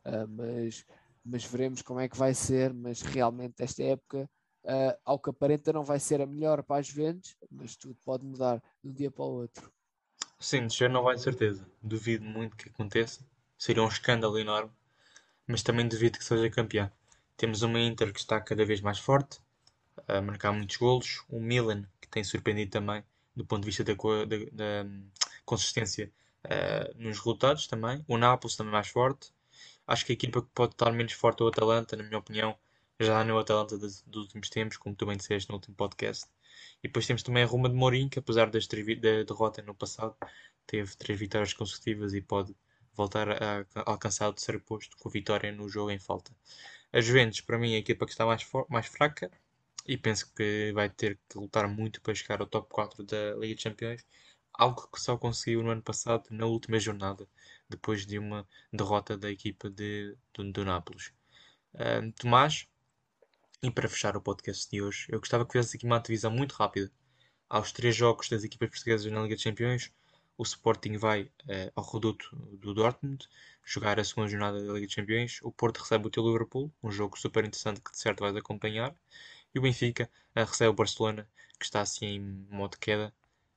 uh, 0.06 0.28
mas, 0.28 0.86
mas 1.23 1.45
veremos 1.45 1.82
como 1.82 1.99
é 1.99 2.10
que 2.10 2.17
vai 2.17 2.34
ser. 2.34 2.73
Mas 2.73 3.01
realmente, 3.01 3.62
esta 3.62 3.84
época, 3.84 4.30
uh, 4.63 4.97
ao 5.04 5.19
que 5.19 5.30
aparenta, 5.30 5.71
não 5.71 5.84
vai 5.84 5.99
ser 5.99 6.21
a 6.21 6.25
melhor 6.25 6.63
para 6.63 6.80
as 6.80 6.89
vendas, 6.89 7.38
mas 7.51 7.75
tudo 7.75 7.97
pode 8.04 8.25
mudar 8.25 8.62
de 8.84 8.89
um 8.89 8.93
dia 8.93 9.12
para 9.12 9.23
o 9.23 9.41
outro. 9.41 9.71
Sim, 10.39 10.67
descer 10.67 10.89
não 10.89 11.04
vai 11.04 11.15
de 11.15 11.21
certeza. 11.21 11.67
Duvido 11.82 12.25
muito 12.25 12.56
que 12.56 12.69
aconteça. 12.69 13.25
Seria 13.58 13.84
um 13.84 13.88
escândalo 13.88 14.38
enorme, 14.38 14.71
mas 15.47 15.63
também 15.63 15.88
duvido 15.88 16.17
que 16.17 16.25
seja 16.25 16.49
campeão. 16.49 16.91
Temos 17.38 17.62
uma 17.62 17.80
Inter 17.80 18.12
que 18.12 18.19
está 18.19 18.39
cada 18.41 18.65
vez 18.65 18.82
mais 18.82 18.99
forte, 18.99 19.39
a 20.08 20.21
marcar 20.21 20.51
muitos 20.51 20.78
golos. 20.78 21.23
O 21.30 21.39
Milan, 21.39 21.84
que 22.01 22.08
tem 22.08 22.23
surpreendido 22.23 22.71
também 22.71 23.04
do 23.36 23.45
ponto 23.45 23.62
de 23.62 23.65
vista 23.65 23.84
da, 23.84 23.93
da, 23.93 24.84
da 24.84 24.89
consistência 25.45 26.12
uh, 26.45 26.93
nos 26.98 27.17
resultados 27.17 27.67
também. 27.67 28.04
O 28.08 28.17
Nápoles 28.17 28.56
também 28.56 28.71
mais 28.71 28.88
forte. 28.88 29.32
Acho 29.88 30.06
que 30.06 30.12
a 30.12 30.15
equipa 30.15 30.41
que 30.41 30.50
pode 30.54 30.74
estar 30.74 30.91
menos 30.91 31.13
forte 31.13 31.41
é 31.41 31.45
o 31.45 31.48
Atalanta, 31.48 31.95
na 31.95 32.04
minha 32.04 32.17
opinião, 32.17 32.58
já 33.00 33.24
não 33.24 33.36
é 33.36 33.38
o 33.38 33.39
Atalanta 33.41 33.78
dos, 33.78 34.02
dos 34.04 34.24
últimos 34.24 34.50
tempos, 34.50 34.78
como 34.78 34.95
tu 34.95 35.06
bem 35.06 35.17
disseste 35.17 35.50
no 35.50 35.56
último 35.56 35.76
podcast. 35.76 36.26
E 36.84 36.88
depois 36.88 37.06
temos 37.06 37.24
também 37.24 37.43
a 37.43 37.45
Roma 37.45 37.69
de 37.69 37.76
Mourinho, 37.76 38.10
que 38.10 38.19
apesar 38.19 38.50
das 38.50 38.67
da 38.67 39.24
derrota 39.24 39.62
no 39.62 39.76
passado, 39.76 40.15
teve 40.65 40.95
três 40.95 41.19
vitórias 41.19 41.54
consecutivas 41.54 42.13
e 42.13 42.21
pode 42.21 42.56
voltar 42.93 43.30
a, 43.30 43.62
a 43.76 43.91
alcançar 43.91 44.30
o 44.30 44.34
terceiro 44.34 44.62
posto 44.62 44.98
com 44.98 45.10
vitória 45.10 45.52
no 45.52 45.67
jogo 45.69 45.91
em 45.91 46.00
falta. 46.00 46.32
A 46.93 47.02
Juventus, 47.02 47.41
para 47.41 47.58
mim, 47.58 47.74
é 47.74 47.76
a 47.76 47.80
equipa 47.80 48.06
que 48.06 48.12
está 48.12 48.26
mais, 48.26 48.45
mais 48.69 48.88
fraca, 48.88 49.30
e 49.86 49.98
penso 49.98 50.34
que 50.34 50.71
vai 50.74 50.89
ter 50.89 51.19
que 51.30 51.38
lutar 51.38 51.67
muito 51.67 52.02
para 52.02 52.15
chegar 52.15 52.41
ao 52.41 52.48
top 52.48 52.67
4 52.69 53.04
da 53.04 53.36
Liga 53.36 53.56
dos 53.56 53.63
Campeões, 53.63 54.06
algo 54.54 54.88
que 54.91 55.00
só 55.00 55.17
conseguiu 55.17 55.63
no 55.63 55.69
ano 55.69 55.82
passado, 55.82 56.26
na 56.32 56.45
última 56.45 56.80
jornada, 56.80 57.28
depois 57.69 58.06
de 58.06 58.17
uma 58.17 58.48
derrota 58.71 59.17
da 59.17 59.30
equipa 59.30 59.69
de, 59.69 60.15
do, 60.34 60.52
do 60.52 60.65
Nápoles. 60.65 61.12
Uh, 61.74 62.12
Tomás, 62.13 62.67
e 63.62 63.71
para 63.71 63.89
fechar 63.89 64.15
o 64.15 64.21
podcast 64.21 64.69
de 64.69 64.82
hoje, 64.82 65.08
eu 65.10 65.19
gostava 65.19 65.45
que 65.45 65.54
fizesse 65.54 65.78
aqui 65.78 65.86
uma 65.86 66.00
divisão 66.00 66.32
muito 66.32 66.54
rápida. 66.54 66.91
Aos 67.50 67.71
três 67.71 67.95
jogos 67.95 68.30
das 68.30 68.43
equipas 68.43 68.69
portuguesas 68.69 69.12
na 69.12 69.21
Liga 69.21 69.36
dos 69.36 69.43
Campeões, 69.43 69.91
o 70.38 70.43
Sporting 70.43 70.98
vai 70.98 71.24
uh, 71.24 71.71
ao 71.76 71.84
reduto 71.84 72.36
do 72.60 72.74
Dortmund 72.74 73.28
jogar 73.63 74.00
a 74.00 74.04
segunda 74.04 74.28
jornada 74.30 74.63
da 74.63 74.74
Liga 74.74 74.86
dos 74.86 74.95
Campeões. 74.95 75.39
O 75.41 75.52
Porto 75.52 75.80
recebe 75.80 76.08
o 76.08 76.10
teu 76.10 76.26
Liverpool, 76.26 76.71
um 76.84 76.91
jogo 76.91 77.17
super 77.17 77.45
interessante 77.45 77.82
que 77.82 77.91
de 77.91 78.00
certo 78.00 78.19
vais 78.21 78.36
acompanhar. 78.36 78.95
E 79.56 79.60
o 79.60 79.62
Benfica 79.62 80.10
uh, 80.36 80.44
recebe 80.44 80.70
o 80.70 80.74
Barcelona, 80.74 81.26
que 81.58 81.63
está 81.63 81.80
assim 81.80 82.06
em 82.06 82.20
modo 82.50 82.72
de 82.72 82.80
queda, 82.80 83.13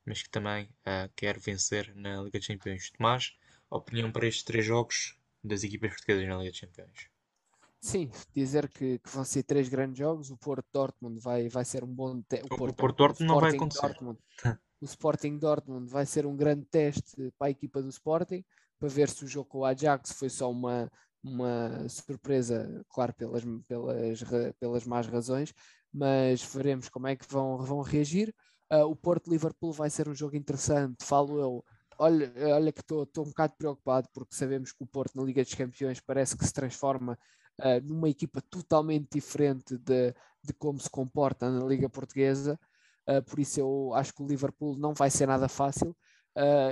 mas 0.07 0.23
que 0.23 0.31
também 0.31 0.65
uh, 0.65 1.11
quer 1.17 1.37
vencer 1.39 1.93
na 1.97 2.23
Liga 2.23 2.39
dos 2.39 2.47
Campeões. 2.47 2.91
Tomás, 2.91 3.37
opinião 3.69 4.13
para 4.13 4.29
estes 4.29 4.45
três 4.45 4.65
jogos 4.65 5.19
das 5.43 5.65
equipas 5.65 5.91
portuguesas 5.91 6.29
na 6.29 6.37
Liga 6.37 6.53
dos 6.53 6.61
Campeões? 6.61 7.11
Sim, 7.81 8.11
dizer 8.33 8.69
que, 8.69 8.99
que, 8.99 9.11
vão 9.11 9.25
ser 9.25 9.43
três 9.43 9.69
grandes 9.69 9.99
jogos. 9.99 10.31
O 10.31 10.37
Porto 10.37 10.67
Dortmund 10.73 11.21
vai, 11.21 11.49
vai 11.49 11.65
ser 11.65 11.83
um 11.83 11.93
bom 11.93 12.23
teste. 12.23 12.47
O, 12.47 12.57
Porto, 12.57 12.73
o 12.73 12.75
Porto 12.75 12.97
Dortmund 12.97 13.33
não 13.33 13.41
vai 13.41 13.55
acontecer. 13.55 13.81
Dortmund, 13.83 14.19
o 14.81 14.85
Sporting 14.85 15.39
Dortmund 15.39 15.91
vai 15.91 16.07
ser 16.07 16.27
um 16.27 16.37
grande 16.37 16.65
teste 16.67 17.33
para 17.37 17.49
a 17.49 17.51
equipa 17.51 17.83
do 17.83 17.89
Sporting 17.89 18.45
para 18.79 18.89
ver 18.89 19.09
se 19.09 19.25
o 19.25 19.29
jogo 19.29 19.49
com 19.49 19.59
o 19.59 19.65
Ajax 19.65 20.13
foi 20.13 20.29
só 20.29 20.51
uma, 20.51 20.91
uma 21.23 21.89
surpresa, 21.89 22.85
claro, 22.89 23.13
pelas, 23.15 23.43
pelas, 23.67 24.23
pelas 24.59 24.85
más 24.85 25.07
razões, 25.07 25.53
mas 25.93 26.43
veremos 26.43 26.89
como 26.89 27.07
é 27.07 27.17
que 27.17 27.27
vão, 27.29 27.59
vão 27.59 27.81
reagir. 27.81 28.35
Uh, 28.71 28.85
o 28.85 28.95
Porto-Liverpool 28.95 29.73
vai 29.73 29.89
ser 29.89 30.09
um 30.09 30.15
jogo 30.15 30.37
interessante, 30.37 31.05
falo 31.05 31.41
eu. 31.41 31.65
Olha, 31.99 32.33
olha 32.55 32.73
que 32.73 32.81
estou 32.81 33.09
um 33.19 33.29
bocado 33.29 33.55
preocupado 33.57 34.09
porque 34.13 34.35
sabemos 34.35 34.71
que 34.71 34.85
o 34.85 34.87
Porto 34.87 35.17
na 35.17 35.25
Liga 35.25 35.43
dos 35.43 35.55
Campeões 35.55 36.01
parece 36.01 36.37
que 36.37 36.45
se 36.45 36.53
transforma 36.53 37.19
uh, 37.61 37.81
numa 37.85 38.09
equipa 38.09 38.41
totalmente 38.43 39.09
diferente 39.13 39.77
de, 39.79 40.15
de 40.45 40.53
como 40.59 40.79
se 40.79 40.89
comporta 40.89 41.51
na 41.51 41.65
Liga 41.65 41.89
Portuguesa. 41.89 42.59
Uh, 43.09 43.23
por 43.23 43.39
isso 43.39 43.59
eu 43.59 43.93
acho 43.95 44.13
que 44.15 44.23
o 44.23 44.27
Liverpool 44.27 44.77
não 44.79 44.95
vai 44.95 45.11
ser 45.11 45.27
nada 45.27 45.49
fácil. 45.49 45.97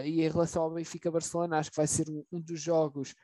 e 0.05 0.22
em 0.22 0.29
relação 0.29 0.62
ao 0.62 0.74
Benfica-Barcelona, 0.74 1.59
acho 1.59 1.70
que 1.70 1.76
vai 1.76 1.87
ser 1.88 2.09
um, 2.09 2.22
um 2.31 2.40
dos 2.40 2.61
jogos, 2.61 3.14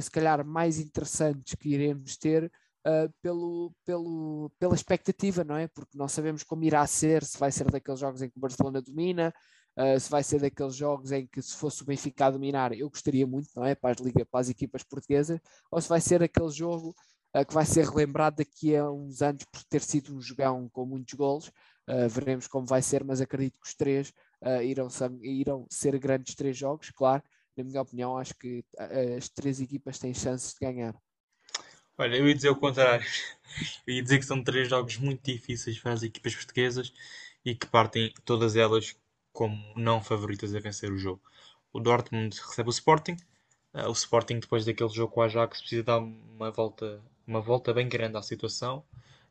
se 0.00 0.10
calhar, 0.10 0.44
mais 0.44 0.78
interessantes 0.78 1.54
que 1.56 1.70
iremos 1.70 2.16
ter, 2.16 2.52
Uh, 2.86 3.12
pelo, 3.20 3.74
pelo, 3.84 4.50
pela 4.58 4.74
expectativa, 4.74 5.44
não 5.44 5.54
é? 5.54 5.68
Porque 5.68 5.98
não 5.98 6.08
sabemos 6.08 6.42
como 6.42 6.64
irá 6.64 6.86
ser, 6.86 7.22
se 7.22 7.36
vai 7.36 7.52
ser 7.52 7.70
daqueles 7.70 8.00
jogos 8.00 8.22
em 8.22 8.30
que 8.30 8.38
o 8.38 8.40
Barcelona 8.40 8.80
domina, 8.80 9.34
uh, 9.78 10.00
se 10.00 10.10
vai 10.10 10.22
ser 10.22 10.40
daqueles 10.40 10.74
jogos 10.76 11.12
em 11.12 11.26
que 11.26 11.42
se 11.42 11.54
fosse 11.56 11.82
o 11.82 11.84
Benfica 11.84 12.24
a 12.26 12.30
dominar, 12.30 12.72
eu 12.72 12.88
gostaria 12.88 13.26
muito, 13.26 13.50
não 13.54 13.66
é? 13.66 13.74
Para 13.74 13.90
as, 13.90 13.98
liga, 13.98 14.24
para 14.24 14.40
as 14.40 14.48
equipas 14.48 14.82
portuguesas, 14.82 15.38
ou 15.70 15.78
se 15.78 15.90
vai 15.90 16.00
ser 16.00 16.22
aquele 16.22 16.48
jogo 16.50 16.94
uh, 17.36 17.44
que 17.44 17.52
vai 17.52 17.66
ser 17.66 17.84
relembrado 17.84 18.36
daqui 18.36 18.74
a 18.74 18.90
uns 18.90 19.20
anos 19.20 19.44
por 19.44 19.62
ter 19.64 19.82
sido 19.82 20.16
um 20.16 20.20
jogão 20.22 20.66
com 20.72 20.86
muitos 20.86 21.12
golos. 21.14 21.52
veremos 22.08 22.46
como 22.46 22.66
vai 22.66 22.80
ser, 22.80 23.04
mas 23.04 23.20
acredito 23.20 23.58
que 23.60 23.68
os 23.68 23.74
três 23.74 24.12
irão, 24.62 24.88
irão 25.22 25.66
ser 25.70 25.98
grandes 25.98 26.34
três 26.34 26.56
jogos, 26.56 26.90
claro. 26.90 27.22
Na 27.56 27.64
minha 27.64 27.82
opinião, 27.82 28.16
acho 28.16 28.34
que 28.36 28.64
as 29.18 29.28
três 29.28 29.60
equipas 29.60 29.98
têm 29.98 30.14
chances 30.14 30.54
de 30.54 30.60
ganhar. 30.60 30.94
Olha, 32.00 32.16
eu 32.16 32.26
ia 32.26 32.34
dizer 32.34 32.48
o 32.48 32.56
contrário. 32.56 33.04
Eu 33.86 33.94
ia 33.94 34.02
dizer 34.02 34.18
que 34.18 34.24
são 34.24 34.42
três 34.42 34.70
jogos 34.70 34.96
muito 34.96 35.22
difíceis 35.22 35.78
para 35.78 35.92
as 35.92 36.02
equipas 36.02 36.34
portuguesas 36.34 36.94
e 37.44 37.54
que 37.54 37.66
partem 37.66 38.14
todas 38.24 38.56
elas 38.56 38.96
como 39.34 39.54
não 39.76 40.02
favoritas 40.02 40.54
a 40.54 40.60
vencer 40.60 40.90
o 40.90 40.96
jogo. 40.96 41.20
O 41.70 41.78
Dortmund 41.78 42.34
recebe 42.40 42.70
o 42.70 42.70
Sporting. 42.70 43.18
Uh, 43.74 43.88
o 43.88 43.92
Sporting, 43.92 44.38
depois 44.38 44.64
daquele 44.64 44.88
jogo 44.88 45.12
com 45.12 45.20
o 45.20 45.24
Ajax, 45.24 45.60
precisa 45.60 45.82
dar 45.82 45.98
uma 45.98 46.50
volta, 46.50 47.02
uma 47.26 47.42
volta 47.42 47.74
bem 47.74 47.86
grande 47.86 48.16
à 48.16 48.22
situação 48.22 48.82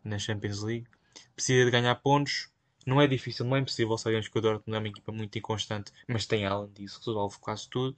na 0.04 0.20
Champions 0.20 0.62
League. 0.62 0.86
Precisa 1.34 1.66
de 1.66 1.72
ganhar 1.72 1.96
pontos. 1.96 2.50
Não 2.86 3.02
é 3.02 3.08
difícil, 3.08 3.46
não 3.46 3.56
é 3.56 3.62
impossível. 3.62 3.98
Sabemos 3.98 4.28
que 4.28 4.38
o 4.38 4.42
Dortmund 4.42 4.76
é 4.76 4.80
uma 4.80 4.90
equipa 4.90 5.12
muito 5.12 5.36
inconstante, 5.40 5.92
mas 6.08 6.28
tem 6.28 6.46
além 6.46 6.72
disso, 6.74 7.00
resolve 7.04 7.40
quase 7.40 7.68
tudo. 7.68 7.98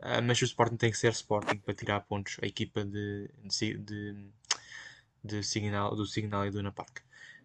Uh, 0.00 0.22
mas 0.22 0.40
o 0.40 0.44
Sporting 0.44 0.76
tem 0.76 0.90
que 0.90 0.96
ser 0.96 1.12
Sporting 1.12 1.58
para 1.58 1.74
tirar 1.74 2.00
pontos 2.00 2.38
a 2.42 2.46
equipa 2.46 2.84
de, 2.84 3.30
de, 3.44 3.76
de, 3.78 4.30
de 5.22 5.42
signal, 5.42 5.94
do 5.94 6.06
Signal 6.06 6.46
e 6.46 6.50
do 6.50 6.56
Luna 6.56 6.72
Park. 6.72 7.00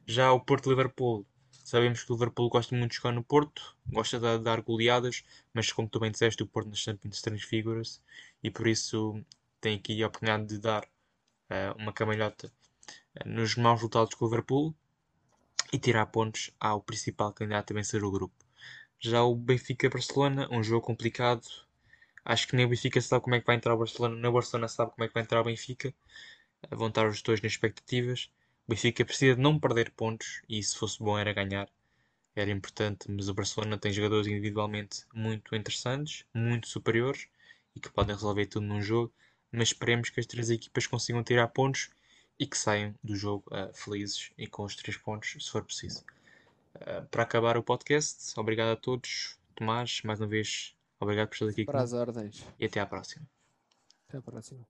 Já 0.06 0.32
o 0.32 0.40
Porto 0.40 0.70
Liverpool, 0.70 1.26
sabemos 1.52 2.04
que 2.04 2.12
o 2.12 2.16
Liverpool 2.16 2.50
gosta 2.50 2.76
muito 2.76 2.92
de 2.92 2.98
jogar 2.98 3.12
no 3.12 3.24
Porto, 3.24 3.76
gosta 3.88 4.20
de 4.20 4.40
dar 4.40 4.62
goleadas, 4.62 5.24
mas 5.54 5.72
como 5.72 5.90
tu 5.90 6.00
bem 6.00 6.12
disseste, 6.12 6.44
o 6.44 6.48
Porto 6.48 6.70
nas 6.70 6.80
Champions 6.80 7.22
transfigura-se 7.22 8.00
e 8.42 8.50
por 8.50 8.68
isso 8.68 9.22
tem 9.60 9.76
aqui 9.76 10.02
a 10.02 10.08
oportunidade 10.08 10.46
de 10.46 10.60
dar 10.60 10.84
uh, 10.86 11.78
uma 11.78 11.92
camalhota 11.92 12.52
uh, 13.20 13.28
nos 13.28 13.56
maus 13.56 13.80
resultados 13.80 14.14
com 14.14 14.26
o 14.26 14.28
Liverpool 14.30 14.74
e 15.74 15.78
tirar 15.80 16.06
pontos 16.06 16.52
ao 16.58 16.82
principal 16.82 17.34
candidato 17.34 17.72
a 17.72 17.74
vencer 17.74 18.04
o 18.04 18.12
grupo. 18.12 18.46
Já 19.00 19.24
o 19.24 19.36
Benfica-Barcelona, 19.36 20.48
um 20.52 20.64
jogo 20.64 20.86
complicado, 20.86 21.46
Acho 22.26 22.48
que 22.48 22.56
nem 22.56 22.66
o 22.66 22.70
Benfica 22.70 23.00
sabe 23.00 23.24
como 23.24 23.36
é 23.36 23.40
que 23.40 23.46
vai 23.46 23.56
entrar 23.56 23.76
o 23.76 23.78
Barcelona, 23.78 24.16
nem 24.16 24.30
o 24.30 24.34
Barcelona 24.34 24.68
sabe 24.68 24.92
como 24.92 25.06
é 25.06 25.08
que 25.08 25.14
vai 25.14 25.24
entrar 25.24 25.42
o 25.42 25.44
Benfica. 25.44 25.94
Vão 26.72 26.88
estar 26.88 27.08
os 27.08 27.22
dois 27.22 27.40
nas 27.42 27.52
expectativas. 27.52 28.32
O 28.68 28.72
Benfica 28.72 29.06
precisa 29.06 29.36
de 29.36 29.42
não 29.42 29.60
perder 29.60 29.92
pontos 29.92 30.42
e 30.50 30.62
se 30.64 30.76
fosse 30.76 30.98
bom 31.00 31.18
era 31.20 31.32
ganhar. 31.34 31.70
Era 32.36 32.52
importante, 32.52 33.10
mas 33.10 33.30
o 33.30 33.34
Barcelona 33.34 33.78
tem 33.78 33.94
jogadores 33.94 34.28
individualmente 34.28 35.06
muito 35.14 35.56
interessantes, 35.56 36.26
muito 36.34 36.68
superiores 36.68 37.28
e 37.76 37.80
que 37.80 37.92
podem 37.92 38.16
resolver 38.16 38.48
tudo 38.48 38.66
num 38.66 38.82
jogo. 38.82 39.14
Mas 39.52 39.70
esperemos 39.70 40.10
que 40.10 40.20
as 40.20 40.26
três 40.26 40.50
equipas 40.50 40.88
consigam 40.88 41.24
tirar 41.24 41.48
pontos 41.50 41.90
e 42.40 42.46
que 42.46 42.58
saiam 42.58 42.94
do 43.04 43.16
jogo 43.16 43.46
uh, 43.52 43.74
felizes 43.74 44.32
e 44.38 44.48
com 44.48 44.64
os 44.64 44.76
três 44.76 44.98
pontos, 44.98 45.36
se 45.40 45.50
for 45.52 45.64
preciso. 45.64 46.04
Uh, 46.76 47.06
para 47.10 47.24
acabar 47.24 47.58
o 47.58 47.64
podcast, 47.64 48.38
obrigado 48.38 48.72
a 48.72 48.76
todos. 48.76 49.38
Tomás, 49.56 50.02
mais 50.04 50.20
uma 50.20 50.28
vez, 50.28 50.75
Obrigado 51.00 51.28
por 51.28 51.36
estar 51.36 51.48
aqui 51.50 51.66
Para 51.66 51.82
as 51.82 51.94
ordens. 51.94 52.46
E 52.60 52.66
até 52.66 52.80
à 52.80 52.86
próxima. 52.86 53.28
Até 54.08 54.18
à 54.18 54.22
próxima. 54.22 54.66